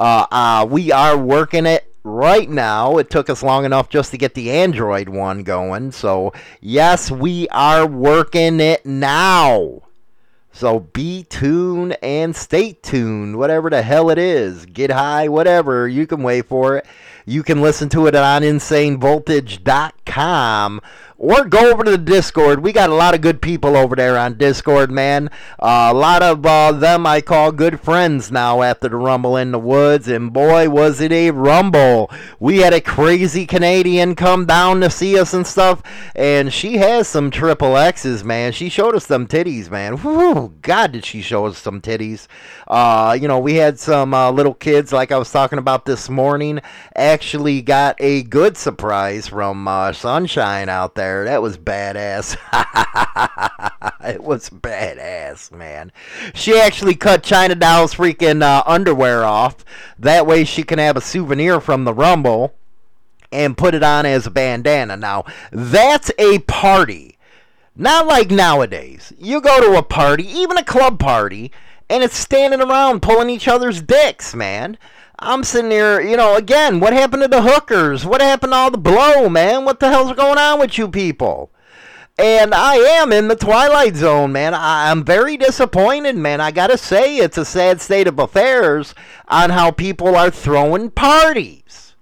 Uh, 0.01 0.27
uh, 0.31 0.67
we 0.69 0.91
are 0.91 1.17
working 1.19 1.67
it 1.67 1.93
right 2.05 2.49
now. 2.49 2.97
It 2.97 3.11
took 3.11 3.29
us 3.29 3.43
long 3.43 3.67
enough 3.67 3.91
just 3.91 4.13
to 4.13 4.17
get 4.17 4.33
the 4.33 4.51
Android 4.51 5.11
one 5.11 5.43
going. 5.43 5.93
So, 5.93 6.33
yes, 6.63 7.11
we 7.11 7.47
are 7.49 7.87
working 7.87 8.61
it 8.61 8.87
now. 8.87 9.83
So 10.53 10.81
be 10.81 11.25
tuned 11.25 11.99
and 12.03 12.35
stay 12.35 12.73
tuned, 12.73 13.37
whatever 13.37 13.69
the 13.69 13.83
hell 13.83 14.09
it 14.09 14.17
is. 14.17 14.65
Get 14.65 14.91
high, 14.91 15.29
whatever. 15.29 15.87
You 15.87 16.07
can 16.07 16.23
wait 16.23 16.47
for 16.47 16.79
it. 16.79 16.87
You 17.27 17.43
can 17.43 17.61
listen 17.61 17.91
to 17.91 18.07
it 18.07 18.15
on 18.15 18.41
insanevoltage.com 18.41 20.81
or 21.21 21.45
go 21.45 21.71
over 21.71 21.85
to 21.85 21.91
the 21.91 21.99
Discord. 21.99 22.61
We 22.61 22.73
got 22.73 22.89
a 22.89 22.95
lot 22.95 23.15
of 23.15 23.21
good 23.21 23.43
people 23.43 23.77
over 23.77 23.95
there 23.95 24.17
on 24.17 24.39
Discord, 24.39 24.91
man. 24.91 25.29
Uh, 25.59 25.91
a 25.93 25.95
lot 25.95 26.23
of 26.23 26.45
uh, 26.47 26.73
them 26.73 27.07
I 27.07 27.21
call 27.21 27.53
good 27.53 27.79
friends 27.79 28.33
now 28.33 28.63
after 28.63 28.89
the 28.89 28.97
Rumble 28.97 29.37
in 29.37 29.53
the 29.53 29.59
Woods, 29.59 30.09
and 30.09 30.33
boy, 30.33 30.71
was 30.71 30.99
it 30.99 31.13
a 31.13 31.31
rumble. 31.31 32.11
We 32.41 32.59
had 32.59 32.73
a 32.73 32.81
crazy 32.81 33.45
Canadian 33.45 34.15
come 34.17 34.47
down 34.47 34.81
to 34.81 34.89
see 34.89 35.19
us 35.19 35.35
and 35.35 35.47
stuff, 35.47 35.83
and 36.17 36.51
she 36.55 36.79
has 36.79 37.07
some 37.07 37.31
triple 37.31 37.77
X's, 37.77 38.25
man. 38.25 38.53
She 38.53 38.71
showed 38.71 38.95
us 38.95 39.07
some 39.07 39.27
titties, 39.27 39.71
man. 39.71 39.99
Whew, 39.99 40.55
God, 40.63 40.93
did 40.93 41.05
she 41.05 41.21
show 41.21 41.45
us 41.45 41.59
some 41.59 41.83
titties. 41.83 42.29
Uh, 42.67 43.15
you 43.21 43.29
know, 43.29 43.39
we 43.39 43.57
had 43.57 43.79
some 43.79 44.15
uh, 44.15 44.31
little 44.31 44.55
kids, 44.55 44.91
like 44.91 45.13
I 45.13 45.19
was 45.19 45.31
talking 45.31 45.59
about 45.59 45.85
this 45.85 46.09
morning, 46.09 46.61
actually 46.97 47.61
got 47.61 47.97
a 47.99 48.23
good 48.23 48.57
surprise 48.57 49.29
from 49.29 49.69
uh, 49.69 49.93
Sunshine 49.93 50.71
out 50.71 50.95
there. 50.95 51.10
That 51.25 51.43
was 51.43 51.59
badass. 51.59 52.37
it 54.05 54.23
was 54.23 54.51
badass, 54.51 55.53
man. 55.53 55.93
She 56.35 56.59
actually 56.59 56.95
cut 56.95 57.23
China 57.23 57.55
Doll's 57.55 57.95
freaking 57.95 58.43
uh, 58.43 58.63
underwear 58.67 59.25
off. 59.25 59.65
That 59.99 60.27
way 60.27 60.45
she 60.45 60.63
can 60.63 60.79
have 60.79 60.97
a 60.97 61.01
souvenir 61.01 61.61
from 61.61 61.85
the 61.85 61.95
Rumble 61.95 62.55
and 63.33 63.57
put 63.57 63.75
it 63.75 63.83
on 63.83 64.07
as 64.07 64.27
a 64.27 64.31
bandana. 64.31 64.97
Now, 64.97 65.25
that's 65.53 66.11
a 66.19 66.41
party. 66.41 67.19
Not 67.77 68.07
like 68.07 68.31
nowadays. 68.31 69.13
You 69.19 69.41
go 69.41 69.61
to 69.61 69.79
a 69.79 69.83
party, 69.83 70.27
even 70.27 70.59
a 70.59 70.65
club 70.65 70.99
party, 70.99 71.53
and 71.89 72.03
it's 72.03 72.17
standing 72.17 72.61
around 72.61 73.03
pulling 73.03 73.31
each 73.31 73.49
other's 73.49 73.81
dicks, 73.81 74.35
man. 74.35 74.79
I'm 75.23 75.45
sitting 75.45 75.71
here, 75.71 76.01
you 76.01 76.17
know, 76.17 76.37
again, 76.37 76.81
what 76.81 76.95
happened 76.95 77.23
to 77.23 77.29
the 77.29 77.43
hookers? 77.43 78.07
What 78.07 78.23
happened 78.23 78.53
to 78.53 78.57
all 78.57 78.71
the 78.71 78.79
blow, 78.79 79.29
man? 79.29 79.67
What 79.67 79.79
the 79.79 79.91
hell's 79.91 80.15
going 80.15 80.39
on 80.39 80.59
with 80.59 80.79
you 80.79 80.89
people? 80.89 81.51
And 82.19 82.55
I 82.55 82.77
am 82.77 83.13
in 83.13 83.29
the 83.29 83.37
twilight 83.37 83.97
zone, 83.97 84.33
man. 84.33 84.55
I'm 84.55 85.05
very 85.05 85.37
disappointed, 85.37 86.17
man. 86.17 86.41
I 86.41 86.51
gotta 86.51 86.79
say, 86.79 87.19
it's 87.19 87.37
a 87.37 87.45
sad 87.45 87.83
state 87.83 88.07
of 88.07 88.19
affairs 88.19 88.95
on 89.29 89.51
how 89.51 89.71
people 89.71 90.17
are 90.17 90.31
throwing 90.31 90.91
parties. 90.91 91.95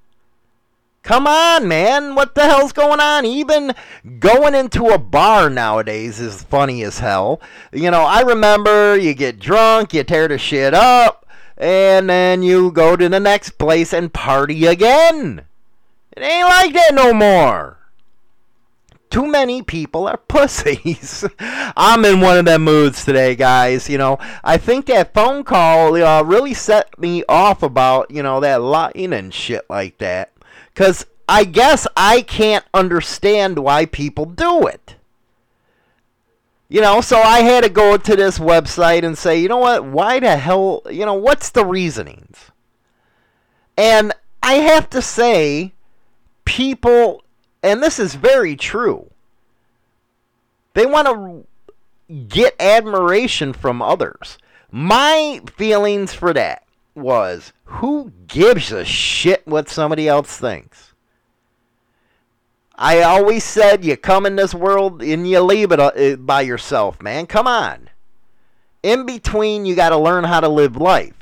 Come 1.03 1.27
on, 1.27 1.66
man. 1.66 2.14
What 2.14 2.35
the 2.35 2.43
hell's 2.43 2.73
going 2.73 3.01
on? 3.01 3.25
Even 3.25 3.75
going 4.19 4.55
into 4.55 4.89
a 4.89 4.99
bar 4.99 5.49
nowadays 5.49 6.21
is 6.21 6.43
funny 6.43 6.83
as 6.83 6.99
hell. 6.99 7.41
You 7.73 7.91
know, 7.91 8.03
I 8.03 8.21
remember 8.21 8.97
you 8.97 9.14
get 9.14 9.41
drunk, 9.41 9.95
you 9.95 10.05
tear 10.05 10.29
the 10.29 10.37
shit 10.37 10.75
up, 10.75 11.18
and 11.59 12.09
then 12.09 12.43
you 12.43 12.71
go 12.71 12.97
to 12.97 13.09
the 13.09 13.21
next 13.21 13.59
place 13.59 13.93
and 13.93 14.13
party 14.13 14.65
again. 14.65 15.45
It 16.17 16.23
ain't 16.23 16.49
like 16.49 16.73
that 16.73 16.95
no 16.95 17.13
more. 17.13 17.79
Too 19.11 19.27
many 19.27 19.63
people 19.63 20.07
are 20.07 20.17
pussies. 20.29 21.25
I'm 21.39 22.05
in 22.05 22.21
one 22.21 22.39
of 22.39 22.45
them 22.45 22.65
moods 22.65 23.05
today, 23.05 23.35
guys. 23.35 23.89
You 23.89 23.99
know, 23.99 24.19
I 24.45 24.57
think 24.57 24.87
that 24.87 25.15
phone 25.15 25.45
call 25.45 25.97
uh, 25.97 26.23
really 26.23 26.55
set 26.55 26.99
me 26.99 27.25
off 27.29 27.63
about, 27.63 28.11
you 28.11 28.23
know, 28.23 28.41
that 28.41 28.63
lying 28.63 29.13
and 29.13 29.35
shit 29.35 29.65
like 29.69 29.99
that. 29.99 30.33
Because 30.73 31.07
I 31.29 31.45
guess 31.45 31.87
I 31.97 32.23
can't 32.23 32.65
understand 32.73 33.59
why 33.59 33.87
people 33.87 34.27
do 34.27 34.67
it. 34.67 34.95
You 36.69 36.83
know, 36.83 37.01
so 37.01 37.19
I 37.19 37.41
had 37.41 37.64
to 37.64 37.71
go 37.71 37.97
to 37.97 38.16
this 38.16 38.39
website 38.39 39.03
and 39.03 39.16
say, 39.16 39.41
you 39.41 39.49
know 39.49 39.57
what? 39.57 39.87
Why 39.87 40.21
the 40.21 40.37
hell, 40.37 40.83
you 40.91 41.07
know, 41.07 41.14
what's 41.14 41.51
the 41.51 41.64
reasonings? 41.64 42.51
And 43.79 44.12
I 44.43 44.55
have 44.55 44.91
to 44.91 45.01
say, 45.01 45.73
people, 46.45 47.23
and 47.62 47.83
this 47.83 47.99
is 47.99 48.14
very 48.14 48.55
true, 48.55 49.11
they 50.75 50.85
want 50.85 51.09
to 51.09 51.47
get 52.29 52.55
admiration 52.61 53.53
from 53.53 53.81
others. 53.81 54.37
My 54.71 55.41
feelings 55.57 56.12
for 56.12 56.35
that 56.35 56.64
was 56.95 57.53
who 57.64 58.12
gives 58.27 58.73
a 58.73 58.85
shit 58.85 59.47
what 59.47 59.69
somebody 59.69 60.07
else 60.07 60.37
thinks? 60.37 60.88
I 62.81 63.03
always 63.03 63.43
said 63.43 63.85
you 63.85 63.97
come 63.97 64.24
in 64.24 64.37
this 64.37 64.55
world 64.55 65.03
and 65.03 65.29
you 65.29 65.41
leave 65.41 65.72
it 65.72 65.81
uh, 65.81 66.14
by 66.16 66.43
yourself, 66.43 67.03
man. 67.03 67.26
Come 67.26 67.49
on. 67.49 67.91
In 68.85 69.05
between, 69.05 69.66
you 69.66 69.74
got 69.74 69.89
to 69.89 69.97
learn 69.97 70.22
how 70.22 70.39
to 70.39 70.49
live 70.49 70.76
life. 70.76 71.14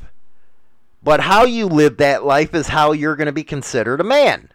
But 1.03 1.21
how 1.21 1.45
you 1.45 1.67
live 1.67 1.97
that 1.97 2.25
life 2.25 2.55
is 2.55 2.69
how 2.69 2.93
you're 2.93 3.17
going 3.17 3.27
to 3.27 3.33
be 3.33 3.43
considered 3.43 4.03
a 4.03 4.05
man. 4.05 4.51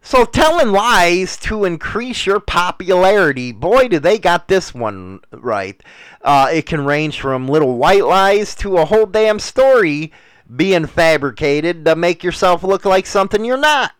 So 0.00 0.24
telling 0.24 0.72
lies 0.72 1.36
to 1.38 1.64
increase 1.64 2.24
your 2.24 2.40
popularity, 2.40 3.52
boy, 3.52 3.88
do 3.88 3.98
they 3.98 4.18
got 4.18 4.48
this 4.48 4.72
one 4.72 5.20
right. 5.30 5.82
Uh, 6.22 6.48
it 6.52 6.66
can 6.66 6.86
range 6.86 7.20
from 7.20 7.48
little 7.48 7.76
white 7.76 8.04
lies 8.04 8.54
to 8.56 8.78
a 8.78 8.84
whole 8.86 9.06
damn 9.06 9.38
story 9.38 10.12
being 10.54 10.86
fabricated 10.86 11.84
to 11.84 11.96
make 11.96 12.22
yourself 12.22 12.62
look 12.62 12.84
like 12.84 13.06
something 13.06 13.44
you're 13.44 13.56
not. 13.56 13.92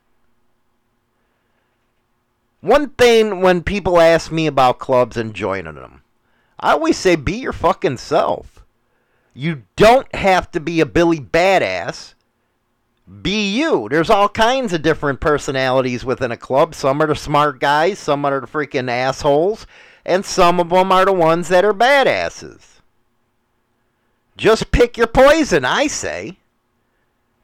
One 2.61 2.91
thing 2.91 3.41
when 3.41 3.63
people 3.63 4.01
ask 4.01 4.33
me 4.33 4.47
about 4.47 4.79
clubs 4.79 5.17
and 5.17 5.35
joining 5.35 5.75
them, 5.75 6.03
I 6.59 6.73
always 6.73 6.97
say 6.97 7.17
be 7.17 7.35
your 7.35 7.53
fucking 7.53 7.99
self. 7.99 8.65
You 9.35 9.63
don't 9.77 10.13
have 10.15 10.51
to 10.53 10.61
be 10.61 10.81
a 10.81 10.87
Billy 10.87 11.21
Badass 11.21 12.15
be 13.23 13.51
you. 13.51 13.89
There's 13.91 14.11
all 14.11 14.29
kinds 14.29 14.73
of 14.73 14.83
different 14.83 15.21
personalities 15.21 16.05
within 16.05 16.33
a 16.33 16.37
club. 16.37 16.75
Some 16.75 17.03
are 17.03 17.07
the 17.07 17.15
smart 17.15 17.61
guys, 17.61 17.99
some 17.99 18.25
are 18.25 18.41
the 18.41 18.47
freaking 18.47 18.91
assholes, 18.91 19.67
and 20.05 20.25
some 20.25 20.59
of 20.59 20.71
them 20.71 20.91
are 20.91 21.05
the 21.05 21.13
ones 21.13 21.49
that 21.49 21.65
are 21.65 21.75
badasses. 21.75 22.74
Just 24.37 24.71
pick 24.73 24.97
your 24.97 25.07
poison, 25.07 25.65
I 25.65 25.87
say. 25.87 26.39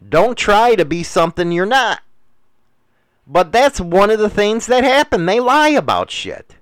Don't 0.07 0.37
try 0.37 0.75
to 0.75 0.85
be 0.85 1.03
something 1.03 1.53
you're 1.53 1.67
not. 1.67 2.03
But 3.27 3.53
that's 3.53 3.81
one 3.81 4.11
of 4.11 4.19
the 4.19 4.31
things 4.31 4.67
that 4.67 4.83
happen. 4.83 5.27
They 5.27 5.39
lie 5.39 5.69
about 5.69 6.11
shit. 6.11 6.57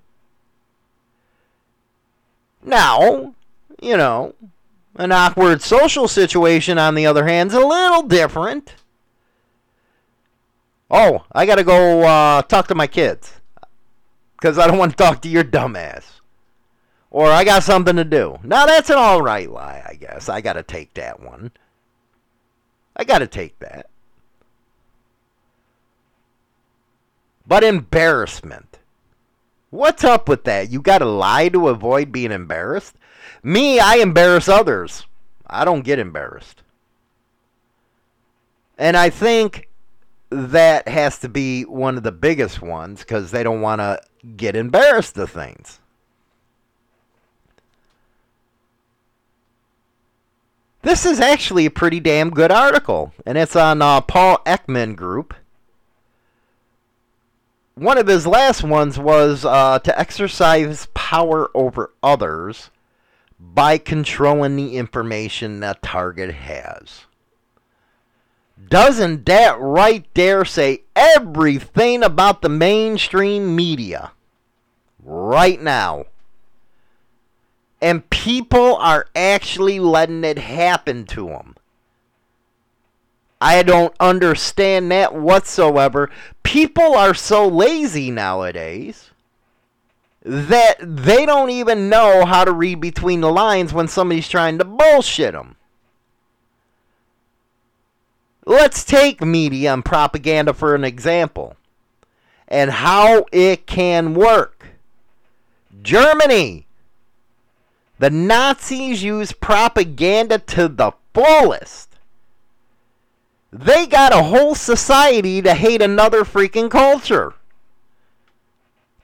Now, 2.63 3.35
you 3.81 3.97
know, 3.97 4.35
an 4.97 5.13
awkward 5.13 5.63
social 5.63 6.09
situation, 6.09 6.77
on 6.77 6.95
the 6.95 7.07
other 7.07 7.27
hand, 7.27 7.51
is 7.51 7.57
a 7.57 7.61
little 7.61 8.03
different. 8.03 8.75
Oh, 10.91 11.25
I 11.33 11.47
gotta 11.47 11.65
go 11.65 12.03
uh, 12.03 12.43
talk 12.43 12.67
to 12.69 12.75
my 12.75 12.87
kids 12.87 13.33
because 14.37 14.59
I 14.59 14.67
don't 14.67 14.79
want 14.79 14.93
to 14.93 14.97
talk 14.97 15.23
to 15.23 15.29
your 15.29 15.45
dumbass. 15.45 16.18
Or 17.11 17.27
I 17.27 17.45
got 17.45 17.63
something 17.63 17.97
to 17.97 18.05
do. 18.05 18.39
Now 18.43 18.67
that's 18.67 18.91
an 18.91 18.97
all 18.99 19.23
right 19.23 19.51
lie, 19.51 19.83
I 19.87 19.95
guess. 19.95 20.29
I 20.29 20.41
gotta 20.41 20.63
take 20.63 20.95
that 20.95 21.21
one. 21.21 21.53
I 22.97 23.05
gotta 23.05 23.27
take 23.27 23.59
that. 23.61 23.87
But 27.47 27.65
embarrassment. 27.65 28.79
What's 29.71 30.05
up 30.05 30.29
with 30.29 30.45
that? 30.45 30.71
You 30.71 30.83
gotta 30.83 31.07
lie 31.07 31.49
to 31.49 31.69
avoid 31.69 32.13
being 32.13 32.33
embarrassed? 32.33 32.95
Me, 33.43 33.79
I 33.79 33.97
embarrass 33.97 34.49
others. 34.49 35.07
I 35.47 35.65
don't 35.65 35.85
get 35.85 35.99
embarrassed. 35.99 36.63
And 38.77 38.97
I 38.97 39.11
think 39.11 39.69
that 40.31 40.89
has 40.89 41.19
to 41.21 41.29
be 41.29 41.63
one 41.65 41.97
of 41.97 42.03
the 42.03 42.13
biggest 42.13 42.61
ones 42.61 43.01
because 43.01 43.31
they 43.31 43.43
don't 43.43 43.61
want 43.61 43.81
to 43.81 44.01
get 44.37 44.55
embarrassed 44.57 45.17
of 45.17 45.31
things. 45.31 45.81
This 50.89 51.05
is 51.05 51.21
actually 51.21 51.67
a 51.67 51.71
pretty 51.71 52.01
damn 52.01 52.31
good 52.31 52.51
article, 52.51 53.13
and 53.27 53.37
it's 53.37 53.55
on 53.55 53.83
uh, 53.83 54.01
Paul 54.01 54.39
Ekman 54.47 54.97
Group. 54.97 55.35
One 57.75 57.99
of 57.99 58.07
his 58.07 58.27
last 58.27 58.63
ones 58.65 58.99
was 58.99 59.45
uh, 59.45 59.81
to 59.81 60.01
exercise 60.01 60.89
power 60.95 61.51
over 61.55 61.93
others 62.03 62.71
by 63.39 63.77
controlling 63.77 64.57
the 64.57 64.79
information 64.79 65.61
that 65.61 65.83
target 65.83 66.35
has. 66.35 67.05
Doesn't 68.71 69.27
that 69.27 69.61
right 69.61 70.07
there 70.15 70.47
say 70.47 70.85
everything 70.97 72.03
about 72.03 72.41
the 72.41 72.49
mainstream 72.49 73.55
media 73.55 74.13
right 75.05 75.61
now? 75.61 76.07
And 77.81 78.09
people 78.11 78.77
are 78.77 79.07
actually 79.15 79.79
letting 79.79 80.25
it 80.25 80.39
happen 80.39 81.05
to 81.07 81.27
them. 81.27 81.55
I 83.41 83.63
don't 83.63 83.95
understand 84.01 84.91
that 84.91 85.15
whatsoever. 85.15 86.11
People 86.43 86.95
are 86.97 87.15
so 87.15 87.47
lazy 87.47 88.11
nowadays 88.11 89.11
that 90.23 90.77
they 90.81 91.25
don't 91.25 91.51
even 91.51 91.89
know 91.89 92.25
how 92.25 92.45
to 92.45 92.53
read 92.53 92.81
between 92.81 93.21
the 93.21 93.31
lines 93.31 93.73
when 93.73 93.89
somebody's 93.89 94.29
trying 94.29 94.59
to 94.59 94.65
bullshit 94.65 95.33
them. 95.33 95.57
Let's 98.45 98.85
take 98.85 99.21
media 99.21 99.73
and 99.73 99.85
propaganda 99.85 100.53
for 100.53 100.75
an 100.75 100.83
example 100.83 101.57
and 102.49 102.71
how 102.71 103.27
it 103.31 103.67
can 103.67 104.15
work. 104.15 104.67
Germany. 105.83 106.68
The 107.99 108.11
Nazis 108.11 109.03
used 109.03 109.41
propaganda 109.41 110.39
to 110.39 110.69
the 110.69 110.93
fullest. 111.13 111.97
They 113.53 113.87
got 113.87 114.13
a 114.13 114.25
whole 114.25 114.55
society 114.55 115.43
to 115.43 115.55
hate 115.55 115.83
another 115.83 116.23
freaking 116.23 116.71
culture. 116.71 117.35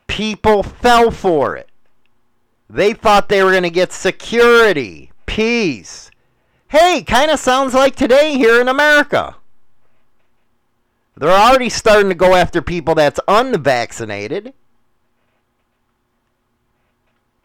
People 0.06 0.62
fell 0.62 1.10
for 1.10 1.56
it. 1.56 1.68
They 2.70 2.92
thought 2.92 3.28
they 3.28 3.42
were 3.42 3.50
going 3.50 3.62
to 3.64 3.70
get 3.70 3.92
security, 3.92 5.10
peace. 5.26 6.10
Hey, 6.68 7.02
kind 7.02 7.30
of 7.30 7.40
sounds 7.40 7.74
like 7.74 7.96
today 7.96 8.36
here 8.36 8.60
in 8.60 8.68
America. 8.68 9.36
They're 11.16 11.30
already 11.30 11.68
starting 11.68 12.08
to 12.08 12.14
go 12.14 12.34
after 12.34 12.60
people 12.60 12.94
that's 12.94 13.20
unvaccinated, 13.28 14.52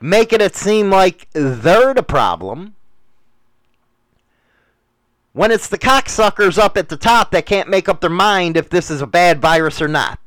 making 0.01 0.41
it 0.41 0.55
seem 0.55 0.89
like 0.89 1.27
they're 1.33 1.93
the 1.93 2.03
problem. 2.03 2.75
When 5.33 5.51
it's 5.51 5.67
the 5.67 5.77
cocksuckers 5.77 6.57
up 6.57 6.77
at 6.77 6.89
the 6.89 6.97
top 6.97 7.31
that 7.31 7.45
can't 7.45 7.69
make 7.69 7.87
up 7.87 8.01
their 8.01 8.09
mind 8.09 8.57
if 8.57 8.69
this 8.69 8.89
is 8.89 9.01
a 9.01 9.07
bad 9.07 9.39
virus 9.39 9.81
or 9.81 9.87
not. 9.87 10.19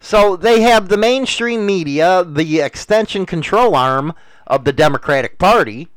So 0.00 0.34
they 0.34 0.62
have 0.62 0.88
the 0.88 0.96
mainstream 0.96 1.64
media, 1.64 2.24
the 2.24 2.60
extension 2.60 3.24
control 3.24 3.76
arm 3.76 4.14
of 4.48 4.64
the 4.64 4.72
Democratic 4.72 5.38
Party, 5.38 5.88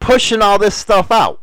pushing 0.00 0.42
all 0.42 0.58
this 0.58 0.74
stuff 0.74 1.10
out. 1.12 1.40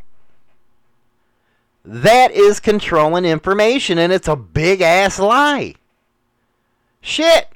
That 1.86 2.32
is 2.32 2.60
controlling 2.60 3.24
information, 3.24 3.98
and 3.98 4.12
it's 4.12 4.28
a 4.28 4.36
big 4.36 4.82
ass 4.82 5.20
lie. 5.20 5.76
Shit. 7.00 7.48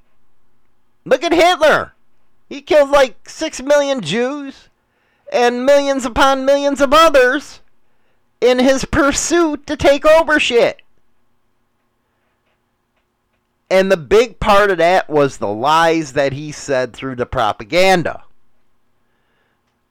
Look 1.05 1.23
at 1.23 1.33
Hitler. 1.33 1.93
He 2.49 2.61
killed 2.61 2.89
like 2.89 3.29
6 3.29 3.61
million 3.61 4.01
Jews 4.01 4.69
and 5.31 5.65
millions 5.65 6.05
upon 6.05 6.45
millions 6.45 6.81
of 6.81 6.93
others 6.93 7.61
in 8.41 8.59
his 8.59 8.85
pursuit 8.85 9.65
to 9.67 9.77
take 9.77 10.05
over 10.05 10.39
shit. 10.39 10.81
And 13.69 13.89
the 13.89 13.97
big 13.97 14.41
part 14.41 14.69
of 14.69 14.79
that 14.79 15.09
was 15.09 15.37
the 15.37 15.47
lies 15.47 16.11
that 16.11 16.33
he 16.33 16.51
said 16.51 16.91
through 16.91 17.15
the 17.15 17.25
propaganda. 17.25 18.23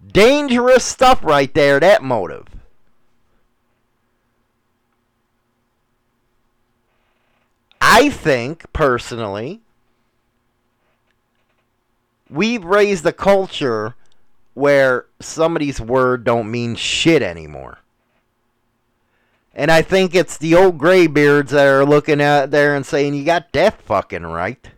Dangerous 0.07 0.85
stuff 0.85 1.25
right 1.25 1.53
there, 1.55 1.81
that 1.81 2.03
motive. 2.03 2.47
I 7.81 8.11
think, 8.11 8.71
personally, 8.75 9.63
We've 12.31 12.65
raised 12.65 13.05
a 13.05 13.13
culture 13.13 13.97
where 14.55 15.07
somebody's 15.21 15.81
word 15.81 16.25
don't 16.25 16.51
mean 16.51 16.77
shit 16.77 17.23
anymore. 17.23 17.79
And 19.55 19.71
I 19.71 19.83
think 19.83 20.15
it's 20.15 20.39
the 20.39 20.55
old 20.55 20.79
graybeards 20.79 21.51
that 21.51 21.67
are 21.67 21.85
looking 21.85 22.23
out 22.23 22.51
there 22.51 22.77
and 22.77 22.87
saying, 22.87 23.15
you 23.15 23.25
got 23.25 23.53
that 23.53 23.83
fucking 23.83 24.23
right. 24.23 24.71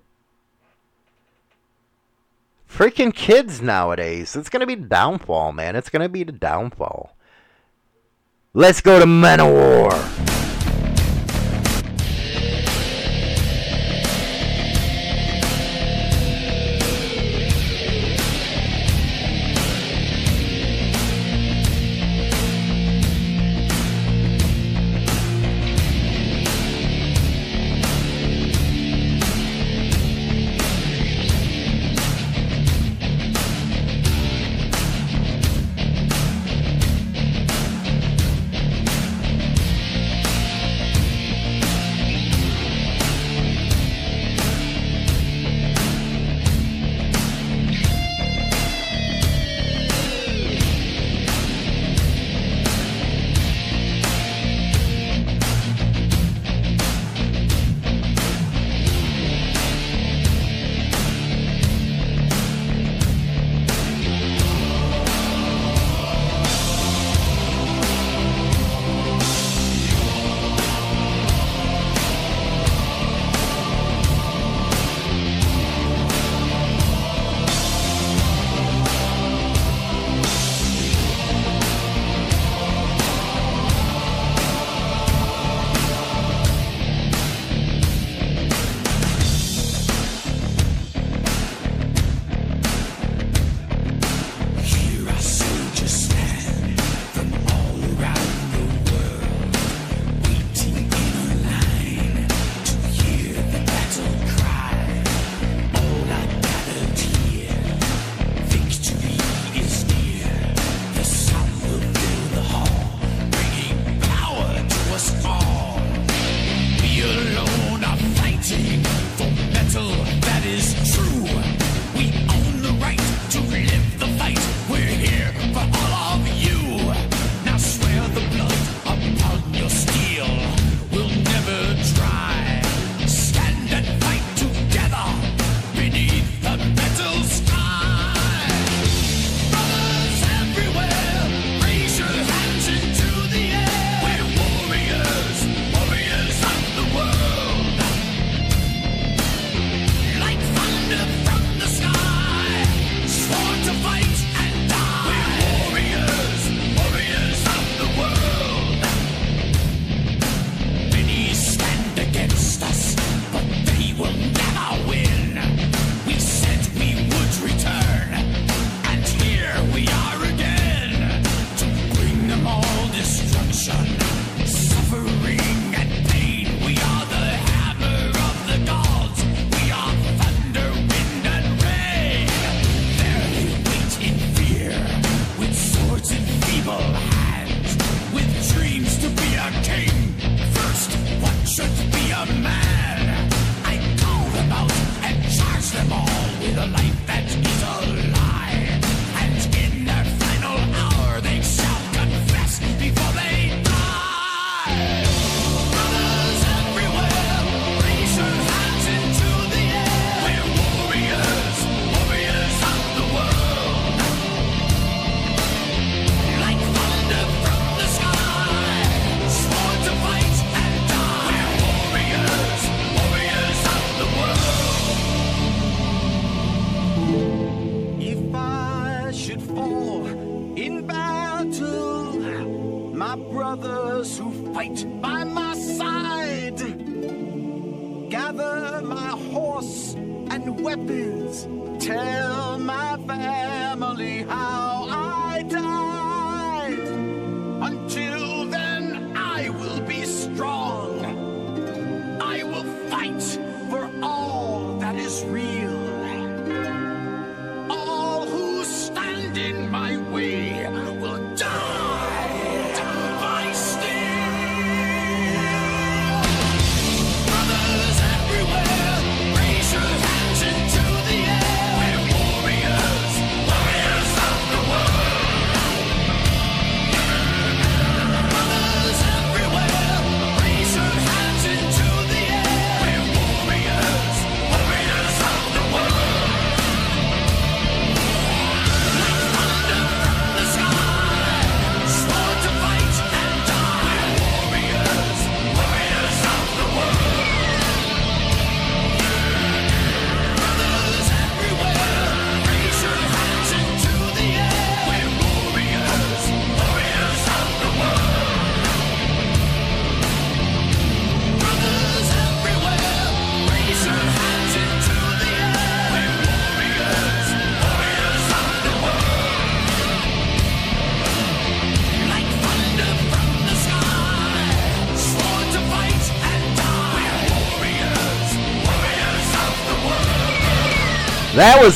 Freaking 2.69 3.15
kids 3.15 3.61
nowadays. 3.61 4.35
It's 4.35 4.49
going 4.49 4.61
to 4.61 4.67
be 4.67 4.75
the 4.75 4.89
downfall, 4.89 5.53
man. 5.53 5.77
It's 5.77 5.91
going 5.91 6.03
to 6.03 6.09
be 6.09 6.25
the 6.25 6.33
downfall. 6.33 7.15
Let's 8.55 8.81
go 8.81 8.99
to 8.99 9.07
Men 9.07 9.41
of 9.41 9.53
War. 9.53 10.32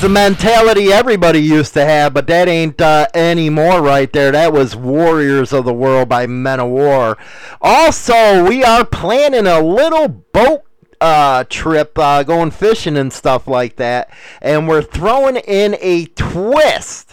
Mentality 0.09 0.93
everybody 0.93 1.41
used 1.41 1.75
to 1.75 1.85
have, 1.85 2.15
but 2.15 2.27
that 2.29 2.47
ain't 2.47 2.81
uh, 2.81 3.07
anymore 3.15 3.83
right 3.83 4.13
there. 4.13 4.31
That 4.31 4.53
was 4.53 4.77
Warriors 4.77 5.53
of 5.53 5.65
the 5.65 5.75
World 5.75 6.09
by 6.09 6.27
Manowar. 6.27 7.17
Also, 7.61 8.45
we 8.49 8.63
are 8.63 8.85
planning 8.85 9.47
a 9.47 9.61
little 9.61 10.09
boat 10.09 10.63
uh, 11.01 11.45
trip 11.49 11.99
uh, 11.99 12.23
going 12.23 12.51
fishing 12.51 12.97
and 12.97 13.13
stuff 13.13 13.47
like 13.47 13.77
that, 13.77 14.11
and 14.41 14.69
we're 14.69 14.83
throwing 14.83 15.37
in 15.37 15.77
a 15.81 16.07
twist. 16.07 17.06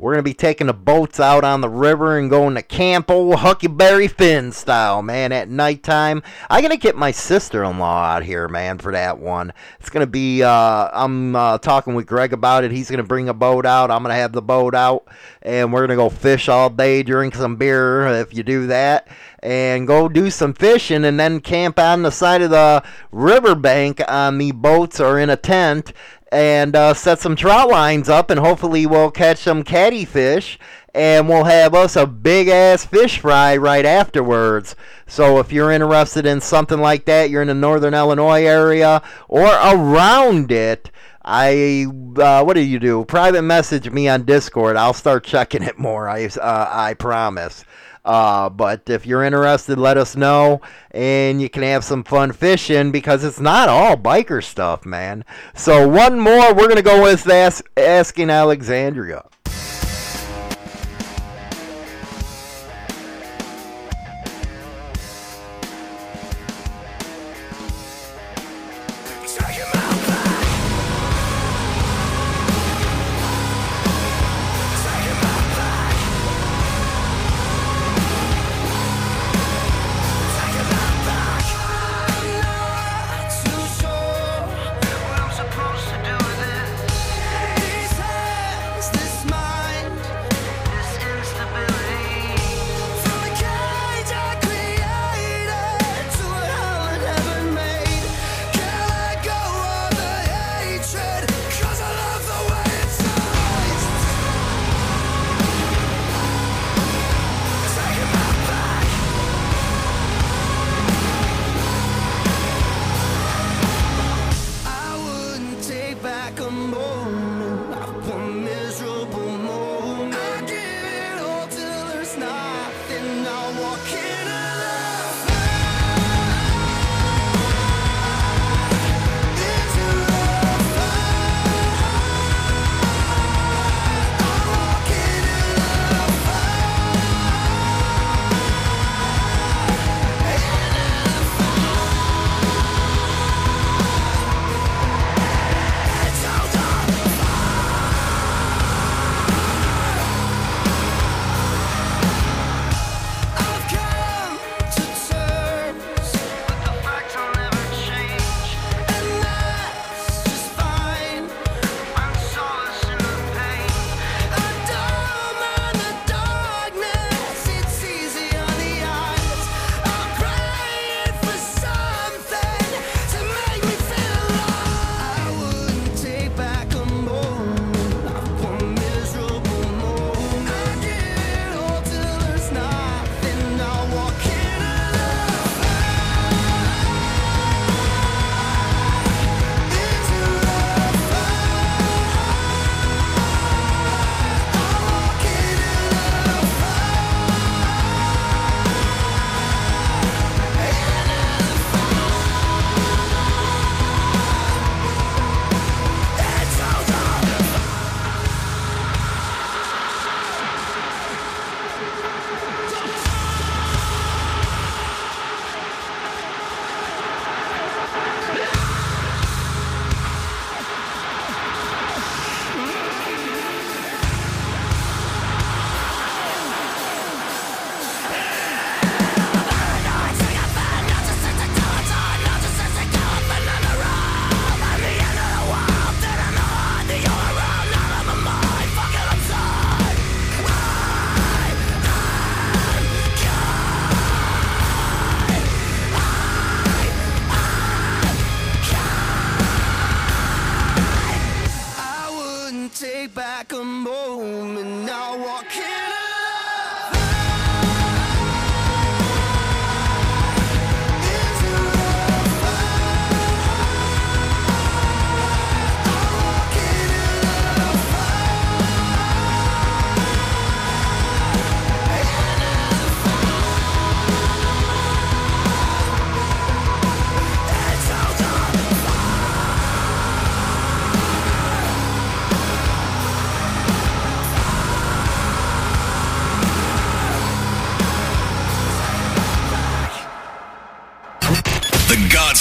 We're 0.00 0.14
going 0.14 0.24
to 0.24 0.30
be 0.30 0.32
taking 0.32 0.66
the 0.66 0.72
boats 0.72 1.20
out 1.20 1.44
on 1.44 1.60
the 1.60 1.68
river 1.68 2.18
and 2.18 2.30
going 2.30 2.54
to 2.54 2.62
camp 2.62 3.10
old 3.10 3.40
Huckleberry 3.40 4.08
Finn 4.08 4.50
style, 4.50 5.02
man, 5.02 5.30
at 5.30 5.50
nighttime. 5.50 6.22
I'm 6.48 6.62
going 6.62 6.70
to 6.70 6.78
get 6.78 6.96
my 6.96 7.10
sister 7.10 7.62
in 7.64 7.78
law 7.78 8.04
out 8.04 8.22
here, 8.22 8.48
man, 8.48 8.78
for 8.78 8.92
that 8.92 9.18
one. 9.18 9.52
It's 9.78 9.90
going 9.90 10.00
to 10.00 10.10
be, 10.10 10.42
uh, 10.42 10.88
I'm 10.90 11.36
uh, 11.36 11.58
talking 11.58 11.94
with 11.94 12.06
Greg 12.06 12.32
about 12.32 12.64
it. 12.64 12.70
He's 12.70 12.88
going 12.88 12.96
to 12.96 13.06
bring 13.06 13.28
a 13.28 13.34
boat 13.34 13.66
out. 13.66 13.90
I'm 13.90 14.02
going 14.02 14.14
to 14.14 14.18
have 14.18 14.32
the 14.32 14.40
boat 14.40 14.74
out, 14.74 15.06
and 15.42 15.70
we're 15.70 15.80
going 15.80 15.90
to 15.90 16.02
go 16.02 16.08
fish 16.08 16.48
all 16.48 16.70
day, 16.70 17.02
drink 17.02 17.34
some 17.34 17.56
beer 17.56 18.06
if 18.06 18.32
you 18.32 18.42
do 18.42 18.68
that, 18.68 19.06
and 19.42 19.86
go 19.86 20.08
do 20.08 20.30
some 20.30 20.54
fishing, 20.54 21.04
and 21.04 21.20
then 21.20 21.40
camp 21.40 21.78
on 21.78 22.04
the 22.04 22.10
side 22.10 22.40
of 22.40 22.48
the 22.48 22.82
riverbank 23.12 24.00
on 24.08 24.38
the 24.38 24.52
boats 24.52 24.98
or 24.98 25.18
in 25.18 25.28
a 25.28 25.36
tent 25.36 25.92
and 26.32 26.76
uh, 26.76 26.94
set 26.94 27.18
some 27.18 27.36
trout 27.36 27.68
lines 27.68 28.08
up, 28.08 28.30
and 28.30 28.40
hopefully 28.40 28.86
we'll 28.86 29.10
catch 29.10 29.38
some 29.38 29.64
cattyfish, 29.64 30.58
and 30.94 31.28
we'll 31.28 31.44
have 31.44 31.74
us 31.74 31.96
a 31.96 32.06
big 32.06 32.48
ass 32.48 32.84
fish 32.84 33.18
fry 33.18 33.56
right 33.56 33.84
afterwards. 33.84 34.76
So 35.06 35.38
if 35.38 35.52
you're 35.52 35.72
interested 35.72 36.26
in 36.26 36.40
something 36.40 36.78
like 36.78 37.04
that, 37.06 37.30
you're 37.30 37.42
in 37.42 37.48
the 37.48 37.54
northern 37.54 37.94
Illinois 37.94 38.44
area 38.44 39.02
or 39.28 39.46
around 39.46 40.52
it. 40.52 40.90
I 41.22 41.86
uh, 42.16 42.42
what 42.44 42.54
do 42.54 42.60
you 42.60 42.78
do? 42.78 43.04
Private 43.04 43.42
message 43.42 43.90
me 43.90 44.08
on 44.08 44.24
Discord. 44.24 44.76
I'll 44.76 44.94
start 44.94 45.22
checking 45.24 45.62
it 45.62 45.78
more. 45.78 46.08
I 46.08 46.24
uh, 46.26 46.68
I 46.70 46.94
promise. 46.94 47.64
Uh, 48.04 48.48
but 48.48 48.88
if 48.88 49.06
you're 49.06 49.24
interested, 49.24 49.78
let 49.78 49.96
us 49.96 50.16
know, 50.16 50.60
and 50.90 51.40
you 51.40 51.48
can 51.48 51.62
have 51.62 51.84
some 51.84 52.02
fun 52.02 52.32
fishing 52.32 52.90
because 52.90 53.24
it's 53.24 53.40
not 53.40 53.68
all 53.68 53.96
biker 53.96 54.42
stuff, 54.42 54.84
man. 54.86 55.24
So 55.54 55.86
one 55.86 56.18
more, 56.18 56.54
we're 56.54 56.68
gonna 56.68 56.82
go 56.82 57.02
with 57.02 57.28
ask, 57.28 57.64
asking 57.76 58.30
Alexandria. 58.30 59.24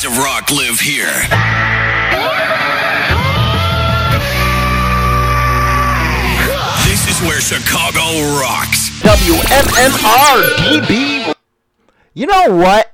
Of 0.09 0.17
rock 0.17 0.49
live 0.51 0.79
here. 0.79 1.13
This 6.85 7.07
is 7.07 7.21
where 7.27 7.39
Chicago 7.39 7.99
rocks. 8.39 8.89
WMMR 9.01 10.55
DB. 10.57 11.33
You 12.13 12.27
know 12.27 12.55
what? 12.55 12.91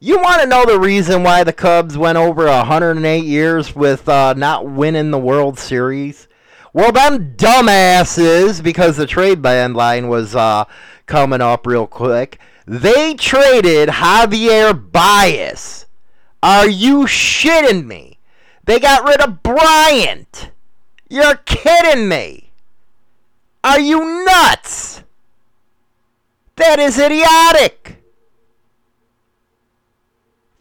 You 0.00 0.18
want 0.18 0.42
to 0.42 0.46
know 0.46 0.64
the 0.64 0.78
reason 0.78 1.22
why 1.22 1.44
the 1.44 1.52
Cubs 1.52 1.98
went 1.98 2.18
over 2.18 2.46
108 2.46 3.24
years 3.24 3.74
with 3.74 4.08
uh, 4.08 4.34
not 4.34 4.66
winning 4.66 5.10
the 5.10 5.18
World 5.18 5.58
Series? 5.58 6.28
Well, 6.72 6.92
them 6.92 7.34
dumbasses, 7.36 8.62
because 8.62 8.96
the 8.96 9.06
trade 9.06 9.42
deadline 9.42 10.08
was 10.08 10.34
uh, 10.34 10.64
coming 11.06 11.40
up 11.40 11.66
real 11.66 11.86
quick, 11.86 12.38
they 12.66 13.14
traded 13.14 13.88
Javier 13.88 14.72
Baez. 14.92 15.86
Are 16.42 16.68
you 16.68 17.04
shitting 17.04 17.86
me? 17.86 18.18
They 18.64 18.80
got 18.80 19.04
rid 19.04 19.20
of 19.20 19.42
Bryant. 19.42 20.50
You're 21.08 21.36
kidding 21.36 22.08
me. 22.08 22.50
Are 23.62 23.80
you 23.80 24.24
nuts? 24.24 25.02
That 26.56 26.78
is 26.78 26.98
idiotic. 26.98 28.02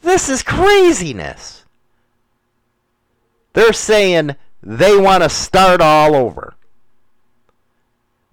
This 0.01 0.27
is 0.27 0.43
craziness. 0.43 1.65
They're 3.53 3.73
saying 3.73 4.35
they 4.61 4.97
want 4.97 5.23
to 5.23 5.29
start 5.29 5.81
all 5.81 6.15
over. 6.15 6.55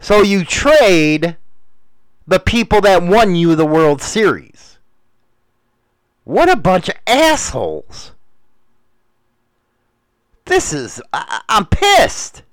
So 0.00 0.22
you 0.22 0.44
trade 0.44 1.36
the 2.30 2.38
people 2.38 2.80
that 2.80 3.02
won 3.02 3.34
you 3.34 3.56
the 3.56 3.66
World 3.66 4.00
Series. 4.00 4.78
What 6.22 6.48
a 6.48 6.54
bunch 6.54 6.88
of 6.88 6.94
assholes. 7.04 8.12
This 10.44 10.72
is. 10.72 11.02
I, 11.12 11.40
I'm 11.48 11.66
pissed. 11.66 12.44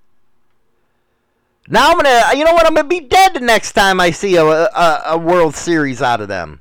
Now 1.68 1.92
I'm 1.92 1.98
gonna. 1.98 2.36
You 2.36 2.44
know 2.44 2.54
what? 2.54 2.66
I'm 2.66 2.74
gonna 2.74 2.88
be 2.88 3.02
dead 3.02 3.36
the 3.36 3.40
next 3.40 3.74
time 3.74 4.00
I 4.00 4.10
see 4.10 4.36
a, 4.36 4.44
a, 4.44 5.02
a 5.10 5.18
World 5.18 5.56
Series 5.56 6.02
out 6.02 6.22
of 6.22 6.28
them. 6.28 6.60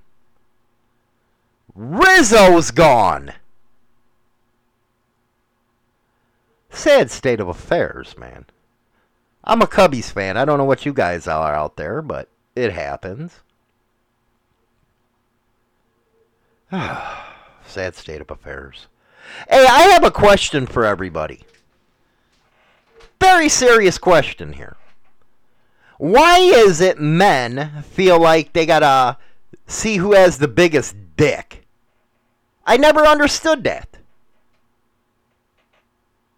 Rizzo's 1.75 2.71
gone. 2.71 3.33
Sad 6.69 7.11
state 7.11 7.41
of 7.41 7.49
affairs, 7.49 8.15
man. 8.19 8.45
I'm 9.43 9.63
a 9.63 9.67
Cubbies 9.67 10.13
fan. 10.13 10.37
I 10.37 10.45
don't 10.45 10.59
know 10.59 10.65
what 10.65 10.85
you 10.85 10.93
guys 10.93 11.27
are 11.27 11.55
out 11.55 11.77
there, 11.77 12.03
but 12.03 12.29
it 12.57 12.73
happens. 12.73 13.41
Sad 17.67 17.95
state 17.95 18.21
of 18.21 18.31
affairs. 18.31 18.89
Hey, 19.49 19.67
I 19.67 19.83
have 19.83 20.03
a 20.03 20.11
question 20.11 20.67
for 20.67 20.85
everybody. 20.85 21.45
Very 23.21 23.49
serious 23.49 23.99
question 23.99 24.55
here. 24.55 24.77
Why 25.99 26.39
is 26.39 26.81
it 26.81 27.01
men 27.01 27.83
feel 27.83 28.21
like 28.21 28.53
they 28.53 28.67
gotta 28.67 29.19
see 29.67 29.97
who 29.97 30.13
has 30.13 30.39
the 30.39 30.49
biggest 30.49 30.95
dick? 31.17 31.67
I 32.67 32.77
never 32.77 33.07
understood 33.07 33.65
that. 33.65 33.99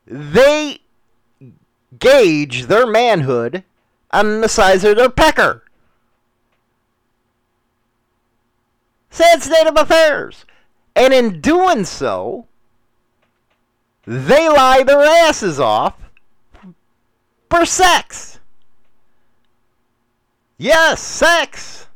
They 0.06 0.80
gauge 1.98 2.66
their 2.66 2.86
manhood 2.86 3.64
on 4.10 4.40
the 4.40 4.48
size 4.48 4.84
of 4.84 4.96
their 4.96 5.10
pecker. 5.10 5.64
Sad 9.18 9.42
state 9.42 9.66
of 9.66 9.76
affairs. 9.76 10.44
And 10.94 11.12
in 11.12 11.40
doing 11.40 11.84
so, 11.84 12.46
they 14.04 14.48
lie 14.48 14.84
their 14.84 15.00
asses 15.00 15.58
off 15.58 15.94
for 17.50 17.64
sex. 17.64 18.38
Yes, 20.56 21.02
sex. 21.02 21.88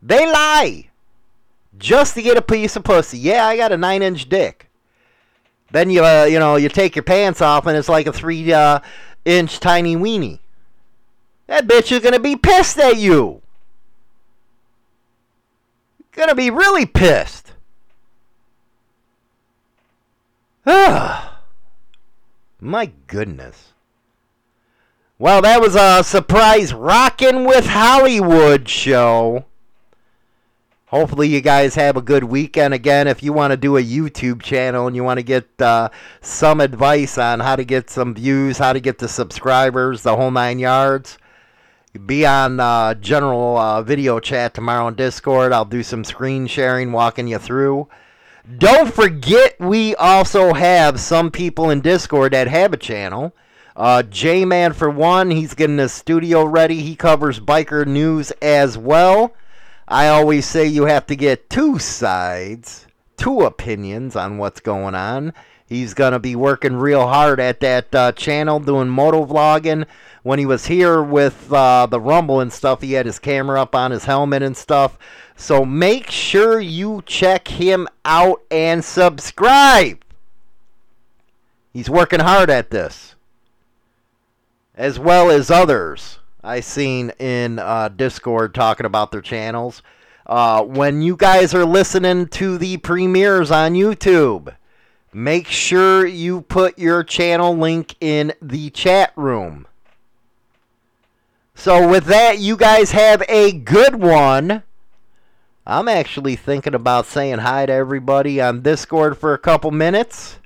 They 0.00 0.24
lie 0.24 0.88
just 1.76 2.14
to 2.14 2.22
get 2.22 2.38
a 2.38 2.42
piece 2.42 2.76
of 2.76 2.84
pussy. 2.84 3.18
Yeah, 3.18 3.46
I 3.46 3.58
got 3.58 3.70
a 3.70 3.76
nine-inch 3.76 4.30
dick. 4.30 4.70
Then 5.70 5.90
you, 5.90 6.02
uh, 6.02 6.24
you 6.24 6.38
know, 6.38 6.56
you 6.56 6.70
take 6.70 6.96
your 6.96 7.02
pants 7.02 7.42
off 7.42 7.66
and 7.66 7.76
it's 7.76 7.90
like 7.90 8.06
a 8.06 8.12
three-inch 8.14 8.54
uh, 8.54 8.80
tiny 9.60 9.96
weenie. 9.96 10.38
That 11.46 11.66
bitch 11.66 11.92
is 11.92 12.00
gonna 12.00 12.20
be 12.20 12.36
pissed 12.36 12.78
at 12.78 12.96
you. 12.96 13.42
Gonna 16.14 16.34
be 16.34 16.50
really 16.50 16.86
pissed. 16.86 17.52
Ah, 20.66 21.40
my 22.60 22.92
goodness. 23.06 23.72
Well, 25.18 25.42
that 25.42 25.60
was 25.60 25.76
a 25.76 26.02
surprise 26.02 26.72
Rockin' 26.72 27.44
with 27.44 27.66
Hollywood 27.66 28.68
show. 28.68 29.44
Hopefully, 30.86 31.28
you 31.28 31.40
guys 31.40 31.74
have 31.74 31.96
a 31.96 32.02
good 32.02 32.24
weekend. 32.24 32.72
Again, 32.72 33.08
if 33.08 33.22
you 33.22 33.32
want 33.32 33.50
to 33.50 33.56
do 33.56 33.76
a 33.76 33.82
YouTube 33.82 34.42
channel 34.42 34.86
and 34.86 34.94
you 34.94 35.02
want 35.02 35.18
to 35.18 35.24
get 35.24 35.48
uh, 35.60 35.88
some 36.20 36.60
advice 36.60 37.18
on 37.18 37.40
how 37.40 37.56
to 37.56 37.64
get 37.64 37.90
some 37.90 38.14
views, 38.14 38.58
how 38.58 38.72
to 38.72 38.80
get 38.80 38.98
the 38.98 39.08
subscribers, 39.08 40.02
the 40.02 40.14
whole 40.14 40.30
nine 40.30 40.60
yards, 40.60 41.18
be 42.06 42.26
on 42.26 42.58
uh, 42.58 42.94
general 42.94 43.56
uh, 43.56 43.82
video 43.82 44.18
chat 44.18 44.54
tomorrow 44.54 44.86
on 44.86 44.94
Discord. 44.94 45.52
I'll 45.52 45.64
do 45.64 45.82
some 45.82 46.04
screen 46.04 46.46
sharing, 46.46 46.92
walking 46.92 47.28
you 47.28 47.38
through. 47.38 47.88
Don't 48.58 48.92
forget, 48.92 49.58
we 49.58 49.94
also 49.94 50.52
have 50.52 51.00
some 51.00 51.30
people 51.30 51.70
in 51.70 51.80
Discord 51.80 52.32
that 52.32 52.48
have 52.48 52.72
a 52.72 52.76
channel. 52.76 53.34
Uh, 53.76 54.02
J 54.02 54.44
Man, 54.44 54.72
for 54.72 54.90
one, 54.90 55.30
he's 55.30 55.54
getting 55.54 55.76
the 55.76 55.88
studio 55.88 56.44
ready. 56.44 56.80
He 56.80 56.94
covers 56.94 57.40
biker 57.40 57.86
news 57.86 58.30
as 58.42 58.76
well. 58.76 59.34
I 59.88 60.08
always 60.08 60.46
say 60.46 60.66
you 60.66 60.84
have 60.86 61.06
to 61.06 61.16
get 61.16 61.50
two 61.50 61.78
sides, 61.78 62.86
two 63.16 63.42
opinions 63.42 64.14
on 64.14 64.38
what's 64.38 64.60
going 64.60 64.94
on. 64.94 65.32
He's 65.66 65.94
going 65.94 66.12
to 66.12 66.18
be 66.18 66.36
working 66.36 66.76
real 66.76 67.06
hard 67.06 67.40
at 67.40 67.60
that 67.60 67.94
uh, 67.94 68.12
channel 68.12 68.60
doing 68.60 68.88
moto 68.88 69.24
vlogging. 69.24 69.86
When 70.22 70.38
he 70.38 70.46
was 70.46 70.66
here 70.66 71.02
with 71.02 71.52
uh, 71.52 71.86
the 71.86 72.00
Rumble 72.00 72.40
and 72.40 72.52
stuff, 72.52 72.82
he 72.82 72.92
had 72.92 73.06
his 73.06 73.18
camera 73.18 73.60
up 73.62 73.74
on 73.74 73.90
his 73.90 74.04
helmet 74.04 74.42
and 74.42 74.56
stuff. 74.56 74.98
So 75.36 75.64
make 75.64 76.10
sure 76.10 76.60
you 76.60 77.02
check 77.06 77.48
him 77.48 77.88
out 78.04 78.42
and 78.50 78.84
subscribe. 78.84 80.04
He's 81.72 81.90
working 81.90 82.20
hard 82.20 82.50
at 82.50 82.70
this, 82.70 83.16
as 84.76 84.98
well 84.98 85.30
as 85.30 85.50
others 85.50 86.20
I 86.42 86.60
seen 86.60 87.10
in 87.18 87.58
uh, 87.58 87.88
Discord 87.88 88.54
talking 88.54 88.86
about 88.86 89.10
their 89.10 89.22
channels. 89.22 89.82
Uh, 90.26 90.62
when 90.62 91.02
you 91.02 91.16
guys 91.16 91.52
are 91.54 91.64
listening 91.64 92.28
to 92.28 92.58
the 92.58 92.76
premieres 92.76 93.50
on 93.50 93.74
YouTube, 93.74 94.54
make 95.14 95.46
sure 95.46 96.04
you 96.04 96.42
put 96.42 96.78
your 96.78 97.04
channel 97.04 97.56
link 97.56 97.94
in 98.00 98.32
the 98.42 98.68
chat 98.70 99.12
room. 99.16 99.66
So, 101.54 101.88
with 101.88 102.06
that, 102.06 102.38
you 102.38 102.56
guys 102.56 102.90
have 102.90 103.22
a 103.28 103.52
good 103.52 103.94
one. 103.94 104.64
I'm 105.66 105.88
actually 105.88 106.36
thinking 106.36 106.74
about 106.74 107.06
saying 107.06 107.38
hi 107.38 107.64
to 107.66 107.72
everybody 107.72 108.40
on 108.40 108.60
Discord 108.60 109.16
for 109.16 109.32
a 109.32 109.38
couple 109.38 109.70
minutes. 109.70 110.38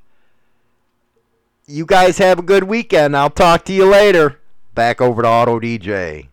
You 1.66 1.86
guys 1.86 2.18
have 2.18 2.38
a 2.38 2.42
good 2.42 2.64
weekend. 2.64 3.16
I'll 3.16 3.30
talk 3.30 3.64
to 3.64 3.72
you 3.72 3.86
later. 3.86 4.38
Back 4.74 5.00
over 5.00 5.22
to 5.22 5.28
Auto 5.28 5.58
DJ. 5.58 6.28